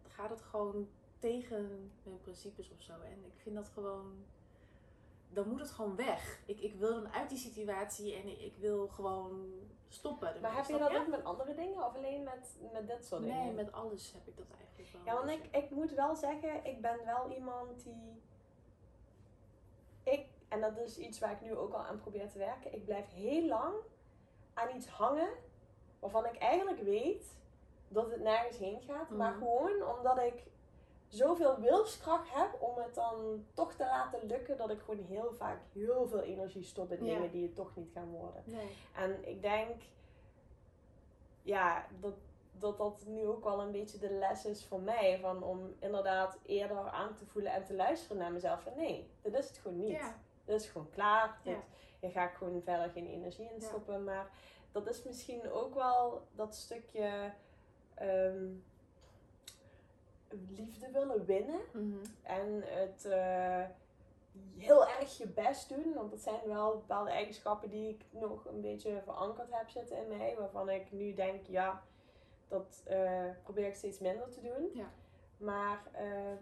gaat 0.08 0.30
het 0.30 0.42
gewoon 0.42 0.88
tegen 1.18 1.92
mijn 2.02 2.20
principes 2.20 2.70
of 2.70 2.82
zo. 2.82 2.92
En 2.92 3.24
ik 3.24 3.40
vind 3.42 3.54
dat 3.54 3.68
gewoon. 3.68 4.24
Dan 5.28 5.48
moet 5.48 5.60
het 5.60 5.70
gewoon 5.70 5.96
weg. 5.96 6.40
Ik, 6.46 6.60
ik 6.60 6.74
wil 6.74 6.94
dan 6.94 7.12
uit 7.12 7.28
die 7.28 7.38
situatie 7.38 8.14
en 8.14 8.28
ik, 8.28 8.40
ik 8.40 8.56
wil 8.56 8.88
gewoon 8.88 9.52
stoppen. 9.88 10.40
maar 10.40 10.56
heb 10.56 10.66
je 10.66 10.78
dat 10.78 10.94
ook 10.94 11.06
met 11.06 11.24
andere 11.24 11.54
dingen 11.54 11.86
of 11.86 11.94
alleen 11.94 12.22
met, 12.22 12.56
met 12.72 12.86
dit 12.86 13.04
soort 13.04 13.22
dingen? 13.22 13.44
Nee, 13.44 13.52
met 13.52 13.72
alles 13.72 14.12
heb 14.12 14.26
ik 14.26 14.36
dat 14.36 14.46
eigenlijk 14.58 14.92
wel. 14.92 15.04
Ja, 15.04 15.14
want 15.14 15.30
ik, 15.30 15.56
ik 15.56 15.70
moet 15.70 15.94
wel 15.94 16.16
zeggen, 16.16 16.64
ik 16.64 16.80
ben 16.80 17.04
wel 17.04 17.30
iemand 17.30 17.84
die. 17.84 18.22
Ik, 20.02 20.26
en 20.48 20.60
dat 20.60 20.78
is 20.78 20.98
iets 20.98 21.18
waar 21.18 21.32
ik 21.32 21.40
nu 21.40 21.56
ook 21.56 21.72
al 21.72 21.84
aan 21.84 22.00
probeer 22.00 22.28
te 22.28 22.38
werken. 22.38 22.74
Ik 22.74 22.84
blijf 22.84 23.12
heel 23.12 23.46
lang 23.46 23.74
aan 24.54 24.76
iets 24.76 24.86
hangen 24.86 25.28
waarvan 26.02 26.26
ik 26.26 26.36
eigenlijk 26.36 26.80
weet 26.82 27.36
dat 27.88 28.10
het 28.10 28.20
nergens 28.20 28.58
heen 28.58 28.80
gaat. 28.80 29.10
Maar 29.10 29.30
Mhm. 29.30 29.38
gewoon 29.38 29.96
omdat 29.96 30.18
ik 30.18 30.42
zoveel 31.08 31.60
wilskracht 31.60 32.34
heb 32.34 32.62
om 32.62 32.76
het 32.78 32.94
dan 32.94 33.44
toch 33.54 33.72
te 33.72 33.84
laten 33.84 34.26
lukken, 34.26 34.56
dat 34.56 34.70
ik 34.70 34.80
gewoon 34.80 35.04
heel 35.08 35.32
vaak 35.32 35.58
heel 35.72 36.06
veel 36.06 36.20
energie 36.22 36.62
stop 36.62 36.92
in 36.92 37.04
Ja. 37.04 37.14
dingen 37.14 37.30
die 37.30 37.42
het 37.42 37.54
toch 37.54 37.76
niet 37.76 37.90
gaan 37.94 38.10
worden. 38.10 38.42
Nee. 38.46 38.76
En 38.94 39.28
ik 39.28 39.42
denk, 39.42 39.82
ja, 41.42 41.86
dat, 42.00 42.14
dat 42.58 42.78
dat 42.78 43.04
nu 43.06 43.26
ook 43.26 43.44
wel 43.44 43.60
een 43.60 43.72
beetje 43.72 43.98
de 43.98 44.10
les 44.10 44.44
is 44.44 44.64
voor 44.66 44.80
mij. 44.80 45.18
Van 45.20 45.42
om 45.42 45.74
inderdaad 45.78 46.38
eerder 46.46 46.88
aan 46.88 47.14
te 47.14 47.26
voelen 47.26 47.52
en 47.52 47.64
te 47.64 47.74
luisteren 47.74 48.16
naar 48.16 48.32
mezelf. 48.32 48.62
Van 48.62 48.72
nee, 48.76 49.10
dit 49.22 49.34
is 49.34 49.48
het 49.48 49.58
gewoon 49.58 49.78
niet. 49.78 49.90
Ja. 49.90 50.18
Dit 50.44 50.60
is 50.60 50.68
gewoon 50.68 50.90
klaar. 50.90 51.38
Ja. 51.42 51.56
Je 52.02 52.10
gaat 52.10 52.34
gewoon 52.34 52.62
verder 52.62 52.90
geen 52.90 53.06
energie 53.06 53.48
in 53.48 53.60
Ja. 53.60 53.66
stoppen. 53.66 54.04
Maar 54.04 54.30
dat 54.72 54.88
is 54.88 55.02
misschien 55.02 55.50
ook 55.50 55.74
wel 55.74 56.26
dat 56.32 56.54
stukje 56.54 57.32
ehm, 57.94 58.48
liefde 60.48 60.90
willen 60.90 61.24
winnen. 61.24 61.60
Mhm. 61.72 62.04
En 62.22 62.62
het 62.64 63.04
eh, 63.04 63.64
heel 64.56 64.86
erg 64.86 65.18
je 65.18 65.26
best 65.26 65.68
doen. 65.68 65.94
Want 65.94 66.10
dat 66.10 66.20
zijn 66.20 66.40
wel 66.46 66.70
bepaalde 66.70 67.10
eigenschappen 67.10 67.70
die 67.70 67.88
ik 67.88 68.04
nog 68.10 68.46
een 68.46 68.60
beetje 68.60 69.00
verankerd 69.04 69.50
heb 69.50 69.68
zitten 69.68 69.96
in 69.96 70.16
mij. 70.16 70.36
Waarvan 70.38 70.70
ik 70.70 70.92
nu 70.92 71.14
denk, 71.14 71.46
ja, 71.46 71.82
dat 72.48 72.82
eh, 72.84 73.30
probeer 73.42 73.66
ik 73.66 73.74
steeds 73.74 73.98
minder 73.98 74.28
te 74.28 74.40
doen. 74.40 74.70
Ja. 74.74 74.90
Maar 75.36 75.82
eh, 75.92 76.36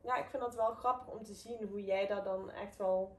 ja, 0.00 0.16
ik 0.16 0.28
vind 0.28 0.42
het 0.42 0.54
wel 0.54 0.74
grappig 0.74 1.14
om 1.14 1.22
te 1.24 1.34
zien 1.34 1.66
hoe 1.68 1.84
jij 1.84 2.06
daar 2.06 2.24
dan 2.24 2.50
echt 2.50 2.76
wel... 2.76 3.16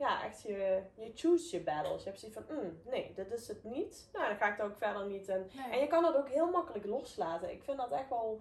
Ja, 0.00 0.24
echt 0.24 0.42
je, 0.42 0.82
je 0.94 1.10
choose 1.14 1.56
je 1.56 1.62
battles. 1.62 2.02
Je 2.02 2.08
hebt 2.08 2.20
zoiets 2.20 2.38
van, 2.46 2.56
mm, 2.56 2.80
nee, 2.84 3.12
dit 3.14 3.32
is 3.32 3.48
het 3.48 3.64
niet. 3.64 4.08
Nou, 4.12 4.26
dan 4.26 4.36
ga 4.36 4.52
ik 4.52 4.58
er 4.58 4.64
ook 4.64 4.76
verder 4.76 5.06
niet 5.06 5.28
in. 5.28 5.50
Nee. 5.52 5.72
En 5.72 5.78
je 5.78 5.86
kan 5.86 6.02
dat 6.02 6.16
ook 6.16 6.28
heel 6.28 6.50
makkelijk 6.50 6.84
loslaten. 6.86 7.50
Ik 7.52 7.62
vind 7.62 7.76
dat 7.78 7.90
echt 7.90 8.08
wel 8.08 8.40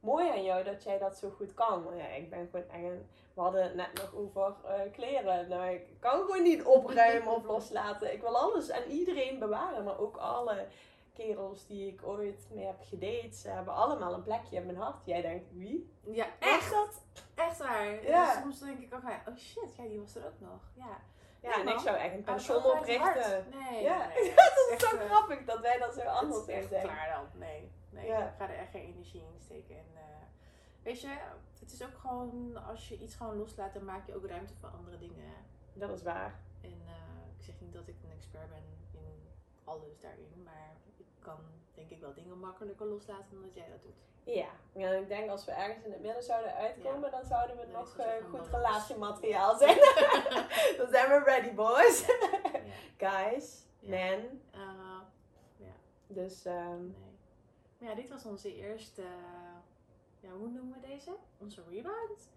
mooi 0.00 0.30
aan 0.30 0.42
jou 0.44 0.64
dat 0.64 0.82
jij 0.82 0.98
dat 0.98 1.16
zo 1.18 1.30
goed 1.30 1.54
kan. 1.54 1.86
Ja, 1.96 2.06
ik 2.06 2.30
ben 2.30 2.48
gewoon 2.50 2.66
echt 2.70 2.82
een- 2.82 3.08
We 3.34 3.40
hadden 3.40 3.62
het 3.62 3.74
net 3.74 3.92
nog 3.94 4.14
over 4.14 4.54
eh, 4.64 4.92
kleren. 4.92 5.48
Nou, 5.48 5.70
ik 5.70 5.86
kan 6.00 6.20
gewoon 6.20 6.42
niet 6.42 6.64
opruimen 6.64 7.32
of 7.34 7.44
loslaten. 7.54 8.12
Ik 8.12 8.20
wil 8.20 8.36
alles 8.38 8.68
en 8.68 8.90
iedereen 8.90 9.38
bewaren. 9.38 9.84
Maar 9.84 9.98
ook 9.98 10.16
alle 10.16 10.66
kerels 11.14 11.66
die 11.66 11.86
ik 11.92 12.00
ooit 12.06 12.48
mee 12.52 12.66
heb 12.66 12.80
gedate. 12.88 13.32
Ze 13.36 13.48
hebben 13.48 13.74
allemaal 13.74 14.14
een 14.14 14.22
plekje 14.22 14.56
in 14.56 14.66
mijn 14.66 14.78
hart. 14.78 15.04
Jij 15.06 15.22
denkt, 15.22 15.46
wie? 15.52 15.90
Ja, 16.04 16.26
echt. 16.38 16.70
dat? 16.70 17.02
Echt 17.40 17.58
waar. 17.58 18.04
Ja. 18.04 18.32
Dus 18.32 18.42
soms 18.42 18.58
denk 18.58 18.80
ik 18.80 18.94
ook, 18.94 19.02
oh 19.28 19.36
shit, 19.36 19.76
ja, 19.76 19.84
die 19.84 20.00
was 20.00 20.14
er 20.14 20.26
ook 20.26 20.40
nog. 20.40 20.60
Ja. 20.74 21.00
Ja, 21.42 21.56
Nee, 21.56 21.66
en 21.66 21.72
ik 21.72 21.78
zou 21.78 21.96
echt 21.96 22.14
een 22.14 22.22
pension 22.22 22.64
oprichten. 22.64 23.46
Nee. 23.50 23.82
Ja. 23.82 24.08
nee, 24.08 24.34
Dat 24.34 24.70
is 24.72 24.88
zo 24.88 24.96
eh, 24.96 25.04
grappig 25.10 25.44
dat 25.44 25.60
wij 25.60 25.78
dat 25.78 25.94
zo 25.94 26.00
anders 26.00 26.46
is 26.46 26.54
echt 26.54 26.68
zijn. 26.68 26.82
klaar 26.82 27.10
dan. 27.10 27.40
Nee. 27.40 27.72
Nee. 27.90 28.06
Ja. 28.06 28.28
Ik 28.28 28.34
ga 28.38 28.48
er 28.48 28.58
echt 28.58 28.70
geen 28.70 28.84
energie 28.84 29.20
in 29.20 29.40
steken. 29.40 29.76
En, 29.76 29.86
eh, 29.94 30.02
weet 30.82 31.00
je, 31.00 31.16
het 31.60 31.72
is 31.72 31.82
ook 31.84 31.98
gewoon, 31.98 32.64
als 32.66 32.88
je 32.88 32.98
iets 32.98 33.14
gewoon 33.14 33.36
loslaat, 33.36 33.74
dan 33.74 33.84
maak 33.84 34.06
je 34.06 34.14
ook 34.14 34.26
ruimte 34.26 34.54
voor 34.60 34.68
andere 34.68 34.98
dingen. 34.98 35.32
Dat 35.72 35.90
is 35.90 36.02
waar. 36.02 36.40
En 36.60 36.82
eh, 36.86 37.38
ik 37.38 37.44
zeg 37.44 37.54
niet 37.60 37.72
dat 37.72 37.88
ik 37.88 37.96
een 38.04 38.16
expert 38.16 38.48
ben 38.48 38.79
alles 39.70 40.00
daarin, 40.00 40.42
maar 40.44 40.76
ik 40.96 41.06
kan 41.18 41.38
denk 41.74 41.90
ik 41.90 42.00
wel 42.00 42.14
dingen 42.14 42.38
makkelijker 42.38 42.86
loslaten 42.86 43.26
dan 43.32 43.42
dat 43.42 43.54
jij 43.54 43.68
dat 43.70 43.82
doet. 43.82 43.98
Ja, 44.24 44.48
ja, 44.72 44.90
ik 44.90 45.08
denk 45.08 45.30
als 45.30 45.44
we 45.44 45.50
ergens 45.52 45.84
in 45.84 45.92
het 45.92 46.00
midden 46.02 46.22
zouden 46.22 46.54
uitkomen, 46.54 47.10
dan 47.10 47.24
zouden 47.24 47.56
we 47.56 47.62
Dan 47.62 47.72
nog 47.72 47.96
eh, 47.96 48.24
goed 48.30 48.46
relatiemateriaal 48.46 49.56
zijn. 49.56 49.76
dan 50.78 50.88
zijn 50.88 51.08
we 51.08 51.22
ready, 51.24 51.54
boys. 51.54 52.06
Ja. 52.98 53.20
Guys, 53.22 53.64
Ja. 53.78 53.90
man. 54.16 54.40
Eh, 54.50 54.60
Dus 56.06 56.44
ehm, 56.44 56.82
nee. 56.82 57.18
Maar 57.78 57.88
ja, 57.88 57.94
dit 57.94 58.08
was 58.08 58.24
onze 58.24 58.54
eerste, 58.56 59.02
ja, 60.20 60.30
hoe 60.30 60.48
noemen 60.48 60.80
we 60.80 60.86
deze? 60.86 61.10
Onze 61.38 61.62
rebound? 61.68 62.30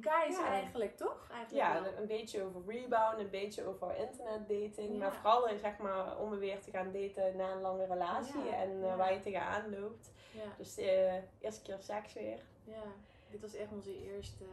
Guys 0.00 0.36
Ja. 0.36 0.46
eigenlijk, 0.46 0.96
toch? 0.96 1.26
Eigenlijk 1.30 1.66
ja, 1.66 1.82
wel. 1.82 1.92
een 1.96 2.06
beetje 2.06 2.42
over 2.44 2.60
rebound, 2.66 3.18
een 3.18 3.30
beetje 3.30 3.66
over 3.66 3.96
internetdating. 3.96 4.92
Ja. 4.92 4.98
Maar 4.98 5.12
vooral 5.12 5.48
eh, 5.48 5.58
zeg 5.58 5.78
maar 5.78 6.18
om 6.18 6.38
weer 6.38 6.60
te 6.60 6.70
gaan 6.70 6.92
daten 6.92 7.36
na 7.36 7.50
een 7.52 7.60
lange 7.60 7.86
relatie 7.86 8.44
Ja, 8.44 8.54
en 8.56 8.84
eh, 8.84 8.96
waar 8.96 9.12
je 9.12 9.20
tegenaan 9.20 9.78
loopt. 9.80 10.10
Dus 10.58 10.78
eh 10.78 11.14
eerste 11.40 11.62
keer 11.62 11.76
seks 11.80 12.12
weer. 12.12 12.40
ja, 12.64 12.82
dit 13.30 13.40
was 13.40 13.54
echt 13.54 13.72
onze 13.72 14.02
eerste, 14.14 14.44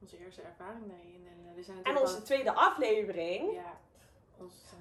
onze 0.00 0.18
eerste 0.18 0.42
ervaring 0.42 0.86
daarin. 0.88 1.26
En 1.28 1.56
er 1.56 1.64
zijn 1.64 1.84
En 1.84 1.98
onze 1.98 2.22
tweede 2.22 2.52
aflevering, 2.52 3.52
ja, 3.52 3.78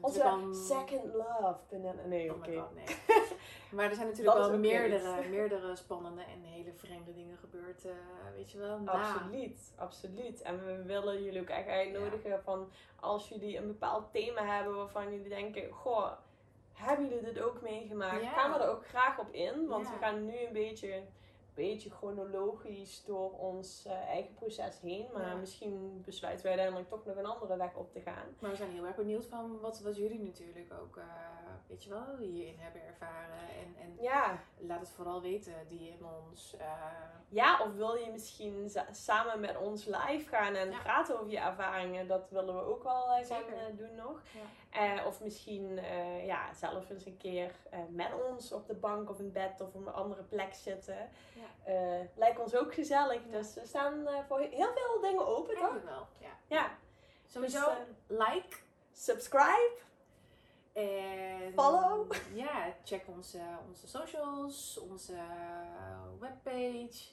onze, 0.02 0.54
second 0.68 1.14
love. 1.14 1.58
Nee, 2.06 2.32
Oh 2.32 2.38
oké. 2.38 2.50
nee. 2.50 2.86
Maar 3.72 3.86
er 3.90 3.96
zijn 3.96 4.08
natuurlijk 4.08 4.38
wel 4.38 4.58
meerdere, 4.58 5.28
meerdere 5.38 5.76
spannende 5.76 6.22
en 6.22 6.44
hele 6.44 6.74
vreemde 6.74 7.14
dingen 7.14 7.38
gebeurd, 7.38 7.86
eh, 7.86 7.92
weet 8.36 8.52
je 8.52 8.58
wel, 8.58 8.80
na. 8.80 8.92
Absoluut, 8.92 9.74
absoluut. 9.78 10.42
En 10.42 10.66
we 10.66 10.84
willen 10.84 11.24
jullie 11.24 11.42
ook 11.42 11.50
echt 11.50 11.68
uitnodigen 11.68 12.44
van 12.44 12.70
als 13.00 13.30
jullie 13.30 13.58
een 13.58 13.68
bepaald 13.68 14.12
thema 14.12 14.46
hebben 14.46 14.76
waarvan 14.76 15.12
jullie 15.12 15.30
denken, 15.30 15.72
goh, 15.72 16.12
hebben 16.74 17.08
jullie 17.08 17.24
dit 17.34 17.40
ook 17.40 17.62
meegemaakt? 17.62 18.22
Ja. 18.24 18.30
Gaan 18.30 18.52
we 18.52 18.60
er 18.60 18.70
ook 18.70 18.88
graag 18.88 19.20
op 19.20 19.34
in, 19.34 19.68
want 19.68 19.86
Ja. 19.88 19.94
we 19.94 19.98
gaan 20.00 20.26
nu 20.26 20.40
een 20.46 20.54
beetje 20.54 21.04
beetje 21.54 21.90
chronologisch 21.90 23.04
door 23.06 23.32
ons 23.32 23.86
eh, 23.86 24.08
eigen 24.08 24.34
proces 24.34 24.80
heen. 24.82 25.06
Maar 25.14 25.28
Ja. 25.28 25.36
misschien 25.36 26.02
besluiten 26.06 26.46
wij 26.46 26.52
uiteindelijk 26.54 26.90
toch 26.90 27.06
nog 27.06 27.16
een 27.16 27.26
andere 27.26 27.58
weg 27.58 27.76
op 27.76 27.92
te 27.92 28.02
gaan. 28.02 28.36
Maar 28.40 28.50
we 28.50 28.56
zijn 28.56 28.72
heel 28.72 28.86
erg 28.86 28.96
benieuwd 28.96 29.26
van 29.26 29.60
wat, 29.60 29.80
wat 29.82 29.98
jullie 29.98 30.20
natuurlijk 30.22 30.74
ook, 30.82 30.98
eh, 30.98 31.04
weet 31.72 31.84
je 31.84 31.90
wel, 31.90 32.18
hierin 32.20 32.60
hebben 32.60 32.86
ervaren. 32.86 33.40
En, 33.60 33.76
en 33.82 33.98
Ja, 34.02 34.40
laat 34.58 34.80
het 34.80 34.90
vooral 34.90 35.22
weten, 35.22 35.54
DM 35.68 36.04
ons. 36.28 36.56
eh, 36.58 36.72
ja 37.30 37.60
of 37.62 37.74
wil 37.74 37.96
je 37.96 38.12
misschien 38.12 38.72
samen 38.92 39.40
met 39.40 39.58
ons 39.58 39.86
live 39.86 40.28
gaan 40.30 40.56
en 40.56 40.72
Ja. 40.72 40.80
praten 40.80 41.20
over 41.20 41.32
je 41.32 41.40
ervaringen? 41.40 42.08
Dat 42.08 42.30
willen 42.30 42.56
we 42.56 42.62
ook 42.62 42.84
wel 42.84 43.12
eh, 43.12 43.26
gaan 43.28 43.44
eh, 43.44 43.78
doen 43.78 43.96
nog. 43.96 44.22
Ja. 44.72 45.06
Of 45.06 45.22
misschien 45.22 45.80
ja, 46.26 46.54
zelf 46.54 46.90
eens 46.90 47.06
een 47.06 47.18
keer 47.18 47.52
met 47.90 48.10
ons 48.30 48.52
op 48.52 48.68
de 48.68 48.74
bank 48.76 49.10
of 49.10 49.20
in 49.20 49.32
bed 49.32 49.62
of 49.62 49.68
op 49.74 49.88
een 49.88 49.94
andere 49.94 50.24
plek 50.24 50.54
zitten. 50.54 51.10
Lijkt 52.16 52.40
ons 52.40 52.56
ook 52.56 52.74
gezellig. 52.74 53.22
Dus 53.32 53.54
we 53.54 53.66
staan 53.66 54.08
voor 54.28 54.40
heel 54.40 54.72
veel 54.74 55.02
dingen 55.02 55.28
open, 55.28 55.54
toch? 55.54 55.64
Eigenlijk 55.64 55.86
wel, 55.90 56.08
ja. 56.20 56.30
Ja. 56.48 56.72
Sowieso, 57.26 57.60
Dus, 58.08 58.18
like. 58.18 58.56
subscribe. 58.92 59.72
En 60.74 61.54
Follow. 61.54 62.12
Ja, 62.34 62.74
check 62.84 63.08
onze, 63.08 63.40
onze 63.68 63.88
socials, 63.88 64.80
onze 64.90 65.16
webpage. 66.20 67.10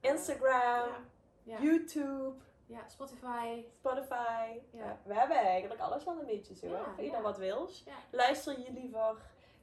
Instagram, 0.00 0.88
Ja, 0.88 1.00
ja, 1.42 1.58
YouTube, 1.60 2.34
ja, 2.66 2.88
Spotify. 2.88 3.64
Spotify. 3.78 4.58
Ja. 4.70 4.84
Ja, 4.84 4.98
we 5.04 5.14
hebben 5.14 5.36
eigenlijk 5.36 5.80
alles 5.80 6.04
wel 6.04 6.18
een 6.20 6.26
beetje 6.26 6.54
zo. 6.54 6.66
Ja? 6.68 6.84
Voor 6.94 7.02
ieder 7.04 7.16
ja. 7.16 7.22
wat 7.22 7.36
wils. 7.38 7.82
Ja. 7.86 7.92
Luister 8.10 8.58
je 8.58 8.72
liever, 8.72 9.16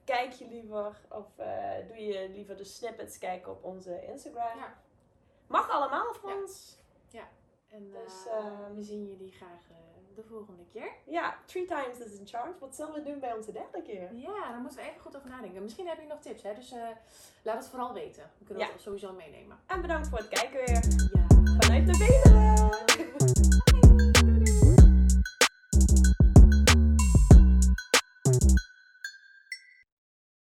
kijk 0.04 0.32
je 0.32 0.46
liever 0.48 1.00
of 1.10 1.38
eh, 1.38 1.86
doe 1.88 1.96
je 1.96 2.28
liever 2.28 2.56
de 2.56 2.64
snippets 2.64 3.18
kijken 3.18 3.52
op 3.52 3.64
onze 3.64 4.06
Instagram. 4.06 4.58
Ja. 4.58 4.74
Mag 5.46 5.70
allemaal 5.70 6.14
Ja. 6.26 6.34
ons. 6.34 6.84
En 7.68 7.90
Dus, 7.90 8.26
eh, 8.26 8.36
ehm, 8.36 8.74
we 8.74 8.82
zien 8.82 9.04
jullie 9.06 9.32
graag 9.32 9.70
eh, 9.70 9.76
de 10.16 10.22
volgende 10.28 10.62
keer. 10.72 10.88
Ja, 11.04 11.36
three 11.46 11.64
times 11.66 11.98
is 11.98 12.18
in 12.18 12.26
charge. 12.26 12.58
Wat 12.60 12.74
zullen 12.76 12.92
we 12.94 13.02
doen 13.02 13.18
bij 13.20 13.32
onze 13.32 13.52
derde 13.52 13.82
keer? 13.82 14.14
Ja, 14.14 14.48
daar 14.50 14.60
moeten 14.60 14.78
we 14.80 14.84
even 14.88 15.00
goed 15.00 15.16
over 15.16 15.30
nadenken. 15.30 15.62
Misschien 15.62 15.86
heb 15.88 16.00
je 16.00 16.06
nog 16.06 16.20
tips, 16.20 16.42
hè? 16.42 16.54
dus 16.54 16.72
eh, 16.72 16.88
laat 17.42 17.56
het 17.56 17.68
vooral 17.68 17.92
weten. 17.92 18.22
We 18.38 18.44
kunnen 18.44 18.64
Ja. 18.66 18.70
dat 18.72 18.80
sowieso 18.80 19.12
meenemen. 19.12 19.56
En 19.66 19.80
bedankt 19.80 20.08
voor 20.08 20.18
het 20.18 20.28
kijken 20.28 20.64
weer. 20.64 20.82
Ja. 21.12 21.26
Vanuit 21.60 21.86
de 21.86 21.94
Veluwe! 21.94 23.54